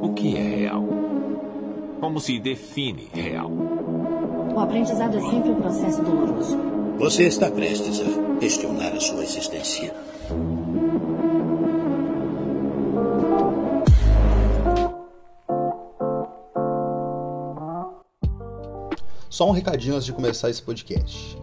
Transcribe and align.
O 0.00 0.12
que 0.14 0.36
é 0.36 0.42
real? 0.42 0.84
Como 2.00 2.20
se 2.20 2.38
define 2.38 3.08
real? 3.12 3.50
O 3.50 4.58
aprendizado 4.58 5.16
é 5.16 5.20
sempre 5.20 5.50
um 5.50 5.56
processo 5.56 6.02
doloroso. 6.02 6.56
Você 6.98 7.24
está 7.24 7.50
prestes 7.50 8.00
a 8.00 8.38
questionar 8.38 8.92
a 8.92 9.00
sua 9.00 9.22
existência. 9.22 9.94
Só 19.28 19.46
um 19.46 19.52
recadinho 19.52 19.96
antes 19.96 20.06
de 20.06 20.14
começar 20.14 20.48
esse 20.48 20.62
podcast. 20.62 21.36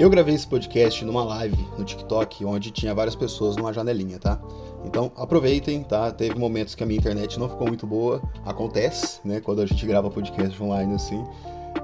Eu 0.00 0.08
gravei 0.08 0.34
esse 0.34 0.46
podcast 0.46 1.04
numa 1.04 1.22
live 1.22 1.68
no 1.76 1.84
TikTok, 1.84 2.42
onde 2.46 2.70
tinha 2.70 2.94
várias 2.94 3.14
pessoas 3.14 3.54
numa 3.54 3.70
janelinha, 3.70 4.18
tá? 4.18 4.40
Então 4.82 5.12
aproveitem, 5.14 5.82
tá? 5.82 6.10
Teve 6.10 6.38
momentos 6.38 6.74
que 6.74 6.82
a 6.82 6.86
minha 6.86 6.98
internet 6.98 7.38
não 7.38 7.50
ficou 7.50 7.66
muito 7.66 7.86
boa, 7.86 8.22
acontece, 8.46 9.20
né? 9.22 9.42
Quando 9.42 9.60
a 9.60 9.66
gente 9.66 9.84
grava 9.84 10.10
podcast 10.10 10.62
online 10.62 10.94
assim. 10.94 11.22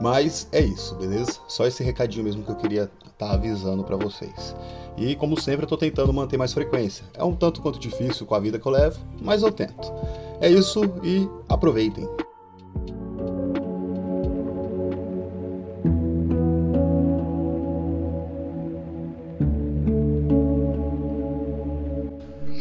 Mas 0.00 0.48
é 0.50 0.62
isso, 0.62 0.94
beleza? 0.94 1.38
Só 1.46 1.66
esse 1.66 1.84
recadinho 1.84 2.24
mesmo 2.24 2.42
que 2.42 2.50
eu 2.50 2.56
queria 2.56 2.90
estar 3.04 3.28
tá 3.28 3.32
avisando 3.34 3.84
para 3.84 3.96
vocês. 3.96 4.56
E 4.96 5.14
como 5.16 5.38
sempre, 5.38 5.64
eu 5.64 5.68
tô 5.68 5.76
tentando 5.76 6.10
manter 6.10 6.38
mais 6.38 6.54
frequência. 6.54 7.04
É 7.12 7.22
um 7.22 7.34
tanto 7.34 7.60
quanto 7.60 7.78
difícil 7.78 8.24
com 8.24 8.34
a 8.34 8.40
vida 8.40 8.58
que 8.58 8.66
eu 8.66 8.72
levo, 8.72 8.98
mas 9.20 9.42
eu 9.42 9.52
tento. 9.52 9.92
É 10.40 10.48
isso 10.48 10.80
e 11.04 11.28
aproveitem. 11.50 12.08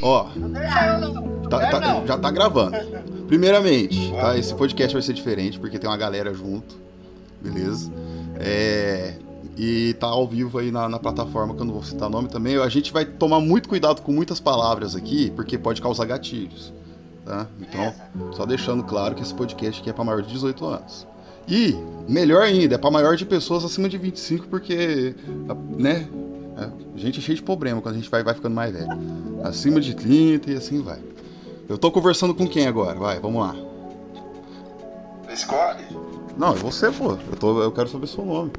Ó, 0.06 0.28
tá, 1.50 1.68
tá, 1.72 2.06
já 2.06 2.16
tá 2.16 2.30
gravando. 2.30 2.78
Primeiramente, 3.28 4.12
tá? 4.12 4.38
Esse 4.38 4.54
podcast 4.54 4.94
vai 4.94 5.02
ser 5.02 5.14
diferente 5.14 5.60
porque 5.60 5.80
tem 5.80 5.90
uma 5.90 5.98
galera 5.98 6.32
junto, 6.32 6.76
beleza? 7.42 7.92
É, 8.36 9.16
e 9.58 9.96
tá 9.96 10.06
ao 10.06 10.28
vivo 10.28 10.60
aí 10.60 10.70
na, 10.70 10.88
na, 10.88 11.00
plataforma, 11.00 11.56
que 11.56 11.62
eu 11.62 11.66
não 11.66 11.74
vou 11.74 11.84
citar 11.84 12.08
nome 12.08 12.28
também. 12.28 12.56
A 12.58 12.70
gente 12.70 12.94
vai 12.94 13.04
tomar 13.04 13.40
muito 13.40 13.68
cuidado 13.68 14.04
com 14.04 14.12
muitas 14.12 14.40
palavras 14.40 14.96
aqui, 14.96 15.32
porque 15.32 15.58
pode 15.58 15.82
causar 15.82 16.06
gatilhos, 16.06 16.72
tá? 17.26 17.48
Então, 17.60 17.92
só 18.34 18.46
deixando 18.46 18.84
claro 18.84 19.16
que 19.16 19.24
esse 19.24 19.34
podcast 19.34 19.82
aqui 19.82 19.90
é 19.90 19.94
para 19.94 20.04
maior 20.04 20.22
de 20.22 20.32
18 20.32 20.66
anos. 20.68 21.08
E, 21.48 21.76
melhor 22.08 22.44
ainda, 22.44 22.76
é 22.76 22.78
para 22.78 22.92
maior 22.92 23.16
de 23.16 23.26
pessoas 23.26 23.66
acima 23.66 23.90
de 23.90 23.98
25, 23.98 24.48
porque, 24.50 25.16
né, 25.80 26.08
é, 26.58 26.70
a 26.96 26.98
gente 26.98 27.20
é 27.20 27.22
cheio 27.22 27.36
de 27.36 27.44
problema 27.44 27.82
quando 27.82 27.96
a 27.96 27.98
gente 27.98 28.10
vai, 28.10 28.24
vai 28.24 28.34
ficando 28.34 28.56
mais 28.56 28.74
velho. 28.74 28.88
Acima 29.44 29.80
de 29.82 29.94
30 29.96 30.52
e 30.52 30.56
assim 30.56 30.82
vai. 30.82 31.02
Eu 31.68 31.78
tô 31.78 31.92
conversando 31.92 32.34
com 32.34 32.48
quem 32.48 32.68
agora? 32.68 32.98
Vai, 32.98 33.20
vamos 33.20 33.42
lá. 33.42 33.56
Escolhe. 35.32 35.86
Não, 36.38 36.54
é 36.54 36.56
você, 36.56 36.92
pô. 36.92 37.12
Eu, 37.12 37.38
tô, 37.38 37.62
eu 37.62 37.72
quero 37.72 37.90
saber 37.90 38.08
seu 38.08 38.26
nome. 38.26 38.52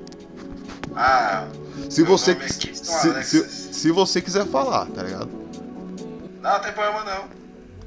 Ah. 0.94 1.46
Se 1.88 2.02
você, 2.02 2.32
é 2.32 2.48
se, 2.48 3.22
se, 3.22 3.48
se, 3.74 3.90
você 3.90 4.20
quiser 4.20 4.46
falar, 4.46 4.86
tá 4.86 5.02
ligado? 5.02 5.28
Não, 6.42 6.52
não 6.52 6.60
tem 6.60 6.72
problema 6.72 7.04
não. 7.04 7.24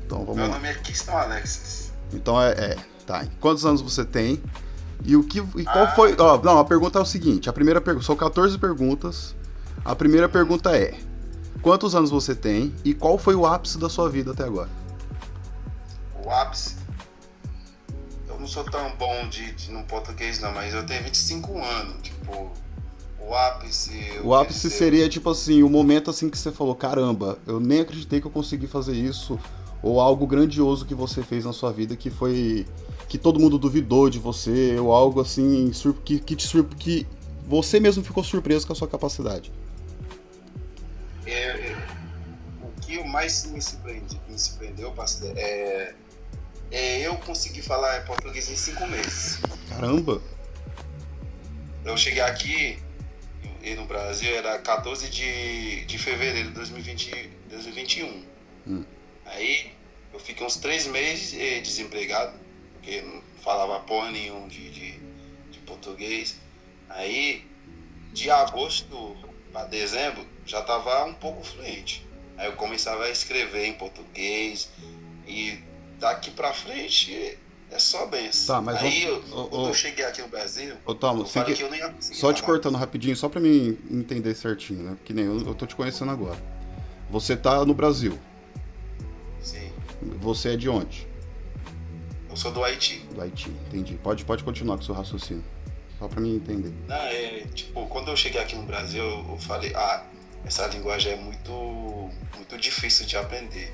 Então 0.05 0.19
vamos 0.19 0.35
Meu 0.35 0.47
lá. 0.47 0.53
nome 0.53 0.67
é 0.69 0.73
Kiston 0.75 1.11
Alexis. 1.11 1.91
Então 2.13 2.41
é, 2.41 2.52
é. 2.52 2.77
Tá. 3.05 3.25
Quantos 3.39 3.65
anos 3.65 3.81
você 3.81 4.05
tem? 4.05 4.41
E 5.03 5.15
o 5.15 5.23
que. 5.23 5.39
E 5.39 5.63
qual 5.63 5.85
ah. 5.85 5.91
foi. 5.95 6.15
Ó, 6.17 6.37
não, 6.41 6.59
a 6.59 6.65
pergunta 6.65 6.99
é 6.99 7.02
o 7.02 7.05
seguinte: 7.05 7.49
a 7.49 7.53
primeira 7.53 7.81
pergunta. 7.81 8.05
São 8.05 8.15
14 8.15 8.57
perguntas. 8.57 9.35
A 9.83 9.95
primeira 9.95 10.27
pergunta 10.27 10.75
é: 10.75 10.97
quantos 11.61 11.95
anos 11.95 12.09
você 12.09 12.35
tem 12.35 12.73
e 12.83 12.94
qual 12.94 13.17
foi 13.17 13.35
o 13.35 13.45
ápice 13.45 13.77
da 13.77 13.89
sua 13.89 14.09
vida 14.09 14.31
até 14.31 14.44
agora? 14.44 14.69
O 16.23 16.30
ápice? 16.30 16.75
Eu 18.27 18.39
não 18.39 18.47
sou 18.47 18.63
tão 18.63 18.95
bom 18.97 19.27
de, 19.30 19.52
de 19.53 19.71
no 19.71 19.83
português 19.83 20.39
não, 20.39 20.53
mas 20.53 20.73
eu 20.73 20.86
tenho 20.86 21.03
25 21.03 21.58
anos, 21.58 22.02
tipo, 22.02 22.52
o 23.19 23.33
ápice. 23.33 24.19
O 24.23 24.33
ápice 24.33 24.70
seria 24.70 25.08
tipo 25.09 25.30
assim, 25.30 25.64
o 25.64 25.70
momento 25.70 26.09
assim 26.09 26.30
que 26.30 26.37
você 26.37 26.52
falou, 26.52 26.76
caramba, 26.76 27.37
eu 27.45 27.59
nem 27.59 27.82
acreditei 27.82 28.20
que 28.21 28.27
eu 28.27 28.32
consegui 28.32 28.67
fazer 28.67 28.93
isso, 28.93 29.39
ou 29.82 29.99
algo 29.99 30.27
grandioso 30.27 30.86
que 30.86 30.93
você 30.93 31.23
fez 31.23 31.45
na 31.45 31.53
sua 31.53 31.71
vida 31.71 31.95
que 31.95 32.09
foi 32.09 32.65
que 33.08 33.17
todo 33.17 33.39
mundo 33.39 33.58
duvidou 33.58 34.09
de 34.09 34.20
você, 34.20 34.77
ou 34.80 34.93
algo 34.93 35.20
assim 35.20 35.71
que, 36.05 36.20
que 36.20 36.36
que 36.36 37.08
você 37.48 37.80
mesmo 37.80 38.03
ficou 38.03 38.23
surpreso 38.23 38.67
com 38.67 38.73
a 38.73 38.76
sua 38.76 38.87
capacidade. 38.87 39.52
É, 41.31 41.75
o 42.61 42.81
que 42.81 43.03
mais 43.03 43.45
me, 43.45 43.61
surpreende, 43.61 44.19
me 44.27 44.37
surpreendeu, 44.37 44.91
pastor, 44.91 45.31
é, 45.37 45.93
é 46.71 47.01
eu 47.01 47.15
conseguir 47.17 47.61
falar 47.61 48.05
português 48.05 48.49
em 48.49 48.55
cinco 48.55 48.87
meses. 48.87 49.39
Caramba! 49.69 50.21
Eu 51.85 51.95
cheguei 51.97 52.21
aqui 52.21 52.79
e 53.61 53.75
no 53.75 53.85
Brasil 53.85 54.35
era 54.35 54.57
14 54.59 55.09
de, 55.09 55.85
de 55.85 55.97
fevereiro 55.97 56.49
de 56.49 56.53
2020, 56.55 57.29
2021. 57.49 58.23
Hum. 58.67 58.85
Aí 59.25 59.71
eu 60.13 60.19
fiquei 60.19 60.45
uns 60.45 60.57
três 60.57 60.87
meses 60.87 61.33
eh, 61.39 61.59
desempregado, 61.61 62.33
porque 62.73 63.01
não 63.01 63.21
falava 63.43 63.79
porra 63.81 64.11
nenhum 64.11 64.47
de, 64.47 64.69
de, 64.69 64.99
de 65.51 65.59
português. 65.65 66.39
Aí, 66.89 67.45
de 68.13 68.31
agosto 68.31 69.15
para 69.52 69.65
dezembro, 69.65 70.26
já 70.45 70.60
estava 70.60 71.05
um 71.05 71.14
pouco 71.14 71.43
fluente. 71.43 72.08
Aí 72.37 72.48
eu 72.48 72.54
começava 72.54 73.04
a 73.04 73.10
escrever 73.10 73.65
em 73.65 73.73
português 73.73 74.70
e 75.27 75.60
daqui 75.99 76.32
para 76.32 76.54
frente 76.54 77.37
é 77.71 77.77
só 77.77 78.05
benção. 78.08 78.55
Tá, 78.55 78.61
mas 78.61 78.77
aí 78.77 79.04
eu, 79.04 79.21
quando 79.21 79.67
eu 79.67 79.73
cheguei 79.73 80.05
aqui 80.05 80.21
no 80.21 80.27
Brasil, 80.27 80.76
ô, 80.86 80.95
Tom, 80.95 81.20
eu 81.20 81.26
falei 81.26 81.54
que, 81.54 81.59
que 81.59 81.64
eu 81.64 81.70
não 81.70 81.77
ia 81.77 81.93
Só 81.99 82.33
te 82.33 82.42
falar. 82.42 82.54
cortando 82.54 82.77
rapidinho, 82.77 83.15
só 83.15 83.30
para 83.30 83.39
mim 83.39 83.77
entender 83.92 84.33
certinho, 84.36 84.83
né? 84.83 84.95
Porque 84.95 85.14
nem 85.14 85.26
eu, 85.26 85.39
eu 85.39 85.54
tô 85.54 85.65
te 85.65 85.76
conhecendo 85.76 86.11
agora. 86.11 86.42
Você 87.09 87.36
tá 87.36 87.65
no 87.65 87.73
Brasil. 87.73 88.17
Sim. 89.42 89.71
Você 90.20 90.54
é 90.54 90.58
de 90.58 90.70
onde? 90.70 91.08
Eu 92.30 92.38
sou 92.38 92.52
do 92.52 92.64
Haiti. 92.64 92.99
Do 93.14 93.21
Haiti, 93.21 93.49
entendi. 93.67 93.95
Pode, 94.02 94.23
pode 94.23 94.43
continuar 94.43 94.77
com 94.77 94.83
o 94.83 94.86
seu 94.86 94.95
raciocínio. 94.95 95.43
Só 95.99 96.08
para 96.08 96.21
mim 96.21 96.37
entender. 96.37 96.73
Não, 96.87 96.95
é, 96.95 97.45
tipo, 97.54 97.86
quando 97.87 98.10
eu 98.10 98.15
cheguei 98.15 98.42
aqui 98.42 98.55
no 98.55 98.64
Brasil, 98.64 99.04
eu 99.04 99.37
falei, 99.37 99.73
ah, 99.76 100.05
essa 100.45 100.65
linguagem 100.67 101.11
é 101.11 101.15
muito, 101.17 102.10
muito 102.36 102.58
difícil 102.58 103.05
de 103.05 103.17
aprender. 103.17 103.73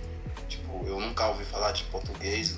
Tipo, 0.50 0.84
eu 0.88 1.00
nunca 1.00 1.28
ouvi 1.28 1.46
falar 1.46 1.72
de 1.72 1.84
português, 1.84 2.58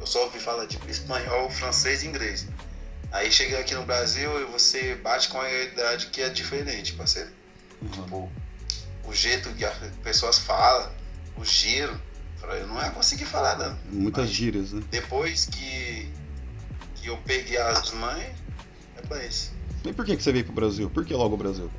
eu 0.00 0.06
só 0.06 0.24
ouvi 0.24 0.40
falar 0.40 0.66
de 0.66 0.78
espanhol, 0.90 1.48
francês 1.48 2.02
e 2.02 2.08
inglês. 2.08 2.48
Aí 3.12 3.30
cheguei 3.30 3.56
aqui 3.56 3.74
no 3.74 3.84
Brasil 3.84 4.40
e 4.42 4.44
você 4.46 4.96
bate 4.96 5.28
com 5.28 5.40
a 5.40 5.46
realidade 5.46 6.06
que 6.06 6.20
é 6.20 6.28
diferente, 6.28 6.94
parceiro. 6.94 7.30
Uhum. 7.80 7.88
Tipo, 7.88 8.32
o 9.04 9.14
jeito 9.14 9.48
que 9.50 9.64
as 9.64 9.76
pessoas 10.02 10.38
falam, 10.38 10.90
o 11.36 11.44
giro, 11.44 11.98
eu 12.42 12.66
não 12.66 12.82
ia 12.82 12.90
conseguir 12.90 13.24
falar 13.24 13.56
não. 13.56 13.78
Muitas 13.92 14.24
Mas 14.24 14.34
gírias, 14.34 14.72
né? 14.72 14.82
Depois 14.90 15.46
que, 15.46 16.10
que 16.96 17.06
eu 17.06 17.16
peguei 17.18 17.56
as 17.56 17.92
mães, 17.92 18.43
isso. 19.26 19.52
E 19.84 19.92
por 19.92 20.04
que, 20.04 20.16
que 20.16 20.22
você 20.22 20.32
veio 20.32 20.44
pro 20.44 20.54
Brasil? 20.54 20.88
Por 20.88 21.04
que 21.04 21.14
logo 21.14 21.34
o 21.34 21.38
Brasil? 21.38 21.70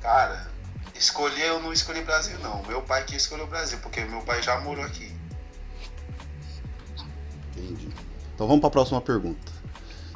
Cara, 0.00 0.48
escolher 0.94 1.48
eu 1.48 1.60
não 1.60 1.72
escolhi 1.72 2.02
Brasil 2.02 2.38
não. 2.38 2.62
Meu 2.64 2.82
pai 2.82 3.04
que 3.04 3.16
escolheu 3.16 3.44
o 3.44 3.48
Brasil, 3.48 3.78
porque 3.82 4.04
meu 4.04 4.20
pai 4.22 4.42
já 4.42 4.60
morou 4.60 4.84
aqui. 4.84 5.12
Entendi. 7.56 7.88
Então 8.34 8.46
vamos 8.46 8.60
para 8.60 8.68
a 8.68 8.72
próxima 8.72 9.00
pergunta. 9.00 9.52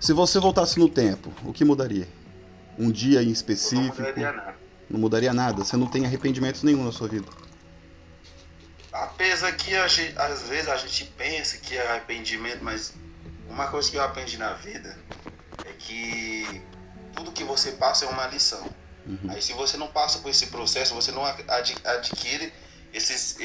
Se 0.00 0.12
você 0.12 0.38
voltasse 0.38 0.78
no 0.78 0.88
tempo, 0.88 1.32
o 1.44 1.52
que 1.52 1.64
mudaria? 1.64 2.08
Um 2.78 2.90
dia 2.90 3.22
em 3.22 3.30
específico? 3.30 4.00
Não 4.00 4.08
mudaria 4.08 4.32
nada. 4.32 4.56
Não 4.88 5.00
mudaria 5.00 5.32
nada? 5.32 5.64
Você 5.64 5.76
não 5.76 5.86
tem 5.86 6.06
arrependimentos 6.06 6.62
nenhum 6.62 6.84
na 6.84 6.92
sua 6.92 7.08
vida? 7.08 7.26
Apesar 8.92 9.52
que 9.52 9.74
a 9.74 9.88
gente, 9.88 10.18
às 10.18 10.42
vezes 10.42 10.68
a 10.68 10.76
gente 10.76 11.04
pensa 11.16 11.56
que 11.58 11.76
é 11.76 11.90
arrependimento, 11.90 12.62
mas 12.62 12.94
uma 13.48 13.68
coisa 13.68 13.90
que 13.90 13.96
eu 13.96 14.02
aprendi 14.02 14.36
na 14.36 14.52
vida 14.54 14.96
que 15.86 16.62
tudo 17.14 17.32
que 17.32 17.44
você 17.44 17.72
passa 17.72 18.04
é 18.04 18.08
uma 18.08 18.26
lição. 18.26 18.66
Uhum. 19.06 19.30
Aí 19.30 19.42
se 19.42 19.52
você 19.52 19.76
não 19.76 19.88
passa 19.88 20.20
por 20.20 20.30
esse 20.30 20.46
processo, 20.46 20.94
você 20.94 21.10
não 21.12 21.24
adquire 21.24 22.52
esses, 22.92 23.36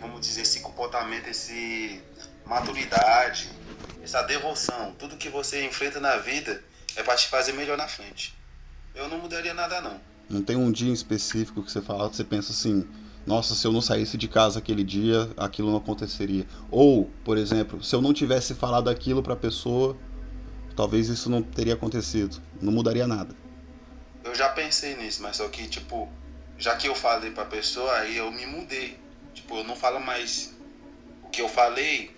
vamos 0.00 0.20
dizer, 0.20 0.42
esse 0.42 0.60
comportamento, 0.60 1.28
esse 1.28 2.00
maturidade, 2.44 3.50
essa 4.02 4.22
devoção. 4.22 4.94
Tudo 4.98 5.16
que 5.16 5.28
você 5.28 5.64
enfrenta 5.64 5.98
na 6.00 6.16
vida 6.16 6.62
é 6.96 7.02
para 7.02 7.16
te 7.16 7.28
fazer 7.28 7.52
melhor 7.52 7.78
na 7.78 7.88
frente. 7.88 8.36
Eu 8.94 9.08
não 9.08 9.18
mudaria 9.18 9.54
nada 9.54 9.80
não. 9.80 10.00
Não 10.28 10.42
tem 10.42 10.56
um 10.56 10.70
dia 10.70 10.90
em 10.90 10.92
específico 10.92 11.62
que 11.62 11.70
você 11.70 11.80
fala, 11.80 12.08
você 12.08 12.24
pensa 12.24 12.52
assim, 12.52 12.86
nossa, 13.26 13.54
se 13.54 13.66
eu 13.66 13.72
não 13.72 13.80
saísse 13.80 14.18
de 14.18 14.28
casa 14.28 14.58
aquele 14.58 14.82
dia, 14.82 15.30
aquilo 15.36 15.70
não 15.70 15.78
aconteceria. 15.78 16.46
Ou, 16.70 17.10
por 17.24 17.38
exemplo, 17.38 17.82
se 17.82 17.94
eu 17.94 18.02
não 18.02 18.12
tivesse 18.12 18.54
falado 18.54 18.90
aquilo 18.90 19.22
para 19.22 19.34
a 19.34 19.36
pessoa, 19.36 19.96
talvez 20.74 21.08
isso 21.08 21.30
não 21.30 21.42
teria 21.42 21.74
acontecido. 21.74 22.40
Não 22.60 22.72
mudaria 22.72 23.06
nada. 23.06 23.34
Eu 24.24 24.34
já 24.34 24.48
pensei 24.48 24.96
nisso, 24.96 25.22
mas 25.22 25.36
só 25.36 25.48
que, 25.48 25.66
tipo, 25.66 26.08
já 26.56 26.76
que 26.76 26.86
eu 26.86 26.94
falei 26.94 27.30
pra 27.30 27.44
pessoa, 27.44 27.92
aí 27.98 28.16
eu 28.16 28.30
me 28.30 28.46
mudei. 28.46 28.96
Tipo, 29.34 29.56
eu 29.58 29.64
não 29.64 29.74
falo 29.74 30.00
mais 30.00 30.54
o 31.24 31.28
que 31.28 31.42
eu 31.42 31.48
falei, 31.48 32.10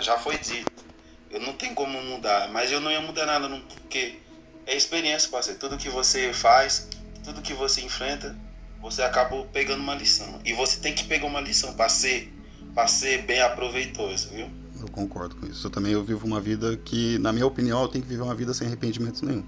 Já 0.00 0.18
foi 0.18 0.38
dito. 0.38 0.84
Eu 1.30 1.40
não 1.40 1.52
tenho 1.52 1.74
como 1.74 2.00
mudar, 2.02 2.48
mas 2.48 2.72
eu 2.72 2.80
não 2.80 2.90
ia 2.90 3.00
mudar 3.00 3.26
nada, 3.26 3.48
não, 3.48 3.60
porque 3.60 4.18
é 4.66 4.74
experiência, 4.74 5.30
parceiro. 5.30 5.60
Tudo 5.60 5.76
que 5.76 5.88
você 5.88 6.32
faz, 6.32 6.88
tudo 7.22 7.42
que 7.42 7.52
você 7.52 7.82
enfrenta, 7.82 8.36
você 8.80 9.02
acaba 9.02 9.44
pegando 9.46 9.82
uma 9.82 9.94
lição. 9.94 10.40
E 10.44 10.52
você 10.52 10.80
tem 10.80 10.94
que 10.94 11.04
pegar 11.04 11.26
uma 11.26 11.40
lição 11.40 11.74
para 11.74 11.88
ser, 11.88 12.32
pra 12.74 12.86
ser 12.86 13.22
bem 13.22 13.40
aproveitoso, 13.40 14.30
viu? 14.30 14.65
Eu 14.86 14.92
concordo 14.92 15.34
com 15.36 15.46
isso. 15.46 15.66
Eu 15.66 15.70
também 15.70 15.92
eu 15.92 16.04
vivo 16.04 16.26
uma 16.26 16.40
vida 16.40 16.76
que, 16.76 17.18
na 17.18 17.32
minha 17.32 17.46
opinião, 17.46 17.82
eu 17.82 17.88
tenho 17.88 18.04
que 18.04 18.08
viver 18.08 18.22
uma 18.22 18.34
vida 18.34 18.54
sem 18.54 18.66
arrependimentos 18.68 19.20
nenhum. 19.22 19.44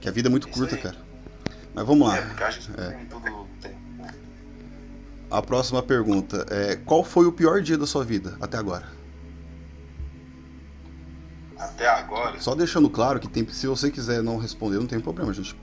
Que 0.00 0.08
a 0.08 0.12
vida 0.12 0.28
é 0.28 0.30
muito 0.30 0.48
isso 0.48 0.58
curta, 0.58 0.76
aí. 0.76 0.82
cara. 0.82 0.96
Mas 1.74 1.86
vamos 1.86 2.06
lá. 2.06 2.16
É, 2.18 2.20
porque 2.22 2.44
é. 2.44 2.90
tem 2.90 3.06
tudo. 3.06 3.48
Tem. 3.60 3.74
A 5.30 5.42
próxima 5.42 5.82
pergunta 5.82 6.46
é: 6.50 6.76
Qual 6.76 7.02
foi 7.02 7.26
o 7.26 7.32
pior 7.32 7.62
dia 7.62 7.78
da 7.78 7.86
sua 7.86 8.04
vida 8.04 8.36
até 8.40 8.58
agora? 8.58 8.86
Até 11.58 11.88
agora? 11.88 12.38
Só 12.40 12.54
deixando 12.54 12.90
claro 12.90 13.18
que 13.18 13.26
tem, 13.26 13.48
se 13.48 13.66
você 13.66 13.90
quiser 13.90 14.22
não 14.22 14.36
responder, 14.38 14.78
não 14.78 14.86
tem 14.86 15.00
problema, 15.00 15.30
a 15.30 15.34
gente 15.34 15.56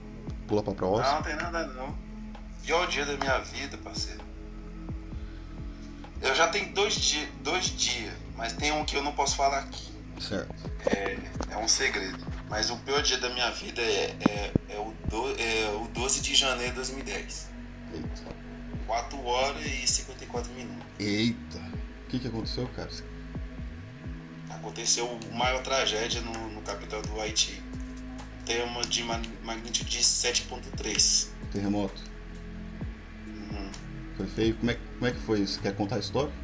pula 0.48 0.64
pra 0.64 0.74
próxima. 0.74 1.08
Não, 1.08 1.16
não 1.16 1.24
tem 1.24 1.36
nada 1.36 1.68
não. 1.68 1.96
Pior 2.64 2.88
dia 2.88 3.06
da 3.06 3.16
minha 3.18 3.38
vida, 3.40 3.78
parceiro. 3.78 4.22
Eu 6.22 6.36
já 6.36 6.48
tenho 6.48 6.74
dois, 6.74 6.96
dia, 6.96 7.28
dois 7.44 7.66
dias, 7.66 8.14
mas 8.42 8.54
tem 8.54 8.72
um 8.72 8.84
que 8.84 8.96
eu 8.96 9.04
não 9.04 9.14
posso 9.14 9.36
falar 9.36 9.60
aqui. 9.60 9.94
Certo. 10.20 10.72
É, 10.88 11.16
é 11.52 11.58
um 11.58 11.68
segredo. 11.68 12.26
Mas 12.50 12.72
o 12.72 12.78
pior 12.78 13.04
dia 13.04 13.20
da 13.20 13.30
minha 13.30 13.52
vida 13.52 13.80
é, 13.80 14.18
é, 14.28 14.52
é, 14.70 14.80
o, 14.80 14.92
do, 15.08 15.40
é 15.40 15.70
o 15.80 15.88
12 15.90 16.22
de 16.22 16.34
janeiro 16.34 16.72
de 16.72 16.78
2010. 16.78 17.52
Eita. 17.94 18.36
4 18.88 19.24
horas 19.24 19.64
e 19.64 19.88
54 19.88 20.52
minutos. 20.54 20.84
Eita. 20.98 21.60
O 21.60 22.10
que, 22.10 22.18
que 22.18 22.28
aconteceu, 22.28 22.68
cara? 22.70 22.90
Aconteceu 24.50 25.20
a 25.32 25.36
maior 25.36 25.62
tragédia 25.62 26.22
no, 26.22 26.50
no 26.50 26.62
capital 26.64 27.04
do 27.04 27.22
Haiti. 27.22 27.62
Tem 28.44 28.64
uma 28.64 28.82
de 28.82 29.04
magnitude 29.04 29.86
de 29.86 30.00
7.3. 30.00 31.28
Terremoto. 31.52 32.02
Uhum. 33.28 33.70
Foi 34.18 34.26
feio. 34.26 34.56
Como 34.56 34.72
é, 34.72 34.74
como 34.74 35.06
é 35.06 35.12
que 35.12 35.20
foi 35.20 35.42
isso? 35.42 35.60
Quer 35.60 35.76
contar 35.76 35.98
a 35.98 36.00
história? 36.00 36.41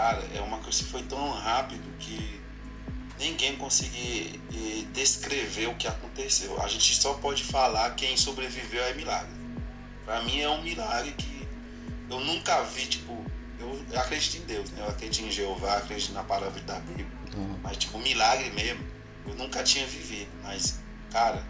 Cara, 0.00 0.26
é 0.34 0.40
uma 0.40 0.56
coisa 0.60 0.82
que 0.82 0.88
foi 0.88 1.02
tão 1.02 1.30
rápido 1.30 1.84
que 1.98 2.40
ninguém 3.18 3.54
consegue 3.56 4.40
eh, 4.50 4.86
descrever 4.94 5.66
o 5.66 5.74
que 5.74 5.86
aconteceu. 5.86 6.58
A 6.62 6.66
gente 6.68 6.94
só 6.94 7.12
pode 7.12 7.44
falar 7.44 7.94
quem 7.96 8.16
sobreviveu 8.16 8.82
é 8.82 8.94
milagre. 8.94 9.30
Para 10.06 10.22
mim 10.22 10.40
é 10.40 10.48
um 10.48 10.62
milagre 10.62 11.12
que 11.12 11.46
eu 12.08 12.18
nunca 12.18 12.62
vi, 12.62 12.86
tipo, 12.86 13.12
eu, 13.58 14.00
acredito 14.00 14.42
em 14.42 14.46
Deus, 14.46 14.70
né? 14.70 14.80
Eu 14.80 14.88
acredito 14.88 15.26
em 15.26 15.30
Jeová, 15.30 15.76
acredito 15.76 16.14
na 16.14 16.24
palavra 16.24 16.58
da 16.62 16.80
Bíblia. 16.80 17.06
Uhum. 17.36 17.58
Mas, 17.62 17.76
tipo, 17.76 17.98
milagre 17.98 18.48
mesmo, 18.52 18.82
eu 19.26 19.34
nunca 19.34 19.62
tinha 19.62 19.86
vivido. 19.86 20.30
Mas, 20.42 20.80
cara, 21.10 21.46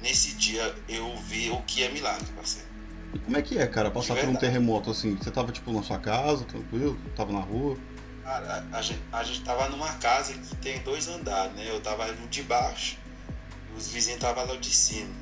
nesse 0.00 0.34
dia 0.34 0.72
eu 0.88 1.16
vi 1.22 1.50
o 1.50 1.60
que 1.62 1.82
é 1.82 1.90
milagre, 1.90 2.26
parceiro. 2.36 2.67
E 3.14 3.18
como 3.18 3.36
é 3.36 3.42
que 3.42 3.58
é, 3.58 3.66
cara, 3.66 3.90
passar 3.90 4.16
por 4.16 4.28
um 4.28 4.36
terremoto 4.36 4.90
assim? 4.90 5.16
Você 5.16 5.30
tava, 5.30 5.52
tipo, 5.52 5.72
na 5.72 5.82
sua 5.82 5.98
casa, 5.98 6.44
tranquilo? 6.44 6.98
Tava 7.16 7.32
na 7.32 7.40
rua? 7.40 7.76
Cara, 8.22 8.66
a, 8.72 8.78
a, 8.78 8.82
gente, 8.82 9.00
a 9.12 9.22
gente 9.22 9.42
tava 9.42 9.68
numa 9.68 9.92
casa 9.94 10.34
que 10.34 10.56
tem 10.56 10.78
dois 10.80 11.08
andares, 11.08 11.54
né? 11.54 11.64
Eu 11.68 11.80
tava 11.80 12.06
no 12.12 12.28
de 12.28 12.42
baixo 12.42 12.98
e 13.72 13.78
os 13.78 13.88
vizinhos 13.88 14.20
estavam 14.20 14.46
lá 14.46 14.56
de 14.56 14.70
cima. 14.70 15.14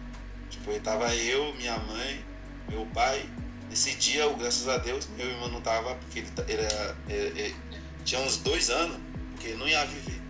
Tipo, 0.50 0.70
eu 0.70 0.80
tava 0.80 1.14
eu, 1.14 1.54
minha 1.54 1.78
mãe, 1.78 2.24
meu 2.68 2.86
pai 2.86 3.28
Nesse 3.68 3.94
dia, 3.96 4.28
graças 4.34 4.68
a 4.68 4.78
Deus, 4.78 5.08
meu 5.16 5.28
irmão 5.28 5.48
não 5.48 5.60
tava, 5.60 5.94
porque 5.96 6.20
ele, 6.20 6.28
ele, 6.48 6.62
era, 6.62 6.96
ele, 7.08 7.40
ele 7.40 7.56
tinha 8.04 8.20
uns 8.20 8.36
dois 8.38 8.70
anos, 8.70 8.98
porque 9.32 9.48
ele 9.48 9.56
não 9.56 9.68
ia 9.68 9.84
viver. 9.84 10.20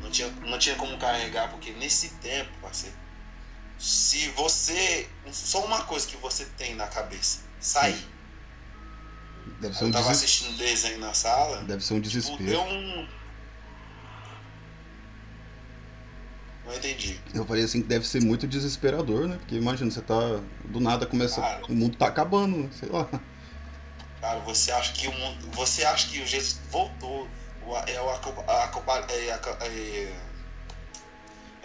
Não 0.00 0.10
tinha, 0.10 0.28
não 0.46 0.58
tinha 0.58 0.76
como 0.76 0.96
carregar, 0.98 1.50
porque 1.50 1.72
nesse 1.72 2.10
tempo, 2.16 2.50
parceiro, 2.62 2.96
se 3.78 4.28
você. 4.30 5.08
Só 5.30 5.64
uma 5.64 5.82
coisa 5.84 6.06
que 6.06 6.16
você 6.16 6.44
tem 6.56 6.74
na 6.74 6.86
cabeça, 6.86 7.40
sair. 7.60 8.06
Deve 9.60 9.74
ser 9.74 9.84
um 9.84 9.86
eu 9.88 9.92
tava 9.92 10.08
des... 10.08 10.18
assistindo 10.18 10.56
desenho 10.56 10.98
na 10.98 11.14
sala. 11.14 11.62
Deve 11.62 11.84
ser 11.84 11.94
um 11.94 12.00
desespero. 12.00 12.38
Tipo, 12.38 12.50
deu 12.50 12.62
um, 12.62 13.08
Não 16.66 16.74
entendi. 16.74 17.20
Eu 17.32 17.46
falei 17.46 17.62
assim 17.62 17.80
que 17.80 17.86
deve 17.86 18.06
ser 18.06 18.20
muito 18.20 18.46
desesperador, 18.46 19.28
né? 19.28 19.36
Porque 19.36 19.54
imagina, 19.54 19.88
você 19.88 20.02
tá. 20.02 20.40
Do 20.64 20.80
nada 20.80 21.06
começa. 21.06 21.40
Cara, 21.40 21.64
o 21.66 21.74
mundo 21.74 21.96
tá 21.96 22.08
acabando, 22.08 22.56
né? 22.56 22.68
sei 22.72 22.88
lá. 22.88 23.08
Cara, 24.20 24.40
você 24.40 24.72
acha 24.72 24.92
que 24.92 25.06
o 25.06 25.12
mundo. 25.12 25.48
Você 25.52 25.84
acha 25.84 26.08
que 26.08 26.20
o 26.20 26.26
Jesus 26.26 26.60
voltou. 26.70 27.28
É 27.86 28.00
o, 28.00 28.10
a, 28.10 28.14
a, 28.14 29.12
é, 29.12 29.28
é, 29.28 30.16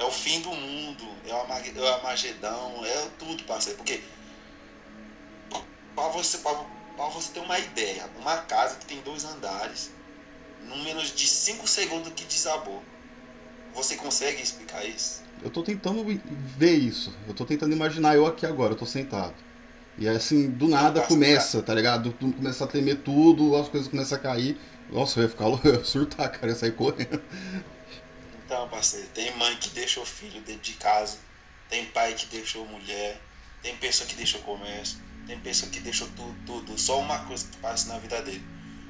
é, 0.02 0.04
o 0.04 0.12
fim 0.12 0.42
do 0.42 0.50
mundo, 0.50 1.04
é 1.28 1.34
o, 1.34 1.86
é 1.86 1.94
Armagedão, 1.94 2.86
é 2.86 3.08
tudo, 3.20 3.44
parceiro. 3.44 3.78
Porque 3.78 4.02
para 5.96 6.08
você, 6.10 6.40
pra, 6.40 6.54
pra 6.96 7.06
você 7.10 7.32
ter 7.34 7.40
uma 7.40 7.60
ideia, 7.60 8.10
uma 8.20 8.38
casa 8.38 8.78
que 8.78 8.86
tem 8.86 9.00
dois 9.02 9.24
andares, 9.26 9.92
no 10.68 10.78
menos 10.78 11.14
de 11.16 11.28
5 11.28 11.68
segundos 11.68 12.12
que 12.14 12.26
desabou. 12.26 12.82
Você 13.76 13.96
consegue 13.96 14.42
explicar 14.42 14.84
isso? 14.86 15.22
Eu 15.44 15.50
tô 15.50 15.64
tentando 15.64 16.04
ver 16.58 16.74
isso. 16.74 17.14
Eu 17.28 17.34
tô 17.34 17.46
tentando 17.46 17.74
imaginar 17.74 18.16
eu 18.16 18.26
aqui 18.26 18.46
agora, 18.46 18.74
eu 18.74 18.78
tô 18.78 18.86
sentado. 18.86 19.36
E 19.98 20.08
assim, 20.08 20.50
do 20.50 20.68
nada 20.68 21.02
começa, 21.02 21.62
tá 21.62 21.74
ligado? 21.74 22.12
Começa 22.14 22.64
a 22.64 22.68
tremer 22.68 22.98
tudo, 22.98 23.56
as 23.56 23.70
coisas 23.70 23.88
começam 23.88 24.18
a 24.18 24.22
cair. 24.22 24.60
Nossa, 24.90 25.20
eu 25.20 25.24
ia 25.24 25.30
ficar 25.30 25.46
eu 25.64 25.74
ia 25.74 25.84
surtar, 25.84 26.30
cara, 26.32 26.48
eu 26.48 26.50
ia 26.50 26.56
sair 26.56 26.72
correndo. 26.72 27.22
Então, 28.52 28.68
parceiro, 28.68 29.08
tem 29.14 29.34
mãe 29.38 29.56
que 29.56 29.70
deixou 29.70 30.06
filho 30.06 30.42
dentro 30.42 30.64
de 30.64 30.74
casa, 30.74 31.18
tem 31.70 31.86
pai 31.86 32.14
que 32.14 32.26
deixou 32.26 32.66
mulher, 32.66 33.18
tem 33.64 33.78
pessoa 33.78 34.06
que 34.06 34.14
deixou 34.14 34.42
comércio, 34.42 35.00
tem 35.26 35.40
pessoa 35.40 35.72
que 35.72 35.80
deixou 35.80 36.06
tudo, 36.18 36.36
tudo. 36.46 36.78
Só 36.78 37.00
uma 37.00 37.20
coisa 37.20 37.48
que 37.48 37.56
passa 37.60 37.88
na 37.88 37.98
vida 38.00 38.22
dele. 38.22 38.44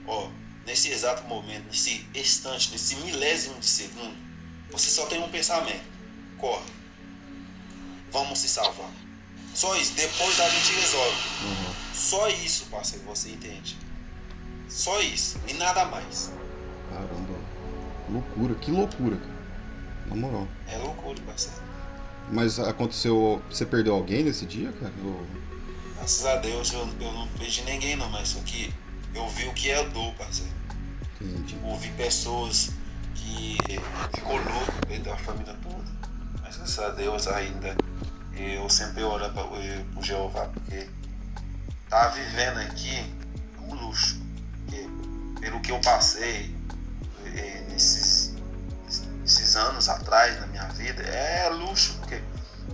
Ó, 0.07 0.31
nesse 0.65 0.89
exato 0.89 1.25
momento, 1.25 1.67
nesse 1.67 2.07
instante, 2.15 2.71
nesse 2.71 2.95
milésimo 2.95 3.59
de 3.59 3.67
segundo, 3.67 4.17
você 4.71 4.89
só 4.89 5.05
tem 5.05 5.21
um 5.21 5.29
pensamento: 5.29 5.85
corre. 6.39 6.65
Vamos 8.09 8.39
se 8.39 8.49
salvar. 8.49 8.89
Só 9.53 9.75
isso. 9.75 9.93
Depois 9.93 10.39
a 10.39 10.49
gente 10.49 10.73
resolve. 10.73 11.17
Uhum. 11.43 11.75
Só 11.93 12.27
isso, 12.29 12.65
parceiro, 12.65 13.05
você 13.05 13.29
entende. 13.29 13.77
Só 14.67 14.99
isso. 15.01 15.39
E 15.47 15.53
nada 15.53 15.85
mais. 15.85 16.31
Caramba. 16.89 17.39
Loucura. 18.09 18.55
Que 18.55 18.71
loucura, 18.71 19.17
cara. 19.17 19.40
Na 20.11 20.17
moral. 20.17 20.47
É 20.67 20.77
loucura, 20.77 21.19
parceiro. 21.25 21.57
Mas 22.29 22.59
aconteceu. 22.59 23.41
Você 23.49 23.65
perdeu 23.65 23.95
alguém 23.95 24.23
nesse 24.23 24.45
dia, 24.45 24.71
cara? 24.73 24.93
Eu... 24.99 25.25
Graças 25.95 26.25
a 26.25 26.35
Deus 26.37 26.73
eu, 26.73 26.87
eu 26.99 27.11
não 27.13 27.27
perdi 27.29 27.61
ninguém 27.63 27.95
não, 27.95 28.09
mas 28.09 28.29
só 28.29 28.39
que 28.41 28.73
eu 29.15 29.27
vi 29.29 29.47
o 29.47 29.53
que 29.53 29.69
é 29.69 29.83
dor, 29.89 30.13
parceiro. 30.15 30.51
Entendi. 31.19 31.43
Tipo, 31.43 31.77
vi 31.77 31.91
pessoas 31.91 32.71
que 33.15 33.57
ficou 34.11 34.35
louco 34.35 34.85
dentro 34.87 35.11
da 35.11 35.17
família 35.17 35.55
toda. 35.63 35.91
Mas 36.41 36.57
graças 36.57 36.79
a 36.79 36.89
Deus 36.89 37.27
ainda 37.27 37.77
eu 38.33 38.69
sempre 38.69 39.03
oro 39.03 39.29
para 39.31 39.45
o 39.45 40.03
Jeová, 40.03 40.47
porque 40.47 40.87
tá 41.89 42.07
vivendo 42.09 42.57
aqui 42.57 42.97
é 42.97 43.61
um 43.61 43.75
luxo. 43.75 44.19
Porque, 44.65 44.87
pelo 45.39 45.59
que 45.61 45.71
eu 45.71 45.79
passei 45.79 46.55
é, 47.35 47.65
nesses, 47.69 48.30
nesses 49.31 49.55
anos 49.55 49.87
atrás 49.87 50.39
na 50.41 50.47
minha 50.47 50.65
vida, 50.65 51.01
é 51.03 51.47
luxo, 51.49 51.95
porque 51.99 52.21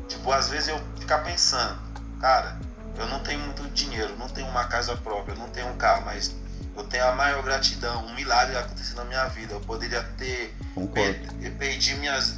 tipo, 0.08 0.32
às 0.32 0.50
vezes 0.50 0.70
eu 0.70 0.82
ficar 1.00 1.20
pensando, 1.20 1.80
cara, 2.20 2.58
eu 2.98 3.06
não 3.08 3.20
tenho 3.20 3.40
muito 3.42 3.64
dinheiro, 3.70 4.18
não 4.18 4.28
tenho 4.28 4.48
uma 4.48 4.66
casa 4.66 4.96
própria, 4.98 5.36
não 5.36 5.48
tenho 5.50 5.68
um 5.68 5.78
carro, 5.78 6.06
mas 6.06 6.34
eu 6.76 6.84
tenho 6.84 7.06
a 7.06 7.12
maior 7.14 7.44
gratidão, 7.44 8.06
um 8.06 8.16
milagre 8.16 8.58
aconteceu 8.58 8.96
na 8.96 9.06
minha 9.06 9.26
vida. 9.28 9.54
Eu 9.54 9.60
poderia 9.62 10.04
ter. 10.18 10.56
Eu 11.42 11.52
perdi 11.54 11.96
minhas 11.96 12.36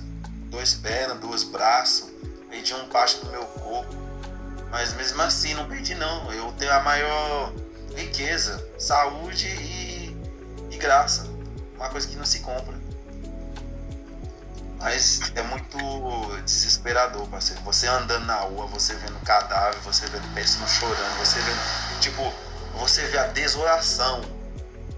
dois 0.49 0.73
pernas, 0.73 1.19
dois 1.19 1.43
braços, 1.43 2.09
perdi 2.49 2.73
um 2.73 2.87
parte 2.87 3.17
do 3.17 3.29
meu 3.31 3.43
corpo. 3.45 3.93
Mas 4.69 4.93
mesmo 4.93 5.21
assim, 5.21 5.53
não 5.55 5.67
perdi 5.67 5.93
não. 5.95 6.31
Eu 6.31 6.51
tenho 6.53 6.71
a 6.71 6.79
maior 6.81 7.53
riqueza, 7.95 8.65
saúde 8.77 9.47
e, 9.47 10.17
e 10.71 10.77
graça. 10.77 11.27
Uma 11.75 11.89
coisa 11.89 12.07
que 12.07 12.15
não 12.15 12.25
se 12.25 12.39
compra. 12.39 12.78
Mas 14.79 15.31
é 15.35 15.43
muito 15.43 15.77
desesperador, 16.45 17.27
parceiro. 17.27 17.61
Você 17.63 17.85
andando 17.85 18.25
na 18.25 18.35
rua, 18.35 18.65
você 18.67 18.95
vendo 18.95 19.19
cadáver, 19.25 19.79
você 19.81 20.07
vendo 20.07 20.33
pessoas 20.33 20.69
chorando, 20.71 21.17
você 21.17 21.39
vendo. 21.39 21.99
Tipo, 21.99 22.33
você 22.77 23.05
vê 23.07 23.17
a 23.17 23.27
desolação 23.27 24.21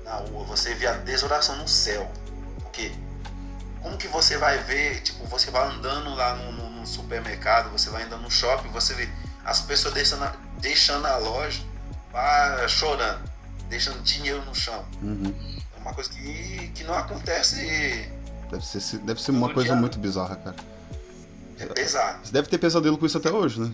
na 0.06 0.16
rua, 0.16 0.46
você 0.46 0.76
vê 0.76 0.86
a 0.86 0.94
desolação 0.94 1.56
no 1.58 1.68
céu. 1.68 2.10
Porque 2.62 2.92
como 3.82 3.98
que 3.98 4.08
você 4.08 4.38
vai 4.38 4.60
ver, 4.60 5.02
tipo, 5.02 5.26
você 5.26 5.50
vai 5.50 5.68
andando 5.68 6.14
lá 6.14 6.36
no, 6.36 6.52
no, 6.52 6.70
no 6.70 6.86
supermercado, 6.86 7.72
você 7.72 7.90
vai 7.90 8.04
andando 8.04 8.22
no 8.22 8.32
shopping, 8.32 8.70
você 8.70 8.94
vê 8.94 9.10
as 9.44 9.62
pessoas 9.62 9.96
deixando 9.96 10.24
a, 10.24 10.34
deixando 10.60 11.08
a 11.08 11.18
loja 11.18 11.60
para 12.12 12.68
chorando, 12.68 13.28
deixando 13.68 14.04
dinheiro 14.04 14.46
no 14.46 14.54
chão. 14.54 14.86
Uhum. 15.02 15.34
É 15.76 15.80
uma 15.80 15.94
coisa 15.94 16.10
que 16.12 16.68
que 16.76 16.84
não 16.84 16.94
acontece. 16.94 18.12
Deve 18.52 18.66
ser, 18.66 18.98
deve 19.00 19.22
ser 19.22 19.32
uma 19.32 19.54
coisa 19.54 19.70
dia. 19.70 19.78
muito 19.78 19.98
bizarra, 19.98 20.36
cara. 20.36 20.58
É 21.58 21.66
pesado. 21.66 22.26
Você 22.26 22.34
deve 22.34 22.50
ter 22.50 22.58
pesadelo 22.58 22.98
com 22.98 23.06
isso 23.06 23.18
até 23.18 23.32
hoje, 23.32 23.62
né? 23.62 23.72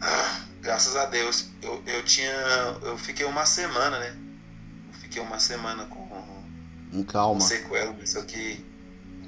Ah, 0.00 0.40
graças 0.62 0.94
a 0.96 1.06
Deus. 1.06 1.48
Eu, 1.60 1.82
eu 1.86 2.04
tinha. 2.04 2.32
Eu 2.82 2.96
fiquei 2.96 3.26
uma 3.26 3.44
semana, 3.44 3.98
né? 3.98 4.16
Eu 4.92 5.00
fiquei 5.00 5.20
uma 5.20 5.38
semana 5.38 5.84
com. 5.86 6.08
Um 6.92 7.02
calma. 7.02 7.36
Um 7.36 7.40
sequela, 7.40 7.94
só 8.06 8.22
que. 8.22 8.64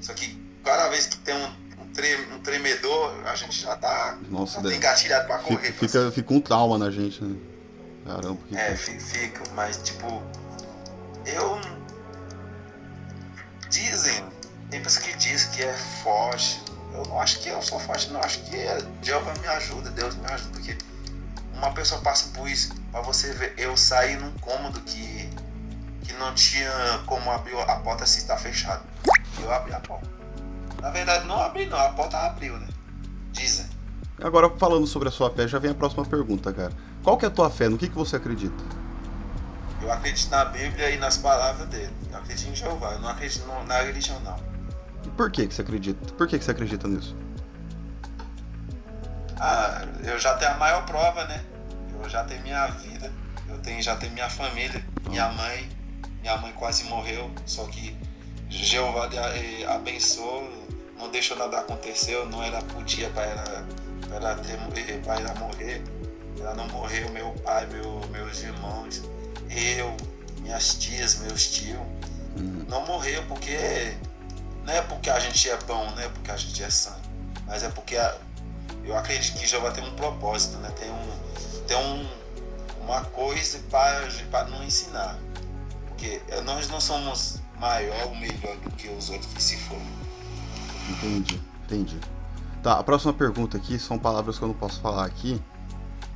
Só 0.01 0.13
que 0.13 0.41
cada 0.63 0.89
vez 0.89 1.07
que 1.07 1.17
tem 1.17 1.35
um 1.35 1.63
um 2.33 2.39
tremedor, 2.39 3.13
a 3.25 3.35
gente 3.35 3.61
já 3.61 3.75
tá, 3.75 4.17
Nossa, 4.29 4.61
já 4.61 4.69
tá 4.69 4.75
engatilhado 4.75 5.27
pra 5.27 5.37
correr. 5.39 5.71
Fica, 5.71 5.87
fica, 5.87 6.11
fica, 6.11 6.33
um 6.33 6.41
trauma 6.41 6.77
na 6.77 6.89
gente, 6.89 7.23
né? 7.23 7.39
Caramba. 8.05 8.39
Que 8.47 8.57
é, 8.57 8.75
fica, 8.75 9.43
mas 9.53 9.77
tipo, 9.77 10.23
eu. 11.25 11.61
Dizem, 13.69 14.23
tem 14.73 14.81
pessoas 14.81 15.05
que 15.05 15.15
dizem 15.17 15.51
que 15.51 15.61
é 15.61 15.73
forte. 15.73 16.59
Eu 16.93 17.03
não 17.03 17.21
acho 17.21 17.39
que 17.39 17.49
eu 17.49 17.61
sou 17.61 17.79
forte, 17.79 18.09
não. 18.09 18.19
Acho 18.19 18.39
que 18.41 18.55
é, 18.55 18.81
Deus 19.03 19.39
me 19.39 19.47
ajuda, 19.47 19.91
Deus 19.91 20.15
me 20.15 20.25
ajuda, 20.25 20.49
porque 20.51 20.75
uma 21.53 21.71
pessoa 21.73 22.01
passa 22.01 22.29
por 22.33 22.49
isso, 22.49 22.73
pra 22.91 23.01
você 23.01 23.33
ver, 23.33 23.53
eu 23.55 23.77
saí 23.77 24.15
num 24.17 24.31
cômodo 24.39 24.79
que, 24.81 25.29
que 26.03 26.13
não 26.13 26.33
tinha 26.33 26.71
como 27.05 27.29
abrir 27.31 27.55
a 27.59 27.75
porta 27.77 28.05
se 28.07 28.25
tá 28.25 28.35
fechado. 28.35 28.83
Eu 29.39 29.51
abri 29.51 29.73
a 29.73 29.79
porta. 29.79 30.09
Na 30.81 30.89
verdade, 30.89 31.27
não 31.27 31.39
abri, 31.39 31.67
não, 31.67 31.77
a 31.77 31.89
porta 31.89 32.17
abriu, 32.17 32.57
né? 32.57 32.67
Dizem. 33.31 33.67
Agora, 34.21 34.49
falando 34.57 34.87
sobre 34.87 35.07
a 35.07 35.11
sua 35.11 35.29
fé, 35.29 35.47
já 35.47 35.59
vem 35.59 35.69
a 35.69 35.75
próxima 35.75 36.03
pergunta, 36.03 36.51
cara. 36.51 36.71
Qual 37.03 37.15
que 37.17 37.25
é 37.25 37.27
a 37.27 37.31
tua 37.31 37.49
fé? 37.49 37.69
No 37.69 37.77
que, 37.77 37.89
que 37.89 37.95
você 37.95 38.15
acredita? 38.15 38.63
Eu 39.81 39.91
acredito 39.91 40.31
na 40.31 40.45
Bíblia 40.45 40.89
e 40.89 40.97
nas 40.97 41.17
palavras 41.17 41.67
dele. 41.67 41.93
Eu 42.11 42.17
acredito 42.17 42.49
em 42.49 42.55
Jeová. 42.55 42.93
Eu 42.93 42.99
não 42.99 43.09
acredito 43.09 43.45
na 43.67 43.81
religião, 43.81 44.19
não. 44.21 44.52
E 45.05 45.09
por 45.09 45.31
que, 45.31 45.47
que 45.47 45.53
você 45.53 45.61
acredita? 45.61 46.13
Por 46.13 46.27
que, 46.27 46.37
que 46.37 46.45
você 46.45 46.51
acredita 46.51 46.87
nisso? 46.87 47.15
Ah, 49.39 49.85
eu 50.03 50.17
já 50.19 50.35
tenho 50.35 50.51
a 50.51 50.57
maior 50.57 50.85
prova, 50.85 51.25
né? 51.25 51.43
Eu 52.01 52.09
já 52.09 52.23
tenho 52.23 52.41
minha 52.43 52.67
vida. 52.67 53.11
Eu 53.47 53.57
tenho, 53.59 53.81
já 53.81 53.95
tenho 53.95 54.13
minha 54.13 54.29
família. 54.29 54.83
Minha 55.09 55.29
mãe. 55.29 55.69
Minha 56.21 56.37
mãe 56.37 56.53
quase 56.53 56.85
morreu. 56.85 57.31
Só 57.45 57.65
que 57.65 57.95
Jeová 58.49 59.09
eh, 59.13 59.65
abençoou. 59.67 60.49
Não 60.97 61.09
deixou 61.09 61.37
nada 61.37 61.59
acontecer. 61.59 62.25
Não 62.27 62.41
era 62.41 62.61
podia 62.61 63.09
para 63.09 63.23
ela, 63.23 63.65
pra 64.07 64.15
ela, 64.15 64.35
ter, 64.35 65.01
pra 65.01 65.15
ela 65.15 65.33
morrer. 65.35 65.83
Ela 66.39 66.53
não 66.55 66.67
morreu. 66.69 67.09
Meu 67.11 67.31
pai, 67.43 67.65
meu, 67.67 68.01
meus 68.11 68.41
irmãos 68.41 69.03
eu, 69.55 69.95
minhas 70.41 70.75
tias, 70.75 71.19
meus 71.19 71.47
tios, 71.51 71.77
uhum. 72.37 72.65
não 72.67 72.85
morreu 72.85 73.23
porque 73.27 73.95
não 74.63 74.73
é 74.73 74.81
porque 74.81 75.09
a 75.09 75.19
gente 75.19 75.49
é 75.49 75.57
bom, 75.65 75.91
não 75.91 75.99
é 75.99 76.09
porque 76.09 76.31
a 76.31 76.37
gente 76.37 76.63
é 76.63 76.69
santo, 76.69 77.09
mas 77.45 77.63
é 77.63 77.69
porque 77.69 77.95
a, 77.97 78.17
eu 78.83 78.97
acredito 78.97 79.37
que 79.37 79.45
Jeová 79.45 79.71
tem 79.71 79.83
um 79.83 79.95
propósito, 79.95 80.57
né? 80.57 80.71
Tem 80.79 80.89
um 80.89 81.23
tem 81.67 81.77
um, 81.77 82.05
uma 82.83 83.01
coisa 83.05 83.59
para 83.69 84.45
nos 84.45 84.61
ensinar, 84.61 85.17
porque 85.87 86.21
nós 86.43 86.67
não 86.69 86.81
somos 86.81 87.39
maior 87.59 88.07
ou 88.07 88.15
melhor 88.15 88.57
do 88.57 88.69
que 88.71 88.89
os 88.89 89.09
outros 89.09 89.33
que 89.33 89.41
se 89.41 89.57
foram. 89.57 89.81
Entendi, 90.89 91.41
entendi. 91.63 91.99
Tá, 92.61 92.79
a 92.79 92.83
próxima 92.83 93.13
pergunta 93.13 93.57
aqui 93.57 93.79
são 93.79 93.97
palavras 93.97 94.37
que 94.37 94.43
eu 94.43 94.49
não 94.49 94.55
posso 94.55 94.81
falar 94.81 95.05
aqui. 95.05 95.41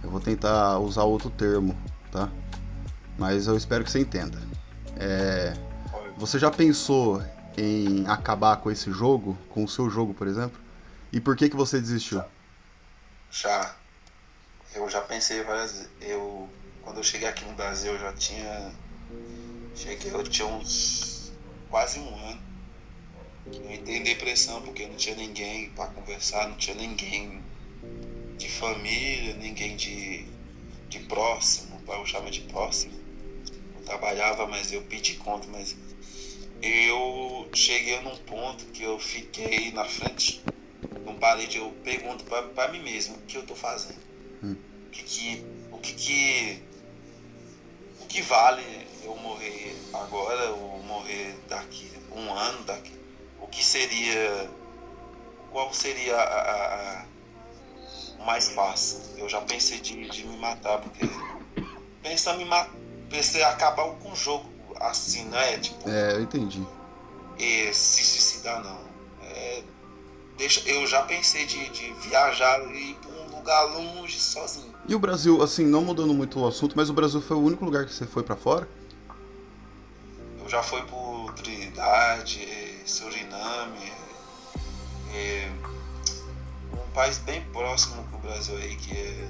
Eu 0.04 0.10
vou 0.10 0.20
tentar 0.20 0.80
usar 0.80 1.04
outro 1.04 1.30
termo, 1.30 1.76
tá? 2.12 2.30
mas 3.18 3.48
eu 3.48 3.58
espero 3.58 3.84
que 3.84 3.92
você 3.92 4.00
entenda. 4.00 4.38
É, 4.96 5.54
você 6.18 6.38
já 6.38 6.52
pensou 6.52 7.22
em 7.58 8.06
acabar 8.08 8.58
com 8.58 8.70
esse 8.70 8.92
jogo, 8.92 9.38
com 9.50 9.64
o 9.64 9.68
seu 9.68 9.90
jogo, 9.90 10.14
por 10.14 10.28
exemplo? 10.28 10.60
E 11.12 11.20
por 11.20 11.36
que 11.36 11.50
que 11.50 11.56
você 11.56 11.80
desistiu? 11.80 12.24
Já. 13.32 13.76
Eu 14.76 14.90
já 14.90 15.02
pensei 15.02 15.44
várias 15.44 15.72
vezes. 15.72 15.90
Eu, 16.02 16.50
quando 16.84 16.98
eu 16.98 17.04
cheguei 17.04 17.28
aqui 17.28 17.44
no 17.46 17.54
Brasil, 17.54 17.94
eu 17.94 18.00
já 18.00 18.14
tinha. 18.14 18.72
Cheguei, 19.76 20.12
eu 20.14 20.24
tinha 20.24 20.48
uns. 20.48 21.32
quase 21.70 22.00
um 22.00 22.30
ano. 22.30 22.42
Eu 23.48 23.74
entrei 23.74 23.98
em 23.98 24.04
depressão 24.04 24.62
porque 24.62 24.86
não 24.86 24.96
tinha 24.96 25.16
ninguém 25.16 25.70
para 25.72 25.88
conversar, 25.88 26.50
não 26.50 26.58
tinha 26.58 26.76
ninguém 26.76 27.42
de 28.38 28.50
família, 28.50 29.36
ninguém 29.36 29.76
de, 29.76 30.26
de 30.90 31.00
próximo, 31.00 31.80
para 31.82 31.96
eu 31.96 32.06
chamar 32.06 32.30
de 32.30 32.42
próximo 32.42 33.08
trabalhava, 33.88 34.46
mas 34.46 34.72
eu 34.74 34.82
pedi 34.84 35.14
conta, 35.16 35.48
mas 35.48 35.76
eu 36.62 37.50
cheguei 37.54 38.02
num 38.02 38.18
ponto 38.18 38.66
que 38.68 38.84
eu 38.84 39.00
fiquei 39.00 39.72
na 39.72 39.86
frente 39.86 40.42
de 41.04 41.10
um 41.10 41.18
parede, 41.20 41.58
eu 41.58 41.72
pergunto 41.84 42.26
para 42.26 42.72
mim 42.72 42.82
mesmo 42.82 43.16
o 43.16 43.22
que 43.26 43.38
eu 43.38 43.46
tô 43.46 43.56
fazendo. 43.56 44.02
Hum. 44.44 44.56
O 44.88 44.90
que 44.90 45.04
que, 45.04 45.46
o 45.72 45.78
que 45.80 45.94
que 45.94 46.68
o 48.00 48.06
que 48.08 48.22
vale 48.22 48.64
eu 49.04 49.16
morrer 49.18 49.76
agora 49.94 50.52
ou 50.52 50.82
morrer 50.84 51.38
daqui 51.48 51.92
um 52.12 52.34
ano 52.34 52.64
daqui? 52.66 52.94
O 53.40 53.48
que 53.48 53.64
seria 53.64 54.50
qual 55.50 55.74
seria 55.74 56.16
a, 56.16 56.24
a, 56.24 57.02
a 58.20 58.26
mais 58.26 58.50
fácil? 58.50 59.00
Eu 59.18 59.30
já 59.30 59.42
pensei 59.42 59.80
de, 59.80 60.10
de 60.10 60.26
me 60.26 60.38
matar 60.38 60.80
porque 60.82 61.04
pensando 62.02 62.42
em 62.42 62.44
me 62.44 62.50
matar 62.50 62.78
pensei 63.10 63.44
acabar 63.44 63.86
com 64.00 64.12
o 64.12 64.16
jogo 64.16 64.57
assim, 64.80 65.26
né? 65.26 65.58
Tipo, 65.58 65.90
é, 65.90 66.14
eu 66.14 66.22
entendi. 66.22 66.66
E 67.38 67.74
se 67.74 68.04
suicidar 68.04 68.64
não. 68.64 68.80
É, 69.22 69.64
deixa, 70.38 70.68
eu 70.70 70.86
já 70.88 71.04
pensei 71.04 71.46
de, 71.46 71.70
de 71.70 71.94
viajar 72.08 72.60
e 72.74 72.92
ir 72.92 72.96
para 72.96 73.12
um 73.12 73.38
lugar 73.38 73.64
longe 73.66 74.20
sozinho. 74.20 74.74
E 74.88 74.96
o 74.96 75.00
Brasil, 75.00 75.42
assim, 75.42 75.66
não 75.66 75.84
mudando 75.84 76.14
muito 76.14 76.40
o 76.40 76.48
assunto, 76.48 76.74
mas 76.76 76.90
o 76.90 76.94
Brasil 76.94 77.22
foi 77.22 77.38
o 77.38 77.42
único 77.42 77.66
lugar 77.66 77.86
que 77.86 77.94
você 77.94 78.06
foi 78.06 78.24
para 78.24 78.36
fora? 78.36 78.68
Eu 80.40 80.50
já 80.50 80.64
fui 80.64 80.82
por 80.84 81.34
Trinidade, 81.34 82.48
Suriname, 82.86 83.92
é, 85.14 85.52
um 86.74 86.92
país 86.94 87.18
bem 87.18 87.42
próximo 87.52 88.02
do 88.04 88.18
Brasil 88.20 88.56
aí 88.56 88.76
que 88.78 88.98
é 88.98 89.28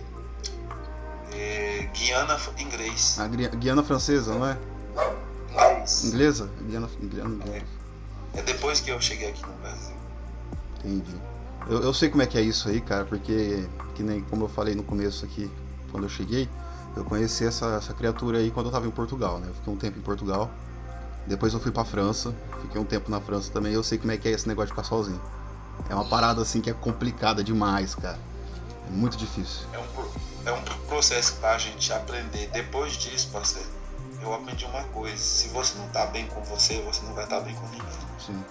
é, 1.34 1.90
Guiana 1.94 2.38
inglês. 2.58 3.20
A 3.20 3.28
Guiana 3.28 3.84
francesa, 3.84 4.34
não 4.34 4.48
é? 4.48 4.58
Inglês. 5.58 6.04
Inglesa? 6.04 6.50
Guiana, 6.62 6.90
Guiana, 7.00 7.44
Guiana. 7.44 7.66
É, 8.34 8.40
é 8.40 8.42
depois 8.44 8.80
que 8.80 8.92
eu 8.92 9.02
cheguei 9.02 9.30
aqui 9.30 9.42
no 9.46 9.54
Brasil. 9.54 9.96
Entendi. 10.80 11.16
Eu, 11.70 11.82
eu 11.82 11.94
sei 11.94 12.10
como 12.10 12.22
é 12.22 12.26
que 12.26 12.38
é 12.38 12.42
isso 12.42 12.70
aí, 12.70 12.80
cara, 12.80 13.06
porque, 13.06 13.68
que 13.96 14.04
nem 14.04 14.22
como 14.22 14.46
eu 14.46 14.50
falei 14.50 14.76
no 14.76 14.84
começo 14.84 15.26
aqui, 15.26 15.52
quando 15.92 16.04
eu 16.04 16.10
cheguei, 16.10 16.50
eu 16.96 17.04
conheci 17.04 17.46
essa, 17.46 17.76
essa 17.76 17.94
criatura 17.94 18.40
aí 18.40 18.52
quando 18.52 18.68
eu 18.68 18.72
tava 18.72 18.88
em 18.88 18.92
Portugal, 18.92 19.40
né? 19.40 19.48
Eu 19.50 19.54
fiquei 19.54 19.74
um 19.74 19.78
tempo 19.78 20.00
em 20.00 20.02
Portugal, 20.02 20.50
depois 21.26 21.54
eu 21.54 21.60
fui 21.60 21.72
pra 21.72 21.84
França, 21.84 22.34
fiquei 22.62 22.80
um 22.80 22.86
tempo 22.86 23.12
na 23.12 23.20
França 23.20 23.52
também, 23.52 23.74
eu 23.74 23.84
sei 23.84 23.98
como 23.98 24.12
é 24.12 24.18
que 24.18 24.28
é 24.28 24.32
esse 24.32 24.48
negócio 24.48 24.68
de 24.68 24.74
ficar 24.74 24.88
sozinho. 24.88 25.22
É 25.90 25.94
uma 25.94 26.06
parada 26.06 26.42
assim 26.42 26.62
que 26.62 26.70
é 26.70 26.74
complicada 26.74 27.44
demais, 27.44 27.94
cara. 27.96 28.20
É 28.88 28.92
muito 28.92 29.18
difícil. 29.18 29.68
É 29.74 29.80
um, 29.80 30.50
é 30.50 30.54
um 30.54 30.62
processo 30.88 31.36
para 31.36 31.52
a 31.52 31.58
gente 31.58 31.92
aprender. 31.92 32.50
Depois 32.52 32.94
disso, 32.94 33.30
parceiro, 33.32 33.68
eu 34.22 34.34
aprendi 34.34 34.66
uma 34.66 34.84
coisa: 34.86 35.18
se 35.18 35.48
você 35.50 35.78
não 35.78 35.88
tá 35.90 36.06
bem 36.08 36.28
com 36.28 36.42
você, 36.44 36.82
você 36.82 37.02
não 37.06 37.14
vai 37.14 37.24
estar 37.24 37.38
tá 37.38 37.42
bem 37.44 37.56
com 37.56 37.68
ninguém. 37.68 37.88
Sim. 38.20 38.44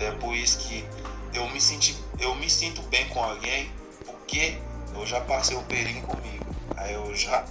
É 0.00 0.10
por 0.12 0.34
isso 0.34 0.58
que 0.58 0.86
eu 1.32 1.48
me, 1.50 1.60
senti, 1.60 1.96
eu 2.18 2.34
me 2.34 2.48
sinto 2.50 2.82
bem 2.82 3.08
com 3.08 3.22
alguém, 3.22 3.70
porque 4.04 4.58
eu 4.94 5.06
já 5.06 5.20
passei 5.20 5.56
o 5.56 5.62
perigo 5.62 6.06
comigo. 6.06 6.44
Aí 6.76 6.94
eu 6.94 7.14
já. 7.14 7.44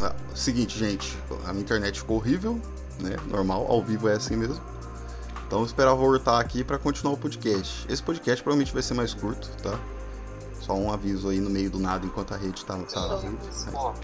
Ah, 0.00 0.14
seguinte, 0.34 0.78
gente, 0.78 1.16
a 1.44 1.52
minha 1.52 1.62
internet 1.62 2.00
ficou 2.00 2.16
horrível, 2.18 2.60
né? 3.00 3.16
Normal, 3.26 3.66
ao 3.68 3.82
vivo 3.82 4.08
é 4.08 4.14
assim 4.14 4.36
mesmo. 4.36 4.60
Então 5.46 5.60
eu 5.60 5.66
esperava 5.66 5.96
voltar 5.96 6.40
aqui 6.40 6.64
para 6.64 6.78
continuar 6.78 7.14
o 7.14 7.16
podcast. 7.16 7.86
Esse 7.88 8.02
podcast 8.02 8.42
provavelmente 8.42 8.72
vai 8.72 8.82
ser 8.82 8.94
mais 8.94 9.14
curto, 9.14 9.48
tá? 9.62 9.78
Só 10.60 10.74
um 10.74 10.92
aviso 10.92 11.28
aí 11.28 11.38
no 11.38 11.48
meio 11.48 11.70
do 11.70 11.78
nada 11.78 12.04
enquanto 12.04 12.34
a 12.34 12.36
rede 12.36 12.64
tá. 12.64 12.76
tá 12.76 13.20
Pô, 13.70 13.94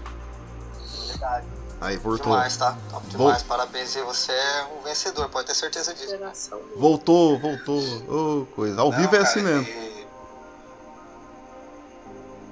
verdade. 1.07 1.62
Aí, 1.83 1.97
voltou. 1.97 2.31
Demais, 2.31 2.55
tá? 2.55 2.77
Top 2.89 3.05
demais. 3.07 3.41
Vol... 3.43 3.47
Parabéns, 3.49 3.93
você 3.93 4.31
é 4.31 4.67
um 4.79 4.83
vencedor, 4.83 5.27
pode 5.27 5.47
ter 5.47 5.53
certeza 5.53 5.93
disso. 5.93 6.15
Voltou, 6.77 7.37
voltou. 7.37 7.83
Oh, 8.07 8.45
coisa. 8.55 8.79
Ao 8.79 8.89
Não, 8.89 8.97
vivo 8.97 9.13
é 9.17 9.19
assim 9.19 9.41
mesmo. 9.41 9.67
E... 9.67 10.07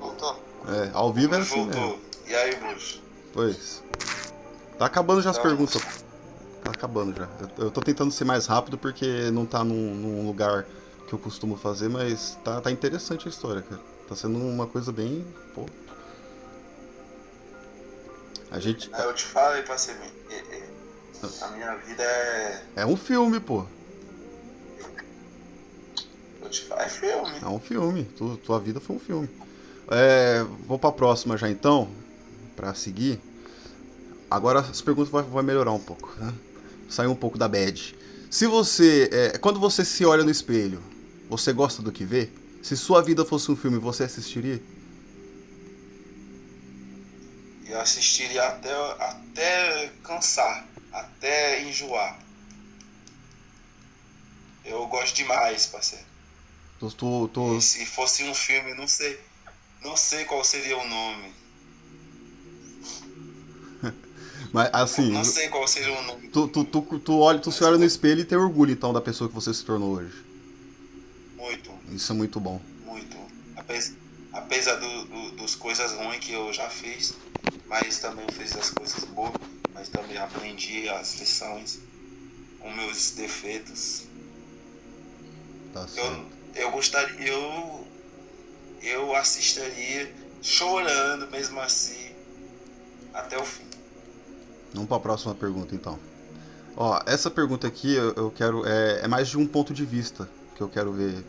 Voltou? 0.02 0.38
É, 0.68 0.92
ao 0.94 1.14
vivo 1.14 1.34
é 1.34 1.38
assim 1.38 1.64
voltou. 1.64 1.82
mesmo. 1.82 2.00
E 2.28 2.36
aí, 2.36 2.56
Bruxo? 2.58 3.02
Pois. 3.34 3.82
Tá 4.78 4.86
acabando 4.88 5.22
já 5.22 5.30
as 5.30 5.38
perguntas. 5.38 5.82
Tá 6.62 6.72
acabando 6.72 7.18
já. 7.18 7.30
Eu 7.58 7.72
tô 7.72 7.80
tentando 7.80 8.12
ser 8.12 8.26
mais 8.26 8.48
rápido 8.48 8.78
porque 8.78 9.32
não 9.32 9.46
tá 9.46 9.64
num, 9.64 9.96
num 9.96 10.28
lugar 10.28 10.66
que 11.08 11.14
eu 11.14 11.20
costumo 11.20 11.56
fazer, 11.56 11.88
mas 11.88 12.38
tá, 12.44 12.60
tá 12.60 12.70
interessante 12.70 13.30
a 13.30 13.32
história, 13.32 13.62
cara. 13.62 13.82
Tá 14.10 14.16
sendo 14.16 14.38
uma 14.40 14.68
coisa 14.68 14.92
bem. 14.92 15.26
Pô. 15.56 15.66
A 18.52 18.60
gente. 18.60 18.92
Eu 18.92 19.14
te 19.14 19.26
falei 19.26 19.64
pra 19.64 19.78
você. 19.78 19.96
A 21.42 21.48
minha 21.50 21.76
vida 21.78 22.04
é. 22.04 22.64
É 22.76 22.86
um 22.86 22.98
filme, 22.98 23.40
pô. 23.40 23.66
É 26.78 26.90
filme. 26.90 27.40
É 27.42 27.48
um 27.48 27.60
filme. 27.60 28.04
Tu, 28.18 28.38
tua 28.38 28.60
vida 28.60 28.82
foi 28.82 28.98
um 28.98 29.00
filme. 29.00 29.30
É, 29.90 30.44
vou 30.68 30.78
pra 30.78 30.92
próxima 30.92 31.38
já 31.38 31.50
então, 31.50 31.90
pra 32.56 32.74
seguir. 32.74 33.20
Agora 34.30 34.60
as 34.60 34.82
perguntas 34.82 35.12
vai, 35.12 35.24
vai 35.24 35.44
melhorar 35.44 35.72
um 35.72 35.80
pouco, 35.80 36.14
né? 36.20 36.34
Sair 36.90 37.08
um 37.08 37.16
pouco 37.16 37.38
da 37.38 37.48
bad. 37.48 37.96
Se 38.30 38.48
você. 38.48 39.10
É, 39.14 39.38
quando 39.38 39.62
você 39.62 39.86
se 39.86 40.06
olha 40.06 40.24
no 40.26 40.32
espelho, 40.32 40.82
você 41.30 41.54
gosta 41.54 41.82
do 41.82 41.92
que 41.92 42.04
vê? 42.04 42.30
Se 42.62 42.76
sua 42.76 43.02
vida 43.02 43.24
fosse 43.24 43.50
um 43.50 43.56
filme, 43.56 43.78
você 43.78 44.04
assistiria? 44.04 44.62
Eu 47.72 47.80
assistiria 47.80 48.44
até, 48.44 48.70
até 49.00 49.88
cansar, 50.04 50.68
até 50.92 51.64
enjoar. 51.64 52.20
Eu 54.66 54.86
gosto 54.88 55.16
demais, 55.16 55.68
parceiro. 55.68 56.04
Tu, 56.82 56.92
tu, 56.92 57.30
tu... 57.30 57.56
E 57.56 57.62
se 57.62 57.86
fosse 57.86 58.26
um 58.26 58.34
filme, 58.34 58.74
não 58.74 58.86
sei, 58.90 59.18
não 59.82 59.96
sei 59.96 60.26
qual 60.26 60.44
seria 60.44 60.78
o 60.78 60.86
nome. 60.86 61.34
Mas 64.52 64.70
assim. 64.74 65.10
Não 65.10 65.24
sei 65.24 65.48
qual 65.48 65.66
seria 65.66 65.98
o 65.98 66.04
nome. 66.04 66.28
Tu, 66.28 66.50
tu, 66.50 66.66
tu, 66.66 67.00
tu, 67.00 67.20
olha, 67.20 67.40
tu 67.40 67.54
se 67.54 67.64
olha 67.64 67.78
no 67.78 67.86
espelho 67.86 68.20
e 68.20 68.26
tem 68.26 68.38
orgulho 68.38 68.74
então 68.74 68.92
da 68.92 69.00
pessoa 69.00 69.30
que 69.30 69.36
você 69.36 69.54
se 69.54 69.64
tornou 69.64 69.96
hoje. 69.96 70.26
Muito. 71.38 71.72
Isso 71.90 72.12
é 72.12 72.16
muito 72.16 72.38
bom. 72.38 72.62
Muito. 72.84 73.16
Apesar, 73.56 73.96
apesar 74.34 74.76
do, 74.76 75.06
do, 75.06 75.32
dos 75.38 75.56
coisas 75.56 75.94
ruins 75.94 76.20
que 76.20 76.34
eu 76.34 76.52
já 76.52 76.70
fiz, 76.70 77.16
mas 77.72 78.00
também 78.00 78.28
fiz 78.28 78.54
as 78.58 78.70
coisas 78.70 79.06
boas, 79.06 79.32
mas 79.74 79.88
também 79.88 80.18
aprendi 80.18 80.90
as 80.90 81.18
lições 81.18 81.80
com 82.60 82.70
meus 82.70 83.12
defeitos. 83.12 84.04
Tá. 85.74 85.88
Eu, 85.96 86.26
eu 86.64 86.72
gostaria, 86.72 87.30
eu, 87.30 87.88
eu 88.82 89.16
assistiria 89.16 90.14
chorando 90.42 91.32
mesmo 91.32 91.62
assim 91.62 92.12
até 93.14 93.38
o 93.38 93.46
fim. 93.46 93.64
Vamos 94.74 94.90
para 94.90 94.98
a 94.98 95.02
próxima 95.02 95.34
pergunta 95.34 95.74
então. 95.74 95.98
Ó, 96.76 97.02
essa 97.06 97.32
pergunta 97.32 97.68
aqui 97.68 97.96
eu, 97.96 98.14
eu 98.16 98.32
quero 98.32 98.68
é, 98.68 99.06
é, 99.06 99.08
mais 99.08 99.30
de 99.30 99.38
um 99.38 99.48
ponto 99.48 99.74
de 99.74 99.86
vista 99.86 100.28
que 100.58 100.62
eu 100.62 100.68
quero 100.68 100.92
ver 100.92 101.24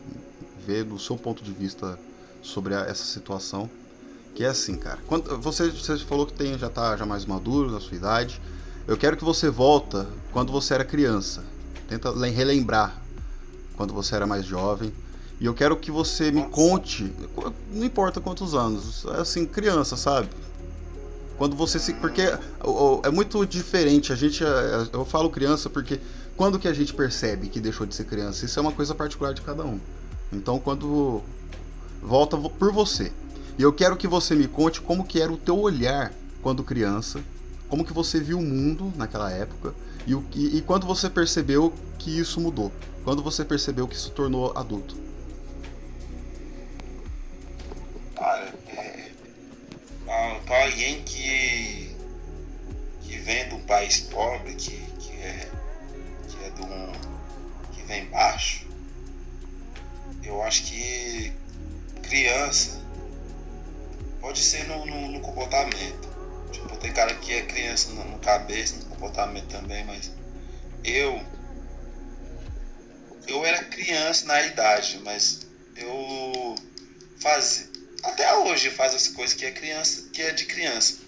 ver 0.65 0.83
do 0.83 0.99
seu 0.99 1.17
ponto 1.17 1.41
de 1.41 1.53
vista 1.53 1.97
sobre 2.41 2.75
a, 2.75 2.81
essa 2.81 3.05
situação. 3.05 3.69
Que 4.35 4.43
é 4.43 4.47
assim, 4.47 4.75
cara. 4.75 4.99
Quando, 5.07 5.37
você, 5.39 5.69
você 5.69 5.97
falou 5.99 6.25
que 6.25 6.33
tem, 6.33 6.57
já 6.57 6.69
tá 6.69 6.97
já 6.97 7.05
mais 7.05 7.25
maduro 7.25 7.71
na 7.71 7.79
sua 7.79 7.95
idade. 7.95 8.41
Eu 8.87 8.97
quero 8.97 9.15
que 9.15 9.23
você 9.23 9.49
volta 9.49 10.07
quando 10.31 10.51
você 10.51 10.73
era 10.73 10.83
criança. 10.83 11.43
Tenta 11.87 12.11
relembrar 12.27 13.01
quando 13.75 13.93
você 13.93 14.15
era 14.15 14.25
mais 14.25 14.45
jovem. 14.45 14.93
E 15.39 15.45
eu 15.45 15.53
quero 15.53 15.75
que 15.77 15.91
você 15.91 16.31
me 16.31 16.43
conte, 16.43 17.11
não 17.71 17.83
importa 17.83 18.21
quantos 18.21 18.53
anos, 18.53 19.03
é 19.05 19.21
assim, 19.21 19.45
criança, 19.45 19.97
sabe? 19.97 20.29
Quando 21.37 21.55
você 21.55 21.79
se. 21.79 21.93
Porque 21.95 22.21
é 22.21 23.09
muito 23.11 23.45
diferente. 23.45 24.13
A 24.13 24.15
gente. 24.15 24.43
É, 24.43 24.87
eu 24.93 25.03
falo 25.03 25.29
criança 25.29 25.69
porque 25.69 25.99
quando 26.37 26.59
que 26.59 26.67
a 26.67 26.73
gente 26.73 26.93
percebe 26.93 27.49
que 27.49 27.59
deixou 27.59 27.85
de 27.85 27.95
ser 27.95 28.05
criança? 28.05 28.45
Isso 28.45 28.57
é 28.59 28.61
uma 28.61 28.71
coisa 28.71 28.93
particular 28.93 29.33
de 29.33 29.41
cada 29.41 29.63
um. 29.65 29.79
Então 30.31 30.59
quando. 30.59 31.21
Volta 32.01 32.37
por 32.37 32.71
você. 32.71 33.11
E 33.57 33.61
eu 33.61 33.71
quero 33.71 33.95
que 33.95 34.07
você 34.07 34.35
me 34.35 34.47
conte 34.47 34.81
como 34.81 35.05
que 35.05 35.21
era 35.21 35.31
o 35.31 35.37
teu 35.37 35.59
olhar 35.59 36.11
quando 36.41 36.63
criança, 36.63 37.23
como 37.69 37.85
que 37.85 37.93
você 37.93 38.19
viu 38.19 38.39
o 38.39 38.43
mundo 38.43 38.91
naquela 38.95 39.31
época 39.31 39.73
e, 40.05 40.13
o, 40.13 40.25
e, 40.35 40.57
e 40.57 40.61
quando 40.61 40.85
você 40.85 41.09
percebeu 41.09 41.73
que 41.97 42.19
isso 42.19 42.41
mudou, 42.41 42.71
quando 43.03 43.23
você 43.23 43.45
percebeu 43.45 43.87
que 43.87 43.97
se 43.97 44.11
tornou 44.11 44.51
adulto. 44.57 44.97
Cara, 48.15 48.53
é, 48.67 49.11
para 50.45 50.65
alguém 50.65 51.03
que 51.03 51.95
que 53.01 53.17
vem 53.19 53.47
de 53.47 53.55
um 53.55 53.61
país 53.61 54.01
pobre, 54.01 54.55
que, 54.55 54.77
que 54.99 55.11
é 55.13 55.49
que 56.27 56.43
é 56.43 56.49
de 56.49 56.61
um 56.61 56.91
que 57.71 57.81
vem 57.83 58.05
baixo, 58.07 58.67
eu 60.23 60.41
acho 60.41 60.63
que 60.63 61.31
criança 62.01 62.82
Pode 64.23 64.41
ser 64.41 64.63
no, 64.69 64.85
no, 64.85 65.09
no, 65.09 65.19
comportamento. 65.19 66.07
Tipo, 66.49 66.77
tem 66.77 66.93
cara 66.93 67.13
que 67.13 67.33
é 67.33 67.45
criança 67.45 67.89
no, 67.89 68.05
no 68.05 68.19
cabeça, 68.19 68.77
no 68.77 68.85
comportamento 68.85 69.49
também, 69.49 69.83
mas 69.83 70.13
eu. 70.81 71.21
Eu 73.27 73.43
era 73.43 73.65
criança 73.65 74.25
na 74.25 74.41
idade, 74.43 74.97
mas 75.03 75.41
eu 75.75 76.55
fazia. 77.19 77.69
Até 78.01 78.33
hoje 78.33 78.69
faz 78.69 78.95
as 78.95 79.09
coisas 79.09 79.35
que 79.35 79.43
é 79.43 79.51
criança, 79.51 80.09
que 80.13 80.21
é 80.21 80.31
de 80.31 80.45
criança. 80.45 80.99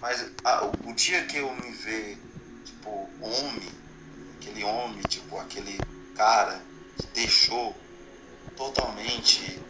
Mas 0.00 0.24
a, 0.42 0.64
o, 0.64 0.88
o 0.88 0.94
dia 0.94 1.22
que 1.26 1.36
eu 1.36 1.54
me 1.54 1.72
ver, 1.72 2.18
tipo, 2.64 2.88
homem, 3.20 3.70
aquele 4.38 4.64
homem, 4.64 5.02
tipo, 5.02 5.38
aquele 5.38 5.84
cara 6.16 6.58
que 6.96 7.06
deixou 7.08 7.76
totalmente 8.56 9.60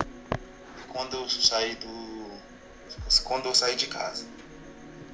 quando 0.93 1.17
eu 1.17 1.29
saí 1.29 1.75
do 1.75 2.10
quando 3.19 3.47
eu 3.47 3.55
saí 3.55 3.75
de 3.75 3.87
casa. 3.87 4.25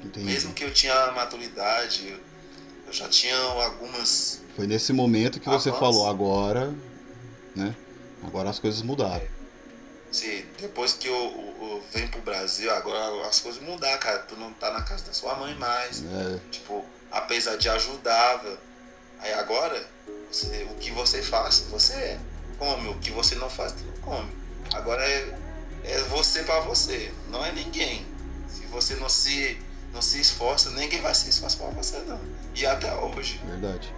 Entendi. 0.05 0.27
Mesmo 0.27 0.53
que 0.53 0.65
eu 0.65 0.73
tinha 0.73 1.13
maturidade, 1.13 2.21
eu 2.87 2.93
já 2.93 3.09
tinha 3.09 3.37
algumas. 3.37 4.43
Foi 4.55 4.67
nesse 4.67 4.93
momento 4.93 5.41
que 5.41 5.49
você 5.49 5.73
falou, 5.73 6.09
agora, 6.09 6.75
né? 7.55 7.75
Agora 8.23 8.51
as 8.51 8.59
coisas 8.59 8.83
mudaram. 8.83 9.17
É. 9.17 9.29
Sim, 10.13 10.45
depois 10.59 10.93
que 10.93 11.09
eu, 11.09 11.15
eu, 11.15 11.67
eu 11.69 11.85
venho 11.93 12.09
pro 12.09 12.21
Brasil, 12.23 12.73
agora 12.73 13.27
as 13.27 13.41
coisas 13.41 13.61
mudaram, 13.63 13.99
cara. 13.99 14.21
Tu 14.21 14.37
não 14.37 14.53
tá 14.53 14.73
na 14.73 14.83
casa 14.83 15.05
da 15.05 15.13
sua 15.13 15.35
mãe 15.35 15.55
mais. 15.57 16.03
É. 16.05 16.39
Tipo, 16.51 16.85
apesar 17.11 17.57
de 17.57 17.69
ajudava. 17.69 18.59
Aí 19.19 19.33
agora, 19.33 19.85
você, 20.31 20.67
o 20.71 20.75
que 20.77 20.91
você 20.91 21.23
faz, 21.23 21.67
você 21.71 22.19
come. 22.59 22.89
O 22.89 22.99
que 22.99 23.11
você 23.11 23.35
não 23.35 23.51
faz, 23.51 23.73
tu 23.73 23.85
não 23.85 23.97
come. 24.01 24.31
Agora 24.73 25.03
é 25.03 25.46
é 25.87 26.03
você 26.03 26.43
para 26.43 26.61
você, 26.61 27.13
não 27.31 27.45
é 27.45 27.53
ninguém. 27.53 28.05
Se 28.49 28.67
você 28.67 28.97
não 28.97 29.09
se, 29.09 29.59
não 29.93 30.03
se 30.03 30.21
esforça, 30.21 30.71
ninguém 30.71 31.01
vai 31.01 31.15
se 31.15 31.31
esforçar 31.31 31.69
para 31.69 31.83
você, 31.83 31.99
não. 32.01 32.21
E 32.55 32.67
até 32.67 32.93
hoje. 32.95 33.41
Verdade. 33.47 33.93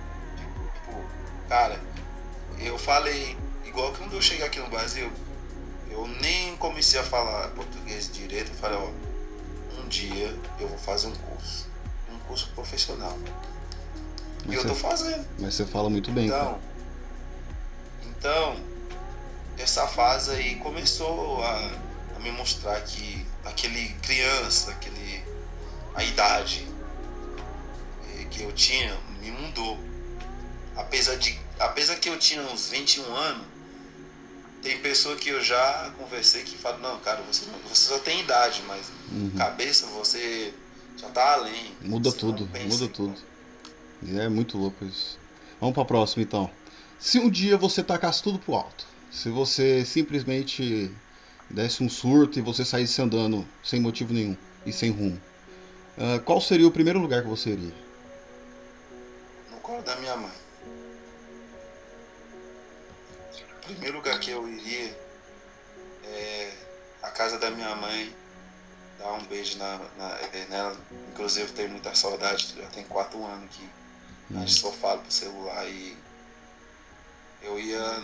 Tipo, 0.74 1.02
cara, 1.48 1.80
eu 2.58 2.78
falei, 2.78 3.36
igual 3.64 3.92
quando 3.94 4.12
eu 4.12 4.20
cheguei 4.20 4.44
aqui 4.44 4.60
no 4.60 4.68
Brasil, 4.68 5.10
eu 5.90 6.06
nem 6.20 6.56
comecei 6.58 7.00
a 7.00 7.02
falar 7.02 7.48
português 7.50 8.12
direito, 8.12 8.50
eu 8.50 8.56
falei, 8.56 8.78
ó, 8.78 8.90
um 9.80 9.88
dia 9.88 10.36
eu 10.60 10.68
vou 10.68 10.78
fazer 10.78 11.08
um 11.08 11.14
curso. 11.14 11.66
Um 12.12 12.18
curso 12.20 12.50
profissional. 12.54 13.16
Mas 14.44 14.54
e 14.54 14.58
eu 14.58 14.66
tô 14.66 14.74
fazendo. 14.74 15.26
Mas 15.38 15.54
você 15.54 15.64
fala 15.64 15.88
muito 15.88 16.10
bem. 16.10 16.26
Então, 16.26 16.38
cara. 16.38 16.60
então 18.02 18.67
essa 19.58 19.86
fase 19.86 20.30
aí 20.30 20.56
começou 20.56 21.42
a, 21.42 21.70
a 22.16 22.20
me 22.20 22.30
mostrar 22.32 22.80
que 22.82 23.26
aquele 23.44 23.88
criança, 24.02 24.70
aquele 24.70 25.24
a 25.94 26.04
idade 26.04 26.66
eh, 28.14 28.24
que 28.30 28.42
eu 28.42 28.52
tinha 28.52 28.96
me 29.20 29.30
mudou. 29.30 29.78
Apesar 30.76 31.16
de 31.16 31.38
apesar 31.58 31.96
que 31.96 32.08
eu 32.08 32.18
tinha 32.18 32.40
uns 32.42 32.70
21 32.70 33.14
anos, 33.14 33.46
tem 34.62 34.78
pessoa 34.78 35.16
que 35.16 35.28
eu 35.28 35.42
já 35.42 35.92
conversei 35.98 36.42
que 36.42 36.56
fala, 36.56 36.78
não, 36.78 36.98
cara, 37.00 37.22
você, 37.22 37.44
você 37.68 37.88
só 37.88 37.98
tem 37.98 38.20
idade, 38.20 38.62
mas 38.66 38.86
uhum. 39.10 39.32
cabeça 39.36 39.86
você 39.86 40.52
já 40.96 41.08
tá 41.08 41.34
além. 41.34 41.72
Muda 41.80 42.12
tudo, 42.12 42.48
muda 42.66 42.88
tudo. 42.88 43.16
É 44.16 44.28
muito 44.28 44.56
louco 44.56 44.84
isso. 44.84 45.18
Vamos 45.60 45.74
pra 45.74 45.84
próxima 45.84 46.22
então. 46.22 46.50
Se 46.98 47.18
um 47.18 47.30
dia 47.30 47.56
você 47.56 47.82
tacasse 47.82 48.22
tudo 48.22 48.38
pro 48.38 48.54
alto, 48.54 48.86
se 49.10 49.30
você 49.30 49.84
simplesmente 49.84 50.90
desse 51.48 51.82
um 51.82 51.88
surto 51.88 52.38
e 52.38 52.42
você 52.42 52.64
saísse 52.64 53.00
andando 53.00 53.46
sem 53.64 53.80
motivo 53.80 54.12
nenhum 54.12 54.36
e 54.66 54.72
sem 54.72 54.90
rumo, 54.90 55.20
uh, 55.96 56.20
qual 56.24 56.40
seria 56.40 56.66
o 56.66 56.70
primeiro 56.70 56.98
lugar 56.98 57.22
que 57.22 57.28
você 57.28 57.50
iria? 57.50 57.74
No 59.50 59.58
colo 59.58 59.82
da 59.82 59.96
minha 59.96 60.16
mãe. 60.16 60.32
O 63.62 63.66
primeiro 63.66 63.96
lugar 63.96 64.18
que 64.18 64.30
eu 64.30 64.48
iria 64.48 64.96
é 66.04 66.52
a 67.02 67.10
casa 67.10 67.38
da 67.38 67.50
minha 67.50 67.74
mãe, 67.76 68.14
dar 68.98 69.12
um 69.12 69.24
beijo 69.24 69.58
na, 69.58 69.78
na, 69.96 70.18
é, 70.32 70.46
nela. 70.48 70.76
Inclusive, 71.12 71.52
tenho 71.52 71.70
muita 71.70 71.94
saudade, 71.94 72.54
já 72.56 72.66
tem 72.68 72.84
quatro 72.84 73.24
anos 73.24 73.48
que 73.54 73.64
hum. 74.30 74.36
a 74.36 74.40
gente 74.40 74.54
só 74.54 74.72
fala 74.72 75.00
pro 75.00 75.10
celular 75.10 75.66
e 75.68 75.96
eu 77.42 77.58
ia 77.58 78.02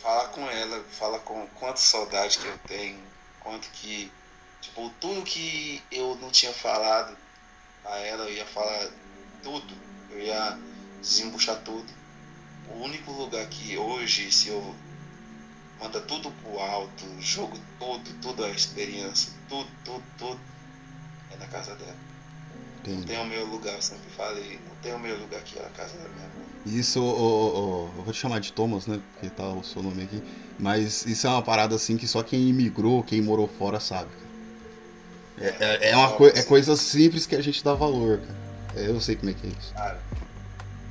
falar 0.00 0.28
com 0.28 0.48
ela, 0.48 0.84
falar 0.90 1.18
com 1.20 1.46
quanta 1.48 1.78
saudade 1.78 2.38
que 2.38 2.46
eu 2.46 2.58
tenho, 2.66 3.02
quanto 3.40 3.68
que, 3.70 4.12
tipo, 4.60 4.90
tudo 5.00 5.22
que 5.22 5.82
eu 5.90 6.16
não 6.16 6.30
tinha 6.30 6.52
falado 6.52 7.16
a 7.84 7.98
ela, 7.98 8.24
eu 8.24 8.34
ia 8.34 8.46
falar 8.46 8.90
tudo. 9.42 9.74
eu 10.10 10.20
ia 10.20 10.58
desembuchar 11.00 11.62
tudo. 11.62 11.92
O 12.68 12.82
único 12.82 13.12
lugar 13.12 13.46
que 13.48 13.76
hoje, 13.78 14.30
se 14.32 14.48
eu 14.48 14.74
manda 15.80 16.00
tudo 16.00 16.30
pro 16.32 16.58
alto, 16.58 17.20
jogo 17.20 17.58
tudo, 17.78 18.20
tudo 18.20 18.44
a 18.44 18.50
experiência, 18.50 19.32
tudo, 19.48 19.70
tudo, 19.84 20.04
tudo, 20.18 20.40
é 21.30 21.36
na 21.36 21.46
casa 21.46 21.74
dela. 21.76 22.05
Entendi. 22.86 22.98
Não 23.00 23.06
tem 23.06 23.20
o 23.20 23.26
meu 23.26 23.46
lugar, 23.46 23.74
eu 23.74 23.82
sempre 23.82 24.08
falei, 24.16 24.60
não 24.68 24.76
tem 24.76 24.94
o 24.94 24.98
meu 24.98 25.18
lugar 25.18 25.40
aqui, 25.40 25.58
é 25.58 25.62
a 25.62 25.68
casa 25.70 25.94
da 25.98 26.08
minha 26.08 26.28
mãe. 26.28 26.46
Isso, 26.66 26.98
eu 26.98 28.02
vou 28.04 28.12
te 28.12 28.18
chamar 28.18 28.40
de 28.40 28.52
Thomas, 28.52 28.86
né? 28.86 29.00
Porque 29.12 29.30
tá 29.30 29.48
o 29.48 29.62
seu 29.62 29.82
nome 29.82 30.04
aqui. 30.04 30.22
Mas 30.58 31.04
isso 31.06 31.26
é 31.26 31.30
uma 31.30 31.42
parada 31.42 31.74
assim 31.74 31.96
que 31.96 32.06
só 32.06 32.22
quem 32.22 32.48
imigrou, 32.48 33.02
quem 33.02 33.20
morou 33.20 33.48
fora 33.48 33.78
sabe. 33.78 34.10
É, 35.38 35.54
é, 35.60 35.90
é 35.90 35.96
uma 35.96 36.12
co 36.12 36.26
é 36.26 36.42
coisa 36.42 36.76
simples 36.76 37.26
que 37.26 37.36
a 37.36 37.42
gente 37.42 37.62
dá 37.62 37.74
valor, 37.74 38.20
cara. 38.20 38.80
Eu 38.80 39.00
sei 39.00 39.16
como 39.16 39.30
é 39.30 39.34
que 39.34 39.46
é 39.46 39.50
isso. 39.50 39.74
Cara, 39.74 40.00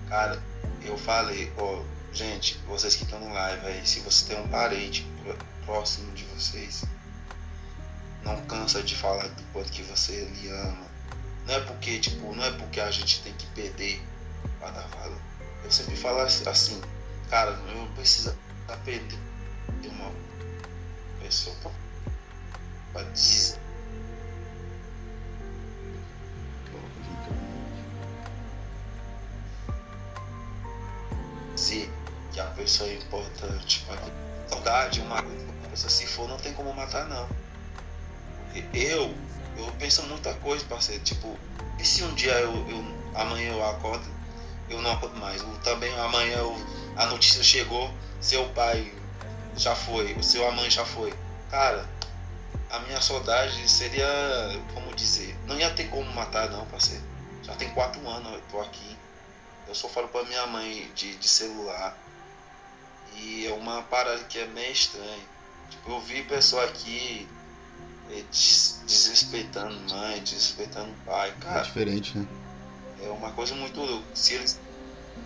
cara 0.07 0.43
eu 0.83 0.97
falei, 0.97 1.51
ó, 1.57 1.81
gente, 2.13 2.59
vocês 2.67 2.95
que 2.95 3.03
estão 3.03 3.19
no 3.19 3.33
live 3.33 3.65
aí, 3.65 3.85
se 3.85 3.99
você 4.01 4.33
tem 4.33 4.43
um 4.43 4.47
parente 4.47 5.05
próximo 5.65 6.11
de 6.13 6.23
vocês, 6.25 6.85
não 8.23 8.39
cansa 8.45 8.81
de 8.81 8.95
falar 8.95 9.27
do 9.27 9.43
quanto 9.51 9.71
que 9.71 9.83
você 9.83 10.25
lhe 10.25 10.49
ama. 10.49 10.94
Não 11.45 11.53
é 11.53 11.59
porque, 11.61 11.99
tipo, 11.99 12.33
não 12.33 12.43
é 12.43 12.51
porque 12.51 12.79
a 12.79 12.91
gente 12.91 13.21
tem 13.21 13.33
que 13.33 13.45
perder 13.47 14.01
pra 14.59 14.71
dar 14.71 14.87
valor. 14.87 15.21
Eu 15.63 15.71
sempre 15.71 15.95
falo 15.95 16.19
assim, 16.19 16.81
cara, 17.29 17.51
não 17.57 17.87
precisa 17.93 18.37
perder 18.83 19.19
uma 19.89 20.11
pessoa 21.21 21.55
pra 22.91 23.03
dizer 23.03 23.59
dizer 31.65 31.89
que 32.31 32.39
a 32.39 32.45
pessoa 32.47 32.89
é 32.89 32.95
importante. 32.95 33.85
Saudade, 34.47 35.01
uma 35.01 35.23
pessoa 35.69 35.89
se 35.89 36.05
for, 36.05 36.27
não 36.27 36.37
tem 36.37 36.53
como 36.53 36.73
matar, 36.73 37.07
não. 37.07 37.27
Eu, 38.73 39.15
eu 39.57 39.71
penso 39.79 40.03
muita 40.03 40.33
coisa, 40.35 40.65
parceiro. 40.65 41.03
Tipo, 41.03 41.37
e 41.79 41.85
se 41.85 42.03
um 42.03 42.13
dia 42.13 42.33
eu, 42.39 42.53
eu 42.69 42.85
amanhã 43.13 43.51
eu 43.51 43.65
acordo, 43.65 44.05
eu 44.69 44.81
não 44.81 44.91
acordo 44.91 45.17
mais. 45.17 45.41
Ou 45.41 45.57
também 45.59 45.93
amanhã 45.99 46.37
eu, 46.37 46.55
a 46.95 47.05
notícia 47.07 47.43
chegou, 47.43 47.91
seu 48.19 48.47
pai 48.49 48.93
já 49.55 49.75
foi, 49.75 50.13
o 50.13 50.23
seu 50.23 50.49
mãe 50.51 50.69
já 50.69 50.85
foi. 50.85 51.13
Cara, 51.49 51.87
a 52.69 52.79
minha 52.79 52.99
saudade 52.99 53.69
seria, 53.69 54.07
como 54.73 54.93
dizer, 54.95 55.35
não 55.45 55.57
ia 55.57 55.69
ter 55.71 55.89
como 55.89 56.11
matar 56.13 56.49
não, 56.49 56.65
parceiro. 56.65 57.03
Já 57.43 57.55
tem 57.55 57.69
quatro 57.69 58.07
anos 58.07 58.33
eu 58.33 58.41
tô 58.51 58.59
aqui. 58.59 58.97
Eu 59.67 59.75
só 59.75 59.87
falo 59.87 60.07
pra 60.07 60.23
minha 60.23 60.45
mãe 60.47 60.91
de, 60.95 61.15
de 61.15 61.27
celular. 61.27 61.97
E 63.15 63.47
é 63.47 63.53
uma 63.53 63.81
parada 63.83 64.23
que 64.25 64.39
é 64.39 64.45
meio 64.47 64.71
estranha. 64.71 65.23
Tipo, 65.69 65.91
eu 65.91 65.99
vi 66.01 66.23
pessoa 66.23 66.63
aqui 66.65 67.27
desrespeitando 68.31 69.75
mãe, 69.89 70.21
desrespeitando 70.21 70.93
pai. 71.05 71.33
Cara, 71.39 71.59
é 71.59 71.63
diferente, 71.63 72.17
né? 72.17 72.27
É 73.03 73.09
uma 73.09 73.31
coisa 73.31 73.53
muito 73.55 73.79
louca. 73.79 74.05
Se 74.13 74.33
eles, 74.33 74.59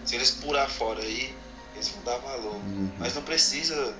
se 0.05 0.15
eles 0.15 0.31
purar 0.31 0.69
fora 0.69 1.01
aí, 1.01 1.35
eles 1.75 1.89
vão 1.89 2.03
dar 2.03 2.17
valor. 2.17 2.55
Uhum. 2.55 2.89
Mas 2.97 3.15
não 3.15 3.21
precisa 3.21 3.95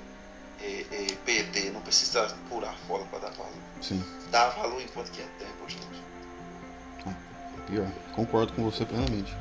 é, 0.62 0.86
é, 0.92 1.08
perder, 1.26 1.72
não 1.72 1.82
precisa 1.82 2.28
purar 2.50 2.76
fora 2.88 3.04
para 3.06 3.20
dar 3.20 3.32
valor. 3.32 3.54
Sim. 3.82 4.04
Dá 4.32 4.50
valor 4.50 4.82
enquanto 4.82 5.12
que 5.12 5.22
é 5.22 5.28
tempo, 5.38 5.68
gente. 5.68 6.04
Ah, 7.06 7.14
é 7.58 7.72
pior. 7.72 7.88
Concordo 8.14 8.54
com 8.54 8.64
você 8.64 8.86
plenamente. 8.86 9.36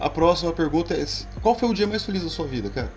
A 0.00 0.08
próxima 0.08 0.52
pergunta 0.52 0.94
é: 0.94 1.04
qual 1.40 1.54
foi 1.54 1.68
o 1.68 1.74
dia 1.74 1.86
mais 1.86 2.04
feliz 2.04 2.22
da 2.22 2.30
sua 2.30 2.46
vida, 2.46 2.70
cara? 2.70 2.92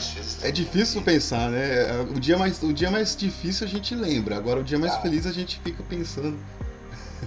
Feliz. 0.00 0.44
É 0.44 0.50
difícil 0.50 1.02
pensar, 1.02 1.50
né? 1.50 2.00
O 2.14 2.20
dia, 2.20 2.36
mais, 2.36 2.62
o 2.62 2.72
dia 2.72 2.90
mais 2.90 3.16
difícil 3.16 3.66
a 3.66 3.70
gente 3.70 3.94
lembra, 3.94 4.36
agora 4.36 4.60
o 4.60 4.64
dia 4.64 4.78
mais 4.78 4.96
feliz 4.96 5.26
a 5.26 5.32
gente 5.32 5.60
fica 5.62 5.82
pensando. 5.82 6.38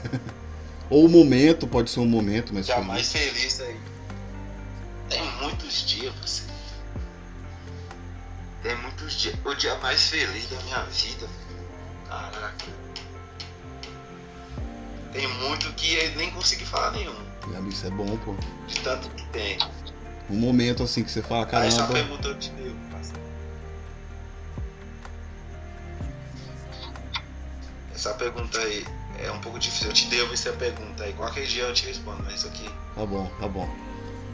Ou 0.89 1.05
o 1.05 1.09
momento, 1.09 1.67
pode 1.67 1.89
ser 1.89 1.99
um 1.99 2.05
momento, 2.05 2.53
mas. 2.53 2.67
O 2.67 2.73
dia 2.73 2.81
mais 2.81 3.11
feliz 3.11 3.61
aí. 3.61 3.79
Tem 5.09 5.23
muitos 5.41 5.85
dias, 5.85 6.13
você. 6.21 6.43
Tem 8.63 8.75
muitos 8.77 9.13
dias. 9.13 9.35
O 9.45 9.53
dia 9.53 9.75
mais 9.77 10.09
feliz 10.09 10.47
da 10.47 10.61
minha 10.63 10.83
vida. 10.85 11.27
Caraca. 12.07 12.65
Tem 15.11 15.27
muito 15.27 15.71
que 15.73 16.09
nem 16.15 16.29
consegui 16.31 16.65
falar 16.65 16.91
nenhum. 16.91 17.15
Isso 17.67 17.87
é 17.87 17.89
bom, 17.89 18.17
pô. 18.17 18.35
De 18.67 18.79
tanto 18.81 19.09
que 19.09 19.25
tem. 19.27 19.57
Um 20.29 20.35
momento 20.35 20.83
assim 20.83 21.03
que 21.03 21.11
você 21.11 21.21
fala, 21.21 21.45
caramba. 21.45 21.63
Aí 21.63 21.67
essa 21.67 21.87
pergunta 21.87 22.27
eu 22.27 22.37
te 22.37 22.49
dei, 22.51 22.75
Essa 27.93 28.13
pergunta 28.13 28.57
aí 28.59 28.85
é 29.17 29.29
um 29.31 29.41
pouco 29.41 29.59
difícil. 29.59 29.87
Eu 29.87 29.93
te 29.93 30.07
devo 30.07 30.33
essa 30.33 30.53
pergunta 30.53 31.03
aí. 31.03 31.11
Qualquer 31.13 31.45
dia 31.45 31.63
eu 31.63 31.73
te 31.73 31.85
respondo, 31.85 32.23
mas 32.23 32.35
isso 32.35 32.47
aqui. 32.47 32.69
Tá 32.95 33.05
bom, 33.05 33.29
tá 33.39 33.47
bom. 33.47 33.69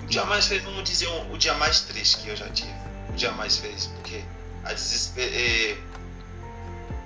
O 0.04 0.08
dia 0.08 0.24
mais 0.26 0.46
feliz, 0.46 0.64
vamos 0.64 0.84
dizer, 0.84 1.08
um, 1.08 1.34
o 1.34 1.38
dia 1.38 1.56
mais 1.56 1.82
triste 1.82 2.18
que 2.18 2.30
eu 2.30 2.36
já 2.36 2.48
tive. 2.50 2.70
O 3.10 3.14
dia 3.14 3.32
mais 3.32 3.58
feliz, 3.58 3.88
porque 3.88 4.24
a 4.64 4.72
desespero. 4.72 5.32
É, 5.34 5.78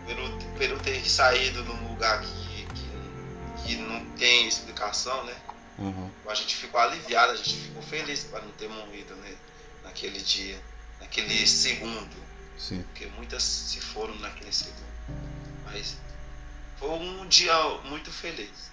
pelo, 0.05 0.37
pelo 0.57 0.79
ter 0.79 1.09
saído 1.09 1.63
de 1.63 1.69
um 1.69 1.87
lugar 1.87 2.19
que 2.21 2.49
que 3.69 3.75
não 3.77 4.03
tem 4.17 4.47
explicação, 4.47 5.23
né? 5.25 5.33
Uhum. 5.79 6.11
A 6.27 6.33
gente 6.33 6.55
ficou 6.55 6.79
aliviado, 6.79 7.31
a 7.31 7.35
gente 7.35 7.55
ficou 7.55 7.81
feliz 7.81 8.25
para 8.25 8.41
não 8.41 8.51
ter 8.51 8.67
morrido 8.67 9.15
né? 9.15 9.35
naquele 9.83 10.19
dia, 10.19 10.61
naquele 10.99 11.47
segundo. 11.47 12.15
Sim. 12.57 12.83
Porque 12.83 13.05
muitas 13.07 13.41
se 13.41 13.79
foram 13.79 14.13
naquele 14.15 14.51
segundo. 14.51 14.89
Mas 15.65 15.97
foi 16.77 16.89
um 16.89 17.25
dia 17.27 17.53
muito 17.85 18.11
feliz. 18.11 18.71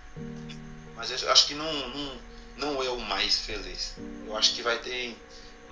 Mas 0.96 1.10
eu 1.10 1.30
acho 1.30 1.46
que 1.46 1.54
não, 1.54 1.88
não, 1.88 2.18
não 2.56 2.82
é 2.82 2.90
o 2.90 3.00
mais 3.00 3.38
feliz. 3.38 3.94
Eu 4.26 4.36
acho 4.36 4.54
que 4.54 4.62
vai 4.62 4.78
ter 4.78 5.16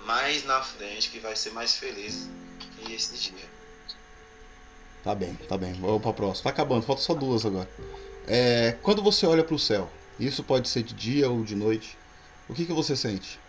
mais 0.05 0.45
na 0.45 0.61
frente 0.61 1.09
que 1.09 1.19
vai 1.19 1.35
ser 1.35 1.51
mais 1.51 1.75
feliz 1.75 2.29
que 2.59 2.93
esse 2.93 3.17
dia. 3.17 3.55
Tá 5.03 5.13
bem, 5.13 5.35
tá 5.35 5.57
bem. 5.57 5.73
Vamos 5.73 6.01
pra 6.01 6.13
próxima. 6.13 6.45
Tá 6.45 6.49
acabando, 6.49 6.83
falta 6.83 7.01
só 7.01 7.13
duas 7.13 7.45
agora. 7.45 7.69
É, 8.27 8.77
quando 8.81 9.03
você 9.03 9.25
olha 9.25 9.43
para 9.43 9.55
o 9.55 9.59
céu, 9.59 9.91
isso 10.19 10.43
pode 10.43 10.69
ser 10.69 10.83
de 10.83 10.93
dia 10.93 11.29
ou 11.29 11.43
de 11.43 11.55
noite, 11.55 11.97
o 12.47 12.53
que, 12.53 12.65
que 12.65 12.73
você 12.73 12.95
sente? 12.95 13.39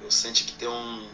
Eu 0.00 0.10
sinto 0.10 0.44
que 0.44 0.52
tem 0.52 0.68
um, 0.68 1.08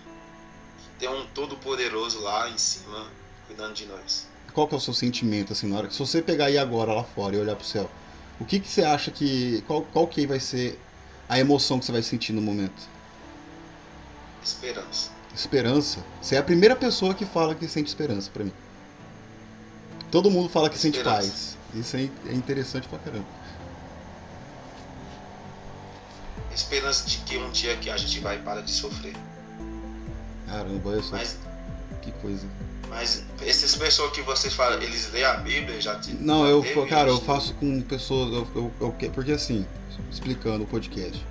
tem 0.98 1.08
um 1.08 1.26
todo-poderoso 1.28 2.20
lá 2.20 2.48
em 2.48 2.58
cima 2.58 3.06
cuidando 3.46 3.74
de 3.74 3.86
nós. 3.86 4.28
Qual 4.52 4.66
que 4.66 4.74
é 4.74 4.78
o 4.78 4.80
seu 4.80 4.94
sentimento 4.94 5.52
assim 5.52 5.66
na 5.66 5.76
hora? 5.76 5.90
Se 5.90 5.98
você 5.98 6.22
pegar 6.22 6.46
aí 6.46 6.56
agora 6.56 6.92
lá 6.92 7.04
fora 7.04 7.36
e 7.36 7.38
olhar 7.38 7.56
para 7.56 7.64
o 7.64 7.66
céu, 7.66 7.90
o 8.40 8.44
que, 8.44 8.60
que 8.60 8.68
você 8.68 8.82
acha 8.82 9.10
que 9.10 9.62
qual, 9.66 9.82
qual 9.82 10.06
que 10.06 10.26
vai 10.26 10.40
ser 10.40 10.78
a 11.28 11.38
emoção 11.38 11.78
que 11.78 11.84
você 11.84 11.92
vai 11.92 12.02
sentir 12.02 12.32
no 12.32 12.40
momento? 12.40 12.88
Esperança. 14.42 15.10
Esperança. 15.34 16.04
Você 16.22 16.36
é 16.36 16.38
a 16.38 16.42
primeira 16.42 16.76
pessoa 16.76 17.14
que 17.14 17.26
fala 17.26 17.54
que 17.54 17.66
sente 17.68 17.88
esperança 17.88 18.30
para 18.30 18.44
mim. 18.44 18.52
Todo 20.10 20.30
mundo 20.30 20.48
fala 20.48 20.70
que 20.70 20.78
sente 20.78 21.02
paz. 21.02 21.55
Isso 21.78 21.96
é, 21.96 22.08
é 22.26 22.32
interessante 22.32 22.88
pra 22.88 22.98
caramba. 22.98 23.26
Esperança 26.54 27.06
de 27.06 27.18
que 27.18 27.36
um 27.36 27.50
dia 27.50 27.76
que 27.76 27.90
a 27.90 27.96
gente 27.96 28.18
vai 28.20 28.38
parar 28.38 28.62
de 28.62 28.70
sofrer. 28.70 29.14
Caramba, 30.46 30.88
olha 30.88 31.02
só. 31.02 31.16
Mas, 31.16 31.38
que 32.00 32.10
coisa. 32.12 32.46
Mas 32.88 33.24
essas 33.42 33.74
pessoas 33.74 34.12
que 34.12 34.22
vocês 34.22 34.54
falam, 34.54 34.80
eles 34.80 35.12
lêem 35.12 35.24
a 35.24 35.34
Bíblia 35.34 35.78
já 35.80 35.98
te, 35.98 36.14
Não, 36.14 36.46
eu, 36.46 36.62
teve, 36.62 36.86
cara, 36.86 37.10
eu 37.10 37.20
faço 37.20 37.52
com 37.54 37.82
pessoas. 37.82 38.32
Eu, 38.32 38.48
eu, 38.54 38.72
eu, 38.80 39.10
porque 39.10 39.32
assim, 39.32 39.66
explicando 40.10 40.64
o 40.64 40.66
podcast. 40.66 41.24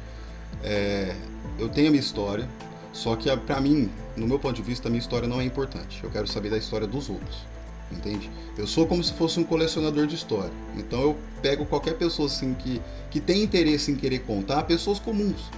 É, 0.64 1.16
eu 1.58 1.70
tenho 1.70 1.88
a 1.88 1.92
minha 1.92 2.02
história, 2.02 2.48
só 2.94 3.16
que 3.16 3.36
para 3.38 3.60
mim, 3.60 3.90
no 4.16 4.28
meu 4.28 4.38
ponto 4.38 4.56
de 4.56 4.62
vista, 4.62 4.90
a 4.90 4.92
minha 4.92 5.00
história 5.02 5.28
não 5.28 5.42
é 5.42 5.44
importante. 5.44 6.04
Eu 6.04 6.12
quero 6.12 6.28
saber 6.28 6.50
da 6.50 6.58
história 6.58 6.86
dos 6.86 7.10
outros 7.10 7.55
entende? 7.92 8.30
Eu 8.58 8.68
sou 8.68 8.88
como 8.88 9.04
se 9.04 9.14
fosse 9.14 9.40
um 9.40 9.44
colecionador 9.44 10.08
de 10.08 10.16
história. 10.16 10.52
Então 10.76 11.02
eu 11.02 11.18
pego 11.42 11.66
qualquer 11.66 11.96
pessoa 11.96 12.28
assim 12.28 12.54
que, 12.54 12.82
que 13.10 13.20
tem 13.20 13.44
interesse 13.44 13.92
em 13.92 13.96
querer 13.96 14.20
contar, 14.20 14.64
pessoas 14.64 15.00
comuns, 15.00 15.50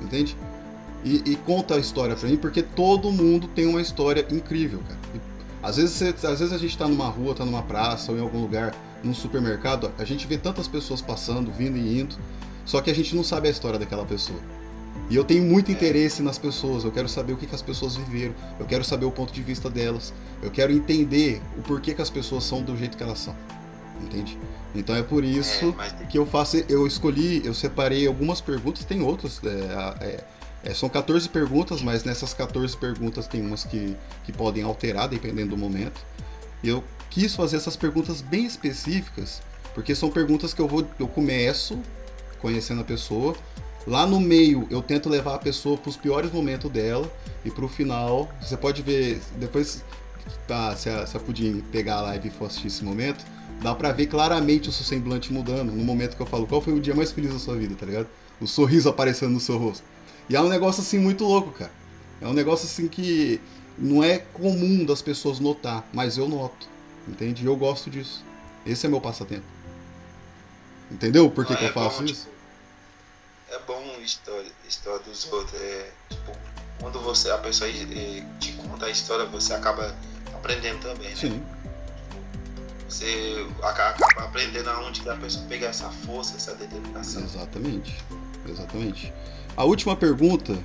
entende? 0.00 0.36
E, 1.04 1.22
e 1.32 1.36
conta 1.36 1.74
a 1.74 1.78
história 1.78 2.14
para 2.14 2.28
mim, 2.28 2.36
porque 2.36 2.62
todo 2.62 3.10
mundo 3.10 3.48
tem 3.48 3.66
uma 3.66 3.80
história 3.80 4.26
incrível, 4.30 4.80
cara. 4.86 5.00
E, 5.14 5.20
às 5.62 5.76
vezes, 5.76 5.92
você, 5.92 6.26
às 6.26 6.40
vezes 6.40 6.52
a 6.52 6.58
gente 6.58 6.76
tá 6.76 6.88
numa 6.88 7.08
rua, 7.08 7.34
tá 7.34 7.44
numa 7.44 7.62
praça 7.62 8.12
ou 8.12 8.18
em 8.18 8.20
algum 8.20 8.40
lugar, 8.40 8.74
num 9.02 9.14
supermercado, 9.14 9.92
a 9.98 10.04
gente 10.04 10.26
vê 10.26 10.38
tantas 10.38 10.68
pessoas 10.68 11.00
passando, 11.00 11.50
vindo 11.50 11.76
e 11.76 12.00
indo, 12.00 12.16
só 12.64 12.80
que 12.80 12.90
a 12.90 12.94
gente 12.94 13.14
não 13.16 13.24
sabe 13.24 13.48
a 13.48 13.50
história 13.50 13.78
daquela 13.78 14.04
pessoa. 14.04 14.38
E 15.10 15.16
eu 15.16 15.24
tenho 15.24 15.44
muito 15.44 15.70
interesse 15.70 16.22
nas 16.22 16.38
pessoas, 16.38 16.84
eu 16.84 16.92
quero 16.92 17.08
saber 17.08 17.34
o 17.34 17.36
que, 17.36 17.46
que 17.46 17.54
as 17.54 17.60
pessoas 17.60 17.96
viveram, 17.96 18.34
eu 18.58 18.64
quero 18.64 18.82
saber 18.82 19.04
o 19.04 19.10
ponto 19.10 19.32
de 19.32 19.42
vista 19.42 19.68
delas, 19.68 20.12
eu 20.42 20.50
quero 20.50 20.72
entender 20.72 21.42
o 21.58 21.62
porquê 21.62 21.92
que 21.92 22.00
as 22.00 22.08
pessoas 22.08 22.44
são 22.44 22.62
do 22.62 22.76
jeito 22.76 22.96
que 22.96 23.02
elas 23.02 23.18
são. 23.18 23.36
Entende? 24.00 24.38
Então 24.74 24.94
é 24.96 25.02
por 25.02 25.22
isso 25.22 25.74
É, 25.78 26.06
que 26.06 26.18
eu 26.18 26.26
faço. 26.26 26.56
Eu 26.68 26.86
escolhi, 26.86 27.42
eu 27.44 27.54
separei 27.54 28.06
algumas 28.06 28.40
perguntas, 28.40 28.84
tem 28.84 29.02
outras. 29.02 29.40
é, 29.44 30.04
é, 30.04 30.24
é, 30.64 30.74
são 30.74 30.88
14 30.88 31.28
perguntas, 31.28 31.82
mas 31.82 32.04
nessas 32.04 32.32
14 32.32 32.76
perguntas 32.76 33.26
tem 33.26 33.40
umas 33.44 33.64
que, 33.64 33.96
que 34.24 34.32
podem 34.32 34.62
alterar 34.62 35.08
dependendo 35.08 35.50
do 35.50 35.56
momento. 35.56 36.00
Eu 36.64 36.82
quis 37.10 37.34
fazer 37.34 37.56
essas 37.56 37.76
perguntas 37.76 38.20
bem 38.20 38.44
específicas, 38.46 39.42
porque 39.74 39.94
são 39.94 40.10
perguntas 40.10 40.54
que 40.54 40.60
eu 40.60 40.68
vou. 40.68 40.86
Eu 40.98 41.08
começo 41.08 41.78
conhecendo 42.40 42.80
a 42.80 42.84
pessoa. 42.84 43.36
Lá 43.86 44.06
no 44.06 44.20
meio 44.20 44.66
eu 44.70 44.80
tento 44.80 45.08
levar 45.08 45.34
a 45.34 45.38
pessoa 45.38 45.76
para 45.76 45.90
os 45.90 45.96
piores 45.96 46.30
momentos 46.30 46.70
dela. 46.70 47.10
E 47.44 47.50
pro 47.50 47.68
final, 47.68 48.28
você 48.40 48.56
pode 48.56 48.82
ver. 48.82 49.20
Depois, 49.36 49.84
tá, 50.46 50.74
se 50.76 50.88
a, 50.88 51.06
se 51.06 51.16
a 51.16 51.20
Pudim 51.20 51.60
pegar 51.72 51.96
a 51.96 52.02
live 52.02 52.28
e 52.28 52.30
for 52.30 52.46
assistir 52.46 52.68
esse 52.68 52.84
momento, 52.84 53.24
dá 53.60 53.74
pra 53.74 53.90
ver 53.90 54.06
claramente 54.06 54.68
o 54.68 54.72
seu 54.72 54.84
semblante 54.84 55.32
mudando 55.32 55.72
no 55.72 55.84
momento 55.84 56.16
que 56.16 56.22
eu 56.22 56.26
falo 56.26 56.46
qual 56.46 56.60
foi 56.60 56.72
o 56.72 56.80
dia 56.80 56.94
mais 56.94 57.10
feliz 57.10 57.32
da 57.32 57.38
sua 57.38 57.56
vida, 57.56 57.74
tá 57.74 57.84
ligado? 57.84 58.06
O 58.40 58.46
sorriso 58.46 58.88
aparecendo 58.88 59.32
no 59.32 59.40
seu 59.40 59.58
rosto. 59.58 59.82
E 60.28 60.36
é 60.36 60.40
um 60.40 60.48
negócio 60.48 60.82
assim 60.82 60.98
muito 60.98 61.24
louco, 61.24 61.50
cara. 61.50 61.72
É 62.20 62.26
um 62.28 62.32
negócio 62.32 62.66
assim 62.66 62.86
que 62.86 63.40
não 63.76 64.04
é 64.04 64.18
comum 64.18 64.84
das 64.84 65.02
pessoas 65.02 65.40
notar, 65.40 65.84
mas 65.92 66.16
eu 66.16 66.28
noto. 66.28 66.68
Entende? 67.08 67.42
E 67.42 67.46
eu 67.46 67.56
gosto 67.56 67.90
disso. 67.90 68.24
Esse 68.64 68.86
é 68.86 68.88
meu 68.88 69.00
passatempo. 69.00 69.42
Entendeu 70.90 71.28
por 71.30 71.44
que, 71.44 71.52
Ah, 71.52 71.56
que 71.56 71.64
eu 71.64 71.68
é 71.68 71.72
faço 71.72 71.98
bom, 71.98 72.04
isso? 72.04 72.28
É 73.52 73.58
bom 73.66 73.82
história, 74.02 74.50
história 74.66 75.00
dos 75.04 75.30
outros. 75.32 75.60
É, 75.60 75.90
tipo, 76.08 76.32
quando 76.80 76.98
você, 77.00 77.30
a 77.30 77.38
pessoa 77.38 77.68
eh, 77.70 78.24
te 78.40 78.52
conta 78.52 78.86
a 78.86 78.90
história, 78.90 79.26
você 79.26 79.52
acaba 79.52 79.94
aprendendo 80.34 80.80
também, 80.80 81.10
né? 81.10 81.14
Sim. 81.16 81.42
Você 82.88 83.46
aca- 83.62 83.90
acaba 83.90 84.24
aprendendo 84.26 84.68
aonde 84.70 85.08
a 85.08 85.16
pessoa 85.16 85.44
pega 85.46 85.66
essa 85.66 85.88
força, 85.90 86.36
essa 86.36 86.54
determinação. 86.54 87.22
Exatamente. 87.22 87.94
Exatamente. 88.48 89.12
A 89.56 89.64
última 89.64 89.94
pergunta, 89.94 90.58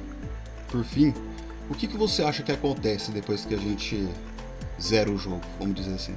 por 0.70 0.84
fim, 0.84 1.14
o 1.70 1.76
que, 1.76 1.88
que 1.88 1.98
você 1.98 2.24
acha 2.24 2.42
que 2.42 2.52
acontece 2.52 3.12
depois 3.12 3.44
que 3.46 3.54
a 3.54 3.58
gente 3.58 4.10
zera 4.82 5.12
o 5.12 5.18
jogo, 5.18 5.42
vamos 5.60 5.76
dizer 5.76 5.94
assim? 5.94 6.16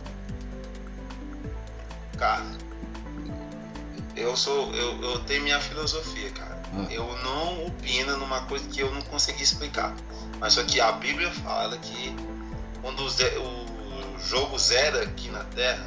Cara, 2.16 2.44
eu 4.16 4.36
sou. 4.36 4.72
Eu, 4.74 5.00
eu 5.02 5.18
tenho 5.24 5.42
minha 5.42 5.60
filosofia, 5.60 6.30
cara. 6.30 6.59
Ah. 6.74 6.86
Eu 6.90 7.06
não 7.22 7.66
opino 7.66 8.16
numa 8.16 8.42
coisa 8.42 8.68
que 8.68 8.80
eu 8.80 8.92
não 8.92 9.02
consegui 9.02 9.42
explicar. 9.42 9.94
Mas 10.38 10.54
só 10.54 10.64
que 10.64 10.80
a 10.80 10.92
Bíblia 10.92 11.30
fala 11.30 11.76
que 11.78 12.14
quando 12.80 13.00
o, 13.04 13.70
jogo 14.20 14.58
zera 14.58 15.02
aqui 15.02 15.30
na 15.30 15.44
Terra, 15.44 15.86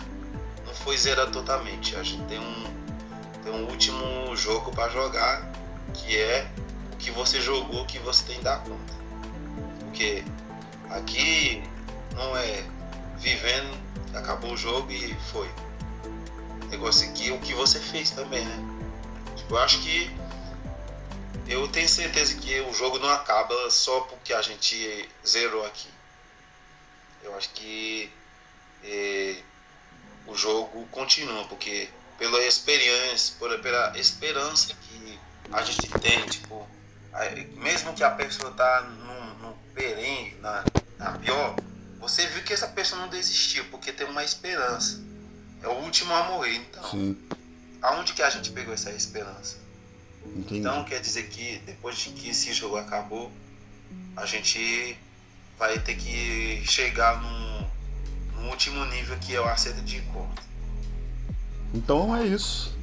não 0.65 0.73
foi 0.73 0.97
zera 0.97 1.27
totalmente. 1.27 1.95
A 1.95 2.03
gente 2.03 2.23
tem 2.23 2.39
um, 2.39 2.63
tem 3.43 3.53
um 3.53 3.69
último 3.69 4.35
jogo 4.35 4.71
para 4.71 4.89
jogar, 4.89 5.51
que 5.93 6.17
é 6.17 6.47
o 6.91 6.97
que 6.97 7.11
você 7.11 7.39
jogou 7.39 7.85
que 7.85 7.99
você 7.99 8.23
tem 8.25 8.37
que 8.37 8.43
dar 8.43 8.59
conta. 8.59 8.93
Porque 9.79 10.23
aqui 10.89 11.63
não 12.15 12.35
é 12.35 12.63
vivendo, 13.17 13.77
acabou 14.13 14.53
o 14.53 14.57
jogo 14.57 14.91
e 14.91 15.13
foi 15.31 15.49
negócio 16.69 17.07
aqui, 17.07 17.31
o 17.31 17.37
que 17.39 17.53
você 17.53 17.79
fez 17.79 18.09
também, 18.09 18.43
né? 18.43 18.79
Tipo, 19.35 19.55
eu 19.55 19.59
acho 19.59 19.79
que 19.81 20.11
eu 21.53 21.67
tenho 21.67 21.87
certeza 21.87 22.35
que 22.35 22.59
o 22.61 22.73
jogo 22.73 22.99
não 22.99 23.09
acaba 23.09 23.69
só 23.69 24.01
porque 24.01 24.33
a 24.33 24.41
gente 24.41 25.09
zerou 25.25 25.65
aqui. 25.65 25.87
Eu 27.21 27.35
acho 27.35 27.49
que 27.49 28.11
eh, 28.83 29.37
o 30.27 30.35
jogo 30.35 30.85
continua, 30.87 31.45
porque 31.45 31.89
pela 32.17 32.41
experiência, 32.43 33.35
por, 33.37 33.57
pela 33.59 33.97
esperança 33.97 34.73
que 34.73 35.19
a 35.51 35.61
gente 35.61 35.87
tem, 35.99 36.27
tipo, 36.27 36.67
mesmo 37.55 37.93
que 37.93 38.03
a 38.03 38.11
pessoa 38.11 38.51
tá 38.51 38.81
num, 38.81 39.47
num 39.47 39.53
perrengue, 39.73 40.35
na, 40.41 40.65
na 40.97 41.11
pior, 41.13 41.55
você 41.99 42.25
viu 42.27 42.43
que 42.43 42.53
essa 42.53 42.67
pessoa 42.67 43.01
não 43.01 43.09
desistiu, 43.09 43.63
porque 43.65 43.93
tem 43.93 44.07
uma 44.07 44.23
esperança. 44.23 45.01
É 45.61 45.67
o 45.67 45.73
último 45.83 46.13
a 46.13 46.23
morrer, 46.23 46.55
então. 46.55 46.83
Sim, 46.89 47.17
Aonde 47.81 48.13
que 48.13 48.23
a 48.23 48.29
gente 48.29 48.51
pegou 48.51 48.73
essa 48.73 48.91
esperança? 48.91 49.62
Entendi. 50.35 50.59
Então 50.59 50.83
quer 50.83 50.99
dizer 51.01 51.23
que 51.29 51.59
depois 51.65 51.97
de 51.97 52.09
que 52.09 52.29
esse 52.29 52.53
jogo 52.53 52.77
acabou, 52.77 53.31
a 54.15 54.25
gente 54.25 54.97
vai 55.57 55.79
ter 55.79 55.95
que 55.95 56.63
chegar 56.65 57.21
num, 57.21 58.41
num 58.41 58.49
último 58.49 58.83
nível 58.85 59.17
que 59.17 59.35
é 59.35 59.41
o 59.41 59.45
acerto 59.45 59.81
de 59.81 60.01
conta. 60.01 60.41
Então 61.73 62.15
é 62.15 62.25
isso. 62.25 62.75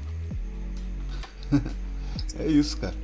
é 2.38 2.46
isso, 2.46 2.76
cara. 2.76 2.94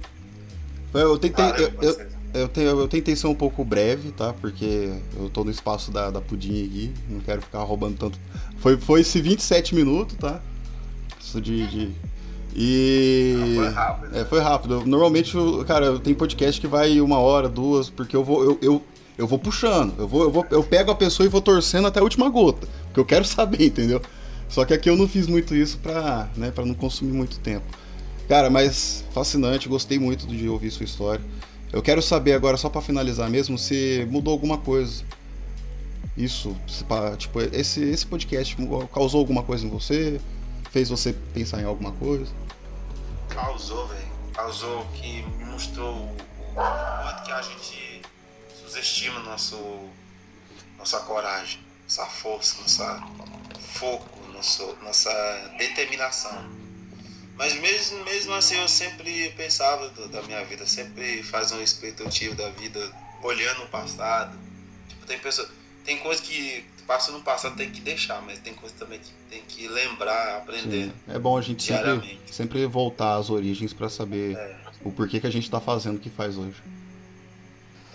Eu 0.94 1.18
tentei, 1.18 1.44
Valeu, 1.44 1.72
eu, 1.82 1.92
eu, 1.92 2.10
eu, 2.34 2.48
tenho- 2.48 2.68
eu 2.80 2.88
tentei 2.88 3.14
ser 3.14 3.26
um 3.26 3.34
pouco 3.34 3.64
breve, 3.64 4.12
tá? 4.12 4.32
Porque 4.32 4.94
eu 5.16 5.28
tô 5.28 5.44
no 5.44 5.50
espaço 5.50 5.90
da, 5.90 6.10
da 6.10 6.20
Pudim 6.20 6.64
aqui, 6.64 6.94
não 7.08 7.20
quero 7.20 7.42
ficar 7.42 7.62
roubando 7.62 7.98
tanto. 7.98 8.18
Foi, 8.58 8.78
foi 8.78 9.00
esse 9.02 9.20
27 9.20 9.74
minutos, 9.74 10.16
tá? 10.16 10.40
Isso 11.20 11.40
de. 11.40 11.66
de- 11.66 11.92
E. 12.58 13.34
Ah, 13.36 13.54
foi 13.54 13.68
rápido. 13.68 14.16
É, 14.16 14.24
foi 14.24 14.40
rápido. 14.40 14.86
Normalmente, 14.86 15.36
cara, 15.66 15.98
tenho 15.98 16.16
podcast 16.16 16.58
que 16.58 16.66
vai 16.66 16.98
uma 17.02 17.18
hora, 17.18 17.50
duas, 17.50 17.90
porque 17.90 18.16
eu 18.16 18.24
vou. 18.24 18.42
Eu, 18.42 18.58
eu, 18.62 18.82
eu 19.18 19.26
vou 19.26 19.38
puxando. 19.38 19.92
Eu, 19.98 20.08
vou, 20.08 20.22
eu, 20.22 20.30
vou, 20.30 20.46
eu 20.50 20.64
pego 20.64 20.90
a 20.90 20.94
pessoa 20.94 21.26
e 21.26 21.28
vou 21.28 21.42
torcendo 21.42 21.86
até 21.86 22.00
a 22.00 22.02
última 22.02 22.30
gota. 22.30 22.66
Porque 22.86 22.98
eu 22.98 23.04
quero 23.04 23.24
saber, 23.28 23.66
entendeu? 23.66 24.00
Só 24.48 24.64
que 24.64 24.72
aqui 24.72 24.88
eu 24.88 24.96
não 24.96 25.06
fiz 25.06 25.26
muito 25.26 25.54
isso 25.54 25.76
pra, 25.78 26.30
né, 26.34 26.50
pra 26.50 26.64
não 26.64 26.72
consumir 26.72 27.12
muito 27.12 27.38
tempo. 27.40 27.66
Cara, 28.26 28.48
mas 28.48 29.04
fascinante, 29.12 29.68
gostei 29.68 29.98
muito 29.98 30.26
de 30.26 30.48
ouvir 30.48 30.70
sua 30.70 30.84
história. 30.84 31.22
Eu 31.72 31.82
quero 31.82 32.00
saber 32.00 32.32
agora, 32.32 32.56
só 32.56 32.70
pra 32.70 32.80
finalizar 32.80 33.28
mesmo, 33.28 33.58
se 33.58 34.06
mudou 34.10 34.32
alguma 34.32 34.56
coisa. 34.56 35.04
Isso, 36.16 36.56
se 36.66 36.84
tipo, 37.18 37.40
esse, 37.52 37.82
esse 37.82 38.06
podcast 38.06 38.56
causou 38.94 39.20
alguma 39.20 39.42
coisa 39.42 39.66
em 39.66 39.68
você? 39.68 40.18
Fez 40.70 40.88
você 40.88 41.14
pensar 41.34 41.60
em 41.60 41.64
alguma 41.64 41.92
coisa? 41.92 42.32
Causou, 43.36 43.86
velho. 43.88 44.32
Causou 44.34 44.86
que 44.94 45.22
me 45.22 45.44
mostrou 45.44 45.94
o 45.94 46.54
quanto 46.54 47.22
que 47.24 47.32
a 47.32 47.42
gente 47.42 48.02
subestima 48.54 49.20
nosso, 49.20 49.90
nossa 50.78 51.00
coragem, 51.00 51.62
nossa 51.82 52.06
força, 52.06 52.60
nossa 52.62 53.02
foco, 53.78 54.26
nosso, 54.32 54.76
nossa 54.82 55.10
determinação. 55.58 56.32
Mas 57.36 57.52
mesmo, 57.60 58.02
mesmo 58.04 58.32
assim 58.32 58.56
eu 58.56 58.66
sempre 58.68 59.30
pensava 59.32 59.90
do- 59.90 60.08
da 60.08 60.22
minha 60.22 60.42
vida, 60.46 60.66
sempre 60.66 61.22
faz 61.22 61.52
uma 61.52 61.62
expectativa 61.62 62.34
da 62.34 62.48
vida, 62.50 62.80
olhando 63.20 63.64
o 63.64 63.68
passado. 63.68 64.38
Tipo, 64.88 65.04
tem 65.04 65.18
pessoa, 65.18 65.46
tem 65.84 65.98
coisa 65.98 66.22
que 66.22 66.64
passou 66.86 67.14
no 67.14 67.22
passado 67.22 67.56
tem 67.56 67.70
que 67.70 67.80
deixar, 67.80 68.20
mas 68.22 68.38
tem 68.38 68.54
coisa 68.54 68.74
também 68.78 68.98
que 69.00 69.10
tem 69.28 69.42
que 69.42 69.66
lembrar, 69.68 70.38
aprender. 70.38 70.86
Sim. 70.86 70.92
É 71.08 71.18
bom 71.18 71.36
a 71.36 71.42
gente 71.42 71.62
sempre, 71.62 72.20
sempre 72.30 72.66
voltar 72.66 73.16
às 73.16 73.28
origens 73.30 73.72
pra 73.72 73.88
saber 73.88 74.36
É. 74.36 74.56
o 74.82 74.92
porquê 74.92 75.18
que 75.20 75.26
a 75.26 75.30
gente 75.30 75.50
tá 75.50 75.60
fazendo 75.60 75.96
o 75.96 76.00
que 76.00 76.10
faz 76.10 76.36
hoje. 76.36 76.62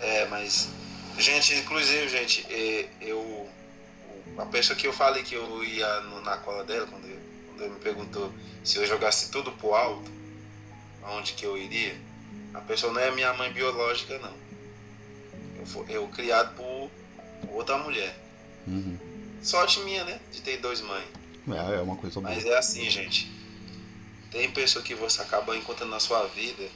É, 0.00 0.26
mas. 0.26 0.68
Gente, 1.18 1.54
inclusive, 1.54 2.08
gente, 2.08 2.46
é, 2.50 2.88
eu. 3.00 3.48
A 4.38 4.46
pessoa 4.46 4.74
que 4.76 4.86
eu 4.86 4.92
falei 4.92 5.22
que 5.22 5.34
eu 5.34 5.62
ia 5.62 6.00
na 6.24 6.38
cola 6.38 6.64
dela, 6.64 6.86
quando, 6.86 7.04
eu- 7.06 7.20
quando 7.48 7.60
ele 7.62 7.74
me 7.74 7.80
perguntou 7.80 8.32
se 8.64 8.78
eu 8.78 8.86
jogasse 8.86 9.30
tudo 9.30 9.52
pro 9.52 9.74
alto, 9.74 10.10
aonde 11.02 11.34
que 11.34 11.44
eu 11.44 11.56
iria, 11.58 11.94
a 12.54 12.60
pessoa 12.60 12.92
não 12.92 13.00
é 13.00 13.10
minha 13.10 13.32
mãe 13.34 13.52
biológica, 13.52 14.18
não. 14.18 14.32
Eu 15.58 15.86
eu 15.88 16.08
criado 16.08 16.54
por 16.56 16.90
outra 17.50 17.76
mulher. 17.78 18.16
Uhum. 18.66 18.98
Sorte 19.42 19.80
minha, 19.80 20.04
né? 20.04 20.20
De 20.30 20.40
ter 20.40 20.58
dois 20.58 20.80
mães. 20.80 21.04
É, 21.48 21.76
é 21.76 21.80
uma 21.80 21.96
coisa 21.96 22.20
boa. 22.20 22.32
Mas 22.32 22.44
é 22.44 22.56
assim, 22.56 22.88
gente. 22.88 23.30
Tem 24.30 24.50
pessoa 24.50 24.84
que 24.84 24.94
você 24.94 25.20
acaba 25.20 25.56
encontrando 25.56 25.90
na 25.90 26.00
sua 26.00 26.26
vida 26.28 26.68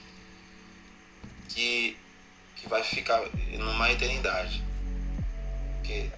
que, 1.49 1.97
que 2.57 2.69
vai 2.69 2.83
ficar 2.83 3.23
numa 3.59 3.91
eternidade. 3.91 4.63
Porque, 5.77 6.11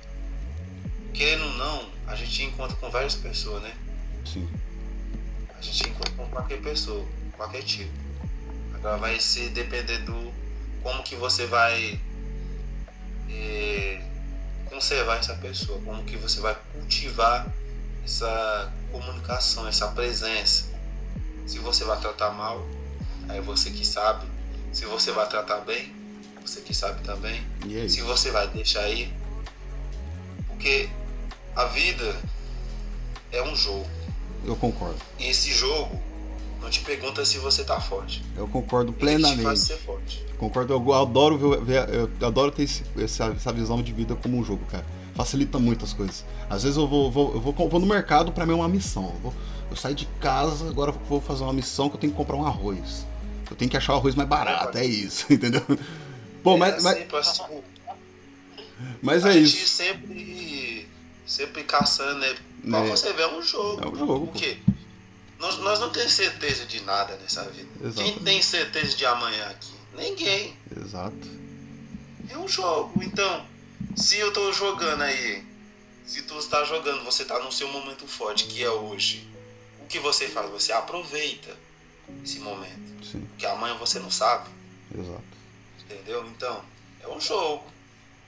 querendo 1.12 1.44
ou 1.44 1.52
não, 1.52 1.90
a 2.06 2.16
gente 2.16 2.42
encontra 2.42 2.76
com 2.76 2.90
várias 2.90 3.14
pessoas, 3.14 3.62
né? 3.62 3.76
Sim. 4.24 4.48
A 5.56 5.60
gente 5.60 5.90
encontra 5.90 6.12
com 6.14 6.26
qualquer 6.28 6.60
pessoa, 6.60 7.06
qualquer 7.36 7.62
tipo. 7.62 7.92
Agora 8.74 8.96
vai 8.96 9.20
ser 9.20 9.50
depender 9.50 9.98
do 9.98 10.32
como 10.82 11.02
que 11.02 11.14
você 11.16 11.46
vai 11.46 12.00
eh, 13.28 14.00
conservar 14.68 15.18
essa 15.18 15.34
pessoa, 15.34 15.80
como 15.84 16.04
que 16.04 16.16
você 16.16 16.40
vai 16.40 16.56
cultivar 16.72 17.46
essa 18.04 18.72
comunicação, 18.90 19.66
essa 19.68 19.88
presença. 19.88 20.66
Se 21.46 21.58
você 21.58 21.84
vai 21.84 21.98
tratar 22.00 22.30
mal, 22.30 22.66
aí 23.28 23.40
você 23.40 23.70
que 23.70 23.86
sabe. 23.86 24.26
Se 24.72 24.84
você 24.84 25.12
vai 25.12 25.28
tratar 25.28 25.60
bem, 25.60 25.92
você 26.42 26.60
que 26.60 26.74
sabe 26.74 27.02
também. 27.02 27.44
É 27.84 27.88
Se 27.88 28.00
você 28.02 28.30
vai 28.30 28.48
deixar 28.48 28.82
aí. 28.82 29.12
Porque 30.46 30.88
a 31.54 31.64
vida 31.66 32.16
é 33.32 33.42
um 33.42 33.54
jogo. 33.54 33.88
Eu 34.44 34.56
concordo. 34.56 34.98
E 35.18 35.28
esse 35.28 35.52
jogo 35.52 36.00
não 36.68 36.70
te 36.70 36.80
pergunta 36.80 37.24
se 37.24 37.38
você 37.38 37.64
tá 37.64 37.80
forte. 37.80 38.22
Eu 38.36 38.46
concordo 38.46 38.90
Ele 38.90 38.98
plenamente. 38.98 39.38
te 39.38 39.42
faz 39.42 39.60
ser 39.60 39.78
forte. 39.78 40.22
Concordo, 40.36 40.74
eu 40.74 40.92
adoro 40.92 41.38
ver, 41.38 41.60
ver- 41.64 41.94
eu 42.20 42.26
adoro 42.26 42.50
ter 42.52 42.64
esse- 42.64 42.84
essa, 42.98 43.52
visão 43.52 43.82
de 43.82 43.90
vida 43.92 44.14
como 44.14 44.36
um 44.38 44.44
jogo, 44.44 44.64
cara. 44.66 44.84
Facilita 45.14 45.58
muitas 45.58 45.94
coisas. 45.94 46.24
Às 46.48 46.62
vezes 46.64 46.76
eu 46.76 46.86
vou, 46.86 47.10
vou, 47.10 47.34
eu 47.34 47.40
vou, 47.40 47.68
vou 47.68 47.80
no 47.80 47.86
mercado 47.86 48.30
pra 48.32 48.44
mim 48.44 48.52
é 48.52 48.56
uma 48.56 48.68
missão. 48.68 49.04
Eu, 49.14 49.20
vou- 49.20 49.34
eu 49.70 49.76
saio 49.76 49.94
de 49.94 50.04
casa, 50.20 50.68
agora 50.68 50.92
vou 50.92 51.20
fazer 51.22 51.42
uma 51.42 51.52
missão 51.54 51.88
que 51.88 51.96
eu 51.96 52.00
tenho 52.00 52.12
que 52.12 52.16
comprar 52.18 52.36
um 52.36 52.44
arroz. 52.46 53.06
Eu 53.50 53.56
tenho 53.56 53.70
que 53.70 53.76
achar 53.76 53.94
o 53.94 53.96
arroz 53.96 54.14
mais 54.14 54.28
barato, 54.28 54.76
é 54.76 54.84
isso, 54.84 55.24
entendeu? 55.32 55.62
Mas, 56.44 56.74
é 56.76 56.80
mas, 56.80 56.98
sempre 56.98 57.16
assim, 57.18 57.42
mas 59.02 59.24
a 59.26 59.30
é 59.30 59.32
gente 59.34 59.44
isso. 59.56 59.66
sempre, 59.68 60.88
sempre 61.26 61.62
caçando, 61.64 62.20
né? 62.20 62.34
Pra 62.70 62.78
É. 62.78 62.88
você 62.88 63.12
ver, 63.12 63.22
é 63.22 63.26
um 63.36 63.42
jogo. 63.42 63.82
É 63.82 63.86
um 63.88 63.94
jogo, 63.94 64.26
Por 64.28 64.40
pô. 64.40 64.77
Nós, 65.38 65.58
nós 65.58 65.78
não 65.80 65.90
temos 65.90 66.12
certeza 66.12 66.66
de 66.66 66.80
nada 66.82 67.16
nessa 67.16 67.44
vida. 67.50 67.68
Quem 67.78 67.86
Exatamente. 67.88 68.20
tem 68.24 68.42
certeza 68.42 68.96
de 68.96 69.06
amanhã 69.06 69.48
aqui? 69.50 69.72
Ninguém. 69.94 70.56
Exato. 70.76 71.28
É 72.28 72.36
um 72.36 72.48
jogo. 72.48 73.02
Então, 73.02 73.46
se 73.96 74.18
eu 74.18 74.32
tô 74.32 74.52
jogando 74.52 75.02
aí, 75.02 75.44
se 76.04 76.22
tu 76.22 76.38
está 76.38 76.64
jogando, 76.64 77.04
você 77.04 77.24
tá 77.24 77.38
no 77.38 77.52
seu 77.52 77.68
momento 77.68 78.06
forte, 78.06 78.44
que 78.44 78.62
é 78.62 78.70
hoje. 78.70 79.28
O 79.80 79.86
que 79.86 79.98
você 80.00 80.28
faz? 80.28 80.50
Você 80.50 80.72
aproveita 80.72 81.56
esse 82.24 82.40
momento. 82.40 83.04
Sim, 83.06 83.20
Porque 83.30 83.46
amanhã 83.46 83.74
você 83.76 83.98
não 84.00 84.10
sabe. 84.10 84.50
exato. 84.92 85.22
Entendeu? 85.80 86.26
Então, 86.28 86.62
é 87.00 87.08
um 87.08 87.20
jogo. 87.20 87.64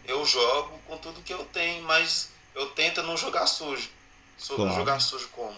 Eu 0.05 0.25
jogo 0.25 0.79
com 0.87 0.97
tudo 0.97 1.21
que 1.23 1.33
eu 1.33 1.45
tenho, 1.47 1.83
mas 1.85 2.31
eu 2.55 2.67
tento 2.71 3.03
não 3.03 3.17
jogar 3.17 3.47
sujo. 3.47 3.91
Su- 4.39 4.55
Claro. 4.57 4.75
Jogar 4.75 5.01
sujo 5.01 5.29
como? 5.29 5.57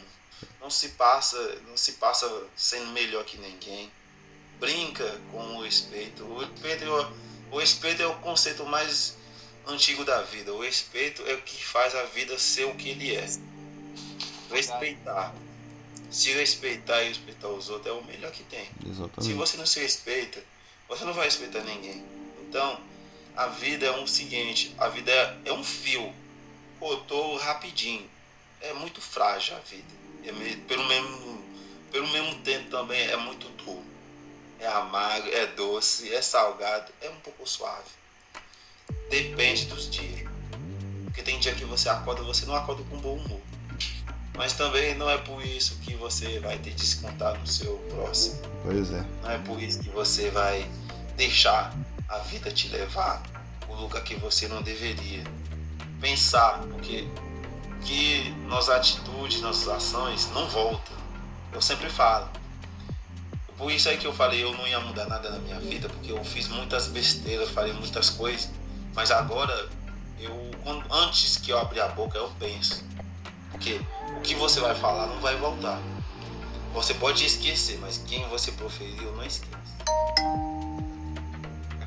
Não 0.61 0.71
se 0.71 0.91
passa, 0.91 1.37
não 1.67 1.77
se 1.77 1.93
passa 1.93 2.29
sendo 2.57 2.87
melhor 2.93 3.25
que 3.25 3.37
ninguém. 3.37 3.91
Brinca 4.61 5.21
com 5.31 5.57
o 5.57 5.63
respeito. 5.63 6.25
O 6.25 6.39
respeito, 6.39 6.85
é 6.85 6.89
o- 6.89 7.13
o 7.51 7.59
respeito 7.59 8.03
é 8.03 8.07
o 8.07 8.15
conceito 8.21 8.65
mais 8.65 9.17
antigo 9.67 10.05
da 10.05 10.23
vida. 10.23 10.53
O 10.53 10.63
respeito 10.63 11.23
é 11.27 11.35
o 11.35 11.43
que 11.43 11.65
faz 11.65 11.95
a 11.95 12.05
vida 12.05 12.39
ser 12.39 12.65
o 12.67 12.75
que 12.75 12.91
ele 12.91 13.15
é. 13.15 13.27
Respeitar. 14.51 15.35
Se 16.11 16.31
respeitar 16.33 17.03
e 17.03 17.09
respeitar 17.09 17.49
os 17.49 17.71
outros 17.71 17.87
é 17.87 17.99
o 17.99 18.05
melhor 18.05 18.31
que 18.31 18.43
tem. 18.45 18.67
Se 18.67 18.89
Exatamente. 18.89 19.35
você 19.35 19.57
não 19.57 19.67
se 19.67 19.81
respeita, 19.81 20.43
você 20.89 21.05
não 21.05 21.15
vai 21.15 21.25
respeitar 21.25 21.61
ninguém. 21.61 22.05
Então, 22.43 22.79
a 23.35 23.47
vida 23.47 23.87
é 23.87 23.93
um 23.93 24.07
seguinte, 24.07 24.75
a 24.79 24.89
vida 24.89 25.11
é, 25.11 25.39
é 25.47 25.53
um 25.53 25.65
fio. 25.65 26.15
Cortou 26.79 27.37
rapidinho. 27.39 28.09
É 28.61 28.73
muito 28.75 29.01
frágil 29.01 29.57
a 29.57 29.61
vida. 29.61 30.02
É 30.25 30.57
pelo, 30.69 30.87
mesmo, 30.87 31.45
pelo 31.91 32.09
mesmo 32.09 32.35
tempo 32.43 32.71
também 32.71 33.01
é 33.01 33.17
muito 33.17 33.49
duro. 33.65 33.85
É 34.59 34.67
amargo, 34.67 35.29
é 35.29 35.47
doce, 35.47 36.13
é 36.13 36.23
salgado, 36.23 36.93
é 37.01 37.09
um 37.09 37.17
pouco 37.17 37.49
suave. 37.49 37.91
Depende 39.11 39.67
dos 39.67 39.91
dias. 39.91 40.29
Porque 41.05 41.23
tem 41.23 41.39
dia 41.39 41.55
que 41.55 41.65
você 41.65 41.89
acorda, 41.89 42.23
você 42.23 42.47
não 42.47 42.55
acorda 42.55 42.83
com 42.85 42.97
bom 42.99 43.17
humor. 43.17 43.41
Mas 44.35 44.55
também 44.55 44.95
não 44.95 45.11
é 45.11 45.19
por 45.19 45.45
isso 45.45 45.77
que 45.81 45.95
você 45.95 46.39
vai 46.39 46.57
ter 46.59 46.71
descontar 46.71 47.39
no 47.39 47.47
seu 47.47 47.77
próximo. 47.91 48.41
Pois 48.63 48.91
é. 48.93 49.05
Não 49.23 49.31
é 49.31 49.39
por 49.39 49.61
isso 49.63 49.81
que 49.81 49.91
você 49.91 50.31
vai 50.31 50.67
deixar 51.17 51.75
a 52.09 52.19
vida 52.19 52.51
te 52.51 52.69
levar 52.69 53.23
o 53.69 53.75
lugar 53.75 54.03
que 54.03 54.15
você 54.15 54.49
não 54.49 54.63
deveria. 54.63 55.25
Pensar, 56.01 56.61
porque 56.71 57.07
que 57.85 58.31
nossas 58.47 58.77
atitudes, 58.77 59.41
nossas 59.41 59.69
ações 59.69 60.31
não 60.33 60.49
voltam. 60.49 60.97
Eu 61.53 61.61
sempre 61.61 61.89
falo. 61.89 62.29
Por 63.57 63.71
isso 63.71 63.89
é 63.89 63.97
que 63.97 64.07
eu 64.07 64.13
falei, 64.13 64.43
eu 64.43 64.53
não 64.55 64.67
ia 64.67 64.81
mudar 64.81 65.07
nada 65.07 65.31
na 65.31 65.39
minha 65.39 65.61
vida, 65.61 65.89
porque 65.89 66.11
eu 66.11 66.25
fiz 66.25 66.49
muitas 66.49 66.89
besteiras, 66.89 67.51
falei 67.51 67.73
muitas 67.73 68.11
coisas, 68.11 68.51
mas 68.95 69.11
agora 69.11 69.69
eu 70.19 70.51
antes 70.91 71.37
que 71.37 71.51
eu 71.51 71.59
abrir 71.59 71.81
a 71.81 71.89
boca 71.89 72.19
eu 72.19 72.31
penso. 72.39 72.85
Porque 73.51 73.81
o 74.17 74.21
que 74.21 74.35
você 74.35 74.61
vai 74.61 74.75
falar 74.75 75.07
não 75.07 75.21
vai 75.21 75.37
voltar. 75.37 75.81
Você 76.73 76.95
pode 76.95 77.25
esquecer, 77.25 77.79
mas 77.81 77.99
quem 77.99 78.27
você 78.29 78.51
proferiu 78.53 79.13
não 79.13 79.25
esquece. 79.25 79.53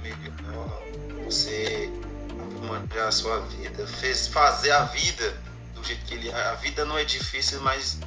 Melhor 0.01 0.81
você 1.23 1.91
aprimorar 2.29 3.08
a 3.08 3.12
sua 3.12 3.39
vida, 3.41 3.88
fez 3.88 4.27
fazer 4.27 4.71
a 4.71 4.84
vida 4.86 5.45
do 5.86 5.88
jeito 5.88 6.06
que 6.06 6.13
ele 6.15 6.30
é. 6.30 6.34
A 6.50 6.56
vida 6.56 6.84
não 6.84 6.98
é 6.98 7.04
difícil, 7.06 7.62
mas 7.62 8.00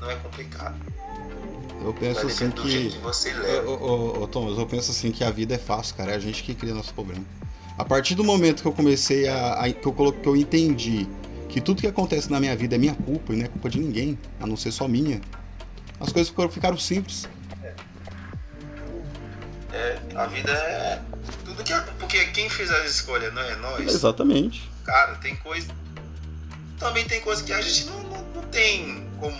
não 0.00 0.08
é 0.10 0.14
complicado. 0.16 0.76
Eu 1.84 1.92
penso 1.92 2.26
assim 2.26 2.50
que 2.50 2.90
que. 2.90 2.98
você 2.98 3.32
leva. 3.34 3.68
ô, 3.68 3.74
ô, 3.74 4.22
ô, 4.22 4.26
Thomas, 4.28 4.56
eu 4.56 4.66
penso 4.66 4.90
assim 4.92 5.10
que 5.10 5.22
a 5.24 5.30
vida 5.30 5.54
é 5.54 5.58
fácil, 5.58 5.96
cara. 5.96 6.12
É 6.12 6.14
a 6.14 6.18
gente 6.18 6.42
que 6.42 6.54
cria 6.54 6.72
nosso 6.72 6.94
problema. 6.94 7.24
A 7.76 7.84
partir 7.84 8.14
do 8.14 8.22
momento 8.22 8.62
que 8.62 8.68
eu 8.68 8.72
comecei 8.72 9.28
a. 9.28 9.54
a- 9.54 9.72
que, 9.72 9.86
eu 9.86 9.92
colo- 9.92 10.12
que 10.12 10.28
eu 10.28 10.36
entendi 10.36 11.06
que 11.48 11.60
tudo 11.60 11.80
que 11.80 11.86
acontece 11.86 12.30
na 12.30 12.40
minha 12.40 12.56
vida 12.56 12.76
é 12.76 12.78
minha 12.78 12.94
culpa 12.94 13.32
e 13.32 13.36
não 13.36 13.44
é 13.44 13.48
culpa 13.48 13.68
de 13.68 13.78
ninguém, 13.78 14.18
a 14.40 14.46
não 14.46 14.56
ser 14.56 14.72
só 14.72 14.88
minha, 14.88 15.20
as 16.00 16.10
coisas 16.12 16.28
ficaram, 16.30 16.50
ficaram 16.50 16.78
simples. 16.78 17.28
É, 19.72 19.98
a 20.14 20.26
vida 20.26 20.52
é 20.52 21.02
tudo 21.44 21.62
que. 21.64 21.72
Porque 21.98 22.24
quem 22.26 22.48
fez 22.48 22.70
as 22.70 22.90
escolhas 22.90 23.34
não 23.34 23.42
é 23.42 23.56
nós. 23.56 23.80
Exatamente. 23.92 24.70
Cara, 24.84 25.16
tem 25.16 25.34
coisa. 25.36 25.68
Também 26.84 27.06
tem 27.06 27.18
coisa 27.22 27.42
que 27.42 27.50
a 27.50 27.62
gente 27.62 27.86
não, 27.86 28.02
não, 28.02 28.24
não 28.34 28.42
tem 28.50 29.08
como 29.18 29.34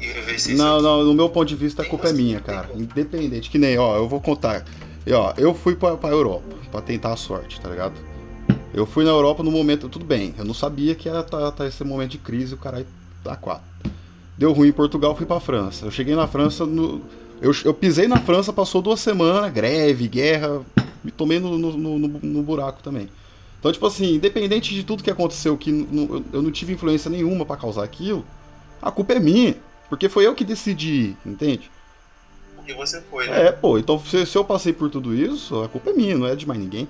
ir 0.00 0.12
reverser 0.14 0.54
isso 0.54 0.62
Não, 0.64 0.80
não, 0.80 1.04
no 1.04 1.12
meu 1.12 1.28
ponto 1.28 1.46
de 1.46 1.54
vista 1.54 1.82
a 1.82 1.84
Tem 1.84 1.90
culpa 1.90 2.08
é 2.08 2.12
minha, 2.14 2.40
cara. 2.40 2.70
Independente, 2.74 3.50
que 3.50 3.58
nem, 3.58 3.76
ó, 3.76 3.96
eu 3.96 4.08
vou 4.08 4.18
contar. 4.18 4.64
E, 5.06 5.12
ó, 5.12 5.34
eu 5.36 5.54
fui 5.54 5.76
pra, 5.76 5.94
pra 5.98 6.08
Europa 6.08 6.56
pra 6.72 6.80
tentar 6.80 7.12
a 7.12 7.16
sorte, 7.16 7.60
tá 7.60 7.68
ligado? 7.68 8.00
Eu 8.72 8.86
fui 8.86 9.04
na 9.04 9.10
Europa 9.10 9.42
no 9.42 9.50
momento, 9.50 9.90
tudo 9.90 10.06
bem, 10.06 10.34
eu 10.38 10.44
não 10.44 10.54
sabia 10.54 10.94
que 10.94 11.06
ia 11.06 11.22
tá, 11.22 11.52
tá 11.52 11.66
esse 11.66 11.84
momento 11.84 12.12
de 12.12 12.18
crise, 12.18 12.54
o 12.54 12.58
caralho 12.58 12.86
tá 13.22 13.36
quatro. 13.36 13.66
Deu 14.38 14.52
ruim 14.54 14.68
em 14.68 14.72
Portugal, 14.72 15.14
fui 15.14 15.26
pra 15.26 15.38
França. 15.38 15.84
Eu 15.84 15.90
cheguei 15.90 16.16
na 16.16 16.26
França, 16.26 16.64
no, 16.64 17.02
eu, 17.42 17.52
eu 17.62 17.74
pisei 17.74 18.08
na 18.08 18.20
França, 18.20 18.54
passou 18.54 18.80
duas 18.80 19.00
semanas, 19.00 19.52
greve, 19.52 20.08
guerra, 20.08 20.62
me 21.04 21.10
tomei 21.10 21.38
no, 21.38 21.58
no- 21.58 21.76
no- 21.76 22.08
no 22.22 22.42
buraco 22.42 22.82
também. 22.82 23.10
Então, 23.58 23.72
tipo 23.72 23.86
assim, 23.86 24.14
independente 24.14 24.72
de 24.74 24.84
tudo 24.84 25.02
que 25.02 25.10
aconteceu, 25.10 25.56
que 25.56 25.70
eu- 25.70 26.42
não 26.42 26.50
tive 26.50 26.72
influência 26.74 27.10
nenhuma 27.10 27.44
pra 27.44 27.56
causar 27.56 27.82
aquilo, 27.84 28.24
a 28.80 28.90
culpa 28.90 29.14
é 29.14 29.18
minha. 29.18 29.56
Porque 29.88 30.08
foi 30.08 30.26
eu 30.26 30.34
que 30.34 30.44
decidi, 30.44 31.16
entende? 31.24 31.70
Porque 32.56 32.74
você 32.74 33.00
foi, 33.02 33.28
né? 33.28 33.46
É, 33.46 33.52
pô, 33.52 33.78
então 33.78 33.98
se, 34.04 34.26
se 34.26 34.36
eu 34.36 34.44
passei 34.44 34.72
por 34.72 34.90
tudo 34.90 35.14
isso, 35.14 35.62
a 35.62 35.68
culpa 35.68 35.90
é 35.90 35.92
minha, 35.92 36.16
não 36.18 36.26
é 36.26 36.34
de 36.34 36.46
mais 36.46 36.58
ninguém. 36.60 36.88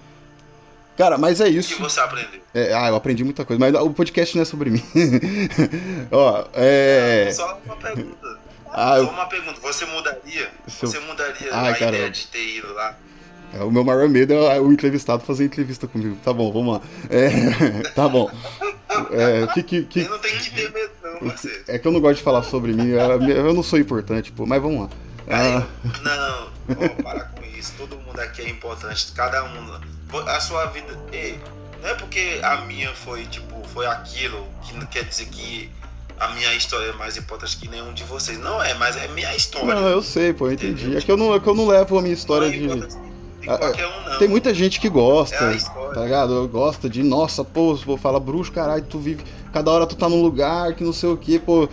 Cara, 0.97 1.19
mas 1.19 1.41
é 1.43 1.45
O 1.45 1.49
que 1.53 1.59
isso. 1.59 1.79
você 1.79 2.01
aprendeu? 2.01 2.41
É, 2.55 2.73
ah, 2.73 2.89
eu 2.89 2.97
aprendi 2.97 3.23
muita 3.23 3.45
coisa, 3.45 3.61
mas 3.61 3.75
o 3.75 3.91
podcast 3.91 4.35
não 4.35 4.41
é 4.43 4.45
sobre 4.47 4.71
mim. 4.71 4.83
Ó, 6.11 6.45
é. 6.55 7.31
Só 7.33 7.59
uma 7.65 7.77
pergunta. 7.77 8.39
Ah, 8.73 8.97
Só 8.99 9.11
uma 9.11 9.27
pergunta. 9.27 9.61
Você 9.61 9.85
mudaria? 9.85 10.41
Eu- 10.43 10.89
Você 10.89 10.99
mudaria 11.01 11.49
a 11.49 11.73
caramba. 11.75 11.97
ideia 11.97 12.11
de 12.11 12.27
ter 12.29 12.57
ido 12.59 12.73
lá? 12.73 12.97
É, 13.55 13.63
o 13.63 13.71
meu 13.71 13.85
maior 13.85 14.09
medo 14.09 14.33
é 14.35 14.61
o 14.61 14.73
entrevistado 14.73 15.23
fazer 15.25 15.45
entrevista 15.45 15.87
comigo. 15.87 16.17
Tá 16.25 16.33
bom, 16.33 16.53
vamos 16.53 16.75
lá. 16.75 16.81
É, 17.11 17.83
tá 17.95 18.09
bom. 18.09 18.31
É, 19.13 19.47
que, 19.55 19.63
que, 19.63 19.83
que- 19.85 20.03
Você 20.05 20.09
não 20.09 20.19
tem 20.19 20.37
que 20.39 20.51
ter 20.51 20.73
medo, 20.73 20.91
não, 21.03 21.31
você. 21.31 21.63
é 21.69 21.79
que 21.79 21.87
eu 21.87 21.93
não 21.93 22.01
gosto 22.01 22.17
de 22.19 22.23
falar 22.23 22.43
sobre 22.43 22.73
mim, 22.73 22.89
eu, 22.89 23.23
eu 23.29 23.53
não 23.55 23.63
sou 23.63 23.79
importante, 23.79 24.33
pô, 24.33 24.47
mas 24.47 24.61
vamos 24.63 24.83
lá. 24.83 24.91
Ah, 25.29 25.67
Não, 26.03 26.49
ó, 26.77 27.03
para 27.03 27.25
com 27.25 27.45
isso. 27.45 27.73
Todo 27.77 27.97
mundo 27.99 28.19
aqui 28.21 28.43
é 28.43 28.49
importante. 28.49 29.09
Cada 29.15 29.43
um. 29.45 29.81
A 30.29 30.41
sua 30.41 30.67
vida. 30.67 30.97
Ei, 31.13 31.37
não 31.83 31.89
é 31.91 31.95
porque 31.95 32.39
a 32.43 32.59
minha 32.59 32.95
foi, 32.95 33.25
tipo, 33.27 33.61
foi 33.75 33.87
aquilo 33.87 34.47
que 34.63 34.73
não 34.77 34.87
quer 34.87 35.05
dizer 35.05 35.27
que 35.27 35.69
a 36.19 36.29
minha 36.29 36.55
história 36.55 36.87
é 36.91 36.93
mais 36.93 37.17
importante 37.17 37.57
que 37.57 37.69
nenhum 37.69 37.93
de 37.93 38.05
vocês. 38.05 38.39
Não 38.39 38.63
é, 38.63 38.73
mas 38.75 38.97
é 38.97 39.09
minha 39.09 39.35
história. 39.35 39.75
não, 39.75 39.89
eu 39.89 40.01
sei, 40.01 40.33
pô, 40.33 40.47
eu 40.47 40.53
entendi. 40.53 40.97
É 40.97 41.01
que 41.01 41.11
eu 41.11 41.17
não, 41.17 41.35
é 41.35 41.41
que 41.41 41.47
eu 41.49 41.55
não 41.57 41.67
levo 41.67 41.99
a 41.99 42.03
minha 42.03 42.15
história 42.15 42.49
Não 42.49 42.55
é 42.55 42.87
de. 42.87 43.06
De 43.47 43.55
Ah, 43.55 43.59
qualquer 43.59 43.87
um, 43.87 44.11
não. 44.11 44.19
Tem 44.19 44.29
muita 44.29 44.53
gente 44.55 44.81
que 44.81 44.89
gosta, 44.89 45.37
É 45.37 45.57
tá 45.95 46.03
ligado? 46.03 46.49
Gosta 46.49 46.89
de, 46.89 47.03
nossa, 47.03 47.45
pô, 47.45 47.75
vou 47.77 47.97
falar 47.97 48.21
bruxo, 48.21 48.53
caralho, 48.53 48.85
tu 48.85 48.99
vive. 48.99 49.25
Cada 49.53 49.71
hora 49.71 49.87
tu 49.87 49.97
tá 49.97 50.09
num 50.09 50.23
lugar 50.23 50.75
que 50.75 50.85
não 50.85 50.93
sei 50.93 51.09
o 51.09 51.17
que, 51.17 51.39
pô. 51.39 51.69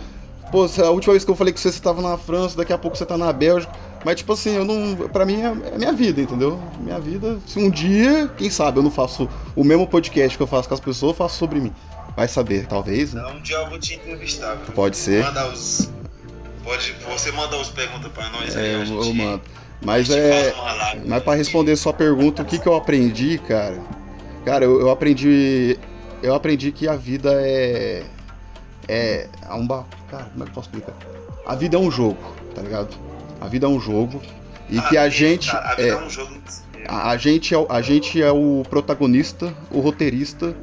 Pô, 0.50 0.66
a 0.82 0.90
última 0.90 1.12
vez 1.14 1.24
que 1.24 1.30
eu 1.30 1.34
falei 1.34 1.52
com 1.52 1.58
você, 1.58 1.72
você 1.72 1.80
tava 1.80 2.00
na 2.00 2.16
França, 2.16 2.56
daqui 2.56 2.72
a 2.72 2.78
pouco 2.78 2.96
você 2.96 3.04
tá 3.04 3.18
na 3.18 3.32
Bélgica. 3.32 3.72
Mas, 4.04 4.16
tipo 4.16 4.32
assim, 4.34 4.54
eu 4.54 4.64
não. 4.64 5.08
Pra 5.08 5.24
mim 5.24 5.40
é, 5.40 5.46
é 5.74 5.78
minha 5.78 5.92
vida, 5.92 6.20
entendeu? 6.20 6.60
Minha 6.78 7.00
vida. 7.00 7.38
Se 7.46 7.58
um 7.58 7.70
dia, 7.70 8.30
quem 8.36 8.50
sabe, 8.50 8.78
eu 8.78 8.82
não 8.82 8.90
faço 8.90 9.28
o 9.56 9.64
mesmo 9.64 9.86
podcast 9.86 10.36
que 10.36 10.42
eu 10.42 10.46
faço 10.46 10.68
com 10.68 10.74
as 10.74 10.80
pessoas, 10.80 11.12
eu 11.12 11.16
faço 11.16 11.38
sobre 11.38 11.58
mim. 11.58 11.72
Vai 12.14 12.28
saber, 12.28 12.66
talvez, 12.66 13.12
né? 13.14 13.22
Não, 13.22 13.36
um 13.36 13.40
dia 13.42 13.56
eu 13.56 13.68
vou 13.68 13.78
te 13.78 13.94
entrevistar. 13.94 14.54
viu? 14.56 14.74
Pode 14.74 14.96
ser. 14.96 15.24
Manda 15.24 15.48
os. 15.48 15.90
Pode, 16.62 16.94
você 17.10 17.32
manda 17.32 17.56
os 17.56 17.68
perguntas 17.70 18.12
pra 18.12 18.28
nós 18.30 18.56
aí. 18.56 18.64
É, 18.64 18.74
a 18.74 18.78
eu, 18.78 18.86
gente, 18.86 19.06
eu 19.08 19.14
mando. 19.14 19.42
Mas 19.82 20.10
é. 20.10 20.54
Mas 21.06 21.22
pra 21.22 21.34
responder 21.34 21.76
sua 21.76 21.92
pergunta, 21.92 22.42
o 22.42 22.44
que, 22.44 22.58
que 22.58 22.66
eu 22.66 22.74
aprendi, 22.74 23.38
cara? 23.38 23.78
Cara, 24.44 24.64
eu, 24.64 24.80
eu 24.80 24.90
aprendi. 24.90 25.78
Eu 26.22 26.34
aprendi 26.34 26.72
que 26.72 26.88
a 26.88 26.96
vida 26.96 27.30
é. 27.34 28.02
é, 28.88 29.28
é 29.48 29.54
um 29.54 29.66
ba... 29.66 29.84
Cara, 30.10 30.24
como 30.24 30.42
é 30.42 30.46
que 30.46 30.50
eu 30.50 30.54
posso 30.54 30.68
explicar? 30.68 30.94
A 31.46 31.54
vida 31.54 31.76
é 31.76 31.80
um 31.80 31.90
jogo, 31.90 32.34
tá 32.54 32.62
ligado? 32.62 32.96
A 33.40 33.46
vida 33.46 33.66
é 33.66 33.68
um 33.68 33.78
jogo. 33.78 34.20
E 34.70 34.80
que 34.82 34.96
a 34.96 35.08
gente. 35.10 35.50
Cara, 35.50 35.72
a 35.72 35.74
vida 35.74 35.88
é, 35.88 35.96
um 36.02 36.08
jogo. 36.08 36.32
A, 36.88 37.10
a, 37.10 37.16
gente 37.18 37.54
é, 37.54 37.58
o- 37.58 37.66
a 37.68 37.82
gente 37.82 38.22
é 38.22 38.30
o 38.30 38.62
protagonista, 38.68 39.52
o 39.70 39.80
roteirista, 39.80 40.54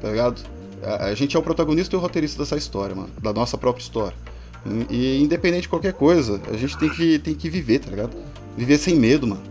tá 0.00 0.08
ligado? 0.08 0.40
A, 0.82 1.06
a 1.06 1.14
gente 1.14 1.36
é 1.36 1.38
o 1.38 1.42
protagonista 1.42 1.94
e 1.94 1.98
o 1.98 2.00
roteirista 2.00 2.38
dessa 2.42 2.56
história, 2.56 2.94
mano. 2.94 3.10
Da 3.22 3.32
nossa 3.32 3.58
própria 3.58 3.82
história. 3.82 4.16
E, 4.90 5.22
independente 5.22 5.62
de 5.62 5.68
qualquer 5.68 5.92
coisa, 5.92 6.40
a 6.50 6.56
gente 6.56 6.76
tem 6.78 6.88
que, 6.88 7.18
tem 7.18 7.34
que 7.34 7.50
viver, 7.50 7.80
tá 7.80 7.90
ligado? 7.90 8.12
Viver 8.56 8.78
sem 8.78 8.94
medo, 8.96 9.26
mano. 9.26 9.42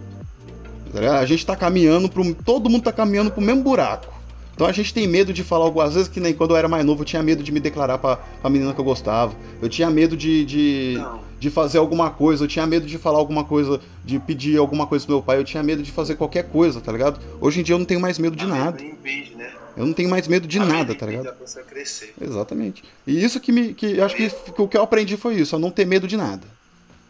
Tá? 0.91 1.19
A 1.19 1.25
gente 1.25 1.45
tá 1.45 1.55
caminhando 1.55 2.09
pro. 2.09 2.33
Todo 2.35 2.69
mundo 2.69 2.83
tá 2.83 2.91
caminhando 2.91 3.31
pro 3.31 3.41
mesmo 3.41 3.61
buraco. 3.63 4.11
Então 4.55 4.67
a 4.67 4.71
gente 4.71 4.93
tem 4.93 5.07
medo 5.07 5.33
de 5.33 5.43
falar 5.43 5.65
algumas 5.65 5.95
vezes 5.95 6.07
que 6.07 6.19
nem 6.19 6.31
quando 6.31 6.51
eu 6.51 6.57
era 6.57 6.67
mais 6.67 6.85
novo 6.85 7.01
eu 7.01 7.05
tinha 7.05 7.23
medo 7.23 7.41
de 7.41 7.51
me 7.51 7.59
declarar 7.59 7.97
pra, 7.97 8.17
pra 8.17 8.49
menina 8.51 8.71
que 8.71 8.79
eu 8.79 8.85
gostava. 8.85 9.33
Eu 9.59 9.67
tinha 9.67 9.89
medo 9.89 10.15
de, 10.15 10.45
de, 10.45 10.93
Não. 10.99 11.19
de 11.39 11.49
fazer 11.49 11.79
alguma 11.79 12.11
coisa, 12.11 12.43
eu 12.43 12.47
tinha 12.47 12.65
medo 12.67 12.85
de 12.85 12.99
falar 12.99 13.17
alguma 13.17 13.43
coisa, 13.43 13.81
de 14.05 14.19
pedir 14.19 14.57
alguma 14.59 14.85
coisa 14.85 15.05
pro 15.07 15.15
meu 15.15 15.23
pai, 15.23 15.39
eu 15.39 15.43
tinha 15.43 15.63
medo 15.63 15.81
de 15.81 15.91
fazer 15.91 16.13
qualquer 16.15 16.43
coisa, 16.49 16.79
tá 16.79 16.91
ligado? 16.91 17.19
Hoje 17.41 17.61
em 17.61 17.63
dia 17.63 17.73
eu 17.73 17.79
não 17.79 17.85
tenho 17.85 17.99
mais 17.99 18.19
medo 18.19 18.35
de 18.35 18.43
A 18.45 18.47
nada. 18.47 18.77
né? 19.35 19.51
Eu 19.75 19.85
não 19.85 19.93
tenho 19.93 20.09
mais 20.09 20.27
medo 20.27 20.47
de 20.47 20.59
A 20.59 20.65
nada, 20.65 20.93
tá 20.93 21.05
ligado? 21.05 21.29
a 21.29 21.33
pessoa 21.33 21.65
crescer. 21.65 22.13
Exatamente. 22.21 22.83
E 23.07 23.23
isso 23.23 23.39
que 23.39 23.51
me. 23.51 23.73
Que, 23.73 23.97
eu 23.97 24.05
acho 24.05 24.15
que, 24.15 24.29
que 24.29 24.61
o 24.61 24.67
que 24.67 24.77
eu 24.77 24.83
aprendi 24.83 25.17
foi 25.17 25.35
isso, 25.35 25.55
a 25.55 25.59
não 25.59 25.71
ter 25.71 25.85
medo 25.85 26.07
de 26.07 26.15
nada. 26.15 26.47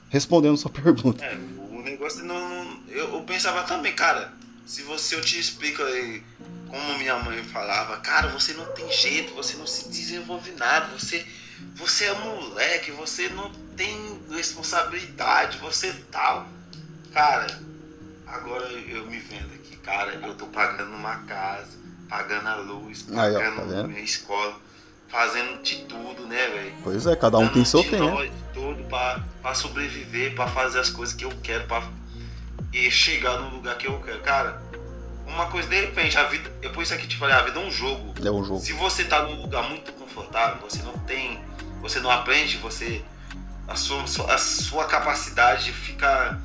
Respondendo 0.09 0.57
sua 0.57 0.71
pergunta. 0.71 1.25
É, 1.25 1.35
o 1.69 1.81
negócio 1.81 2.23
não. 2.23 2.39
não- 2.49 2.83
eu, 2.87 3.15
eu 3.15 3.21
pensava 3.23 3.63
também, 3.63 3.93
cara, 3.93 4.31
se 4.65 4.81
você 4.83 5.15
eu 5.15 5.21
te 5.21 5.37
explico 5.39 5.81
aí 5.83 6.23
como 6.69 6.97
minha 6.97 7.17
mãe 7.19 7.43
falava, 7.43 7.97
cara, 7.97 8.29
você 8.29 8.53
não 8.53 8.65
tem 8.65 8.89
jeito, 8.91 9.33
você 9.33 9.55
não 9.57 9.67
se 9.67 9.89
desenvolve 9.89 10.51
nada, 10.53 10.87
você, 10.97 11.23
você 11.75 12.05
é 12.05 12.13
moleque, 12.13 12.91
você 12.91 13.29
não 13.29 13.51
tem 13.75 13.95
responsabilidade, 14.31 15.57
você 15.59 15.93
tal. 16.11 16.47
Cara, 17.13 17.45
agora 18.25 18.65
eu 18.71 19.05
me 19.07 19.19
vendo 19.19 19.53
aqui, 19.53 19.75
cara, 19.77 20.13
eu 20.25 20.33
tô 20.35 20.47
pagando 20.47 20.95
uma 20.95 21.17
casa, 21.25 21.77
pagando 22.09 22.47
a 22.47 22.55
luz, 22.55 23.05
Aí, 23.15 23.35
ó, 23.35 23.39
pagando 23.39 23.81
tá 23.81 23.87
minha 23.87 24.01
escola, 24.01 24.55
fazendo 25.07 25.61
de 25.61 25.77
tudo, 25.85 26.25
né, 26.27 26.47
velho? 26.47 26.73
Pois 26.83 27.05
é, 27.05 27.15
cada 27.15 27.37
um 27.37 27.47
tem 27.47 27.65
seu 27.65 27.83
tempo. 27.83 28.05
nós, 28.05 28.31
tudo 28.53 28.83
pra, 28.85 29.23
pra 29.41 29.53
sobreviver, 29.53 30.35
pra 30.35 30.47
fazer 30.47 30.79
as 30.79 30.89
coisas 30.89 31.15
que 31.15 31.25
eu 31.25 31.31
quero, 31.41 31.65
pra 31.67 31.83
e 32.73 32.89
chegar 32.89 33.37
no 33.39 33.49
lugar 33.49 33.77
que 33.77 33.87
eu 33.87 33.99
quero. 33.99 34.19
Cara, 34.21 34.61
uma 35.27 35.45
coisa, 35.47 35.69
de 35.69 35.79
repente, 35.79 36.17
a 36.17 36.23
vida. 36.23 36.51
É 36.61 36.69
por 36.69 36.81
isso 36.81 36.93
eu 36.93 36.99
te 36.99 37.15
falei, 37.15 37.35
a 37.35 37.41
vida 37.41 37.59
é 37.59 37.63
um 37.63 37.71
jogo. 37.71 38.13
É 38.23 38.31
um 38.31 38.43
jogo. 38.43 38.59
Se 38.59 38.73
você 38.73 39.03
tá 39.03 39.21
num 39.23 39.41
lugar 39.41 39.69
muito 39.69 39.93
confortável, 39.93 40.57
você 40.61 40.81
não 40.81 40.97
tem. 40.99 41.39
Você 41.81 41.99
não 41.99 42.09
aprende, 42.09 42.57
você. 42.57 43.03
A 43.67 43.75
sua, 43.75 44.03
a 44.33 44.37
sua 44.37 44.85
capacidade 44.85 45.71
fica 45.71 46.41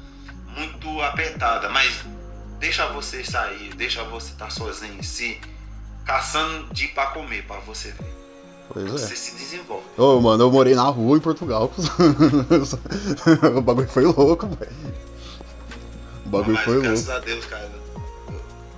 muito 0.57 1.01
apertada. 1.03 1.69
Mas 1.69 2.05
deixa 2.59 2.87
você 2.89 3.25
sair, 3.25 3.75
deixa 3.75 4.03
você 4.05 4.33
estar 4.33 4.51
sozinho, 4.51 5.03
se 5.03 5.41
caçando 6.05 6.73
de 6.73 6.87
ir 6.87 6.89
pra 6.89 7.09
comer, 7.09 7.45
pra 7.47 7.59
você 7.61 7.91
ver. 7.93 8.19
Pois 8.73 8.91
Você 8.91 9.15
é. 9.15 9.17
se 9.17 9.35
desenvolve. 9.35 9.85
Ô, 9.97 10.21
mano, 10.21 10.45
eu 10.45 10.53
morei 10.53 10.75
na 10.75 10.83
rua 10.83 11.17
em 11.17 11.21
Portugal. 11.21 11.73
o 13.57 13.61
bagulho 13.63 13.89
foi 13.89 14.05
louco, 14.05 14.47
velho. 14.47 14.73
O 16.27 16.29
bagulho 16.29 16.55
Mas 16.55 16.65
foi 16.65 16.75
louco. 16.75 16.89
graças 16.89 17.09
a 17.09 17.19
Deus, 17.19 17.45
cara. 17.47 17.71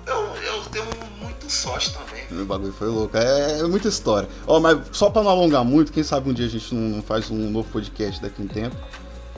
Eu, 0.07 0.17
eu 0.37 0.63
tenho 0.67 0.85
muito 1.21 1.51
sorte 1.51 1.93
também. 1.93 2.43
O 2.43 2.45
bagulho 2.45 2.73
foi 2.73 2.87
louco. 2.87 3.17
É, 3.17 3.59
é 3.59 3.63
muita 3.65 3.89
história. 3.89 4.29
Ó, 4.47 4.61
mas 4.61 4.79
só 4.93 5.11
pra 5.11 5.25
não 5.25 5.31
alongar 5.31 5.65
muito, 5.65 5.93
quem 5.93 6.05
sabe 6.05 6.31
um 6.31 6.33
dia 6.33 6.47
a 6.47 6.51
gente 6.51 6.73
não, 6.73 6.97
não 6.97 7.03
faz 7.03 7.29
um 7.29 7.51
novo 7.51 7.69
podcast 7.71 8.23
daqui 8.23 8.41
a 8.41 8.45
um 8.45 8.49
tempo. 8.49 8.77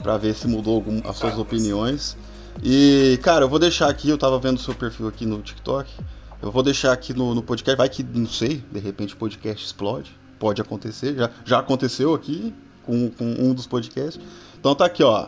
Pra 0.03 0.17
ver 0.17 0.35
se 0.35 0.47
mudou 0.47 0.75
algum, 0.75 1.01
as 1.09 1.17
suas 1.17 1.37
opiniões. 1.39 2.15
E, 2.61 3.19
cara, 3.21 3.45
eu 3.45 3.49
vou 3.49 3.59
deixar 3.59 3.89
aqui, 3.89 4.09
eu 4.09 4.17
tava 4.17 4.37
vendo 4.39 4.59
seu 4.59 4.73
perfil 4.75 5.07
aqui 5.07 5.25
no 5.25 5.41
TikTok. 5.41 5.89
Eu 6.41 6.51
vou 6.51 6.61
deixar 6.61 6.91
aqui 6.91 7.13
no, 7.13 7.33
no 7.33 7.41
podcast. 7.41 7.77
Vai 7.77 7.89
que, 7.89 8.03
não 8.03 8.27
sei, 8.27 8.63
de 8.71 8.79
repente 8.79 9.13
o 9.13 9.17
podcast 9.17 9.65
explode. 9.65 10.11
Pode 10.37 10.61
acontecer. 10.61 11.15
Já, 11.15 11.29
já 11.45 11.59
aconteceu 11.59 12.13
aqui 12.13 12.53
com, 12.85 13.09
com 13.09 13.25
um 13.25 13.53
dos 13.53 13.65
podcasts. 13.65 14.21
Então 14.59 14.75
tá 14.75 14.85
aqui, 14.85 15.01
ó. 15.03 15.27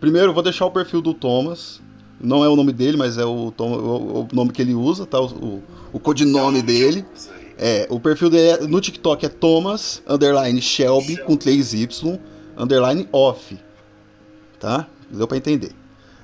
Primeiro 0.00 0.28
eu 0.30 0.34
vou 0.34 0.42
deixar 0.42 0.66
o 0.66 0.70
perfil 0.70 1.00
do 1.00 1.14
Thomas. 1.14 1.80
Não 2.20 2.44
é 2.44 2.48
o 2.48 2.56
nome 2.56 2.72
dele, 2.72 2.96
mas 2.96 3.18
é 3.18 3.24
o, 3.24 3.52
o, 3.56 4.20
o 4.22 4.28
nome 4.32 4.50
que 4.50 4.60
ele 4.62 4.74
usa, 4.74 5.06
tá? 5.06 5.20
O, 5.20 5.26
o, 5.26 5.62
o 5.92 6.00
codinome 6.00 6.62
dele. 6.62 7.04
É, 7.58 7.86
o 7.90 7.98
perfil 8.00 8.28
dele 8.28 8.64
é- 8.64 8.66
no 8.66 8.80
TikTok 8.80 9.24
é 9.24 9.28
Thomas, 9.28 10.02
underline 10.06 10.60
Shelby, 10.60 11.16
com 11.22 11.36
3Y, 11.36 12.18
underline 12.56 13.08
off. 13.12 13.58
Tá? 14.58 14.86
Deu 15.10 15.26
pra 15.28 15.36
entender. 15.36 15.72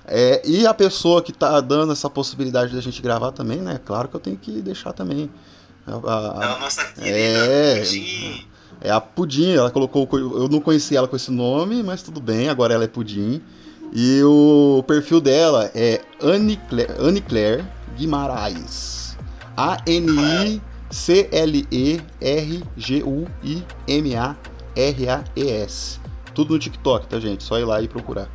É, 0.06 0.42
e 0.44 0.66
a 0.66 0.74
pessoa 0.74 1.22
que 1.22 1.32
tá 1.32 1.60
dando 1.60 1.92
essa 1.92 2.10
possibilidade 2.10 2.74
da 2.74 2.80
gente 2.80 3.00
gravar 3.00 3.30
também, 3.32 3.58
né? 3.60 3.78
Claro 3.84 4.08
que 4.08 4.16
eu 4.16 4.20
tenho 4.20 4.36
que 4.36 4.60
deixar 4.60 4.92
também. 4.92 5.30
A- 5.86 5.92
a- 5.92 5.96
É 5.96 6.44
a- 6.46 6.54
a 6.56 6.58
nossa 6.60 6.84
querida 6.84 7.16
É. 7.16 7.78
Pudim. 7.80 8.46
é 8.80 8.90
a 8.90 9.00
Pudim, 9.00 9.52
ela 9.52 9.70
colocou. 9.70 10.08
Eu 10.12 10.48
não 10.48 10.60
conhecia 10.60 10.98
ela 10.98 11.08
com 11.08 11.14
esse 11.16 11.30
nome, 11.30 11.82
mas 11.82 12.02
tudo 12.02 12.20
bem, 12.20 12.48
agora 12.48 12.74
ela 12.74 12.84
é 12.84 12.88
Pudim. 12.88 13.40
E 13.94 14.22
o 14.24 14.82
perfil 14.86 15.20
dela 15.20 15.70
é 15.74 16.00
Anne 16.20 16.56
Claire, 16.68 16.92
Anne 16.98 17.20
Claire 17.20 17.64
Guimarães. 17.96 19.16
A-N-I-C-L-E-R-G-U-I-M-A-R-A-E-S. 24.72 26.00
Tudo 26.34 26.54
no 26.54 26.58
TikTok, 26.58 27.06
tá, 27.06 27.20
gente? 27.20 27.44
Só 27.44 27.58
ir 27.58 27.64
lá 27.64 27.80
e 27.82 27.88
procurar. 27.88 28.28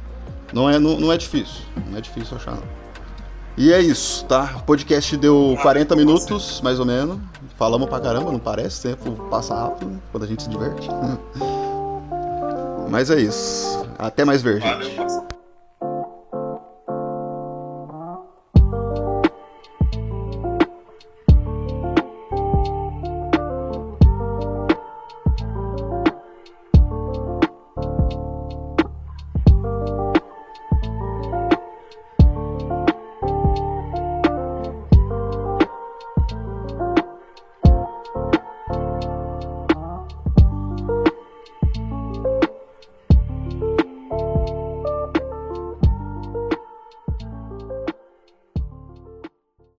Não 0.54 0.70
é, 0.70 0.80
não, 0.80 1.00
não 1.00 1.12
é 1.12 1.18
difícil. 1.18 1.62
Não 1.90 1.98
é 1.98 2.02
difícil 2.02 2.38
achar, 2.38 2.56
não. 2.56 2.64
E 3.58 3.74
é 3.74 3.82
isso, 3.82 4.24
tá? 4.26 4.56
O 4.58 4.64
podcast 4.64 5.18
deu 5.18 5.58
40 5.62 5.96
minutos, 5.96 6.62
mais 6.62 6.80
ou 6.80 6.86
menos. 6.86 7.18
Falamos 7.58 7.90
pra 7.90 8.00
caramba, 8.00 8.32
não 8.32 8.38
parece? 8.40 8.88
O 8.88 8.92
tempo 8.92 9.12
passa 9.30 9.56
rápido 9.56 10.00
quando 10.12 10.24
a 10.24 10.28
gente 10.28 10.44
se 10.44 10.50
diverte. 10.50 10.88
Mas 12.90 13.10
é 13.10 13.20
isso. 13.20 13.84
Até 13.98 14.24
mais 14.24 14.42
ver, 14.44 14.62
gente. 14.62 15.27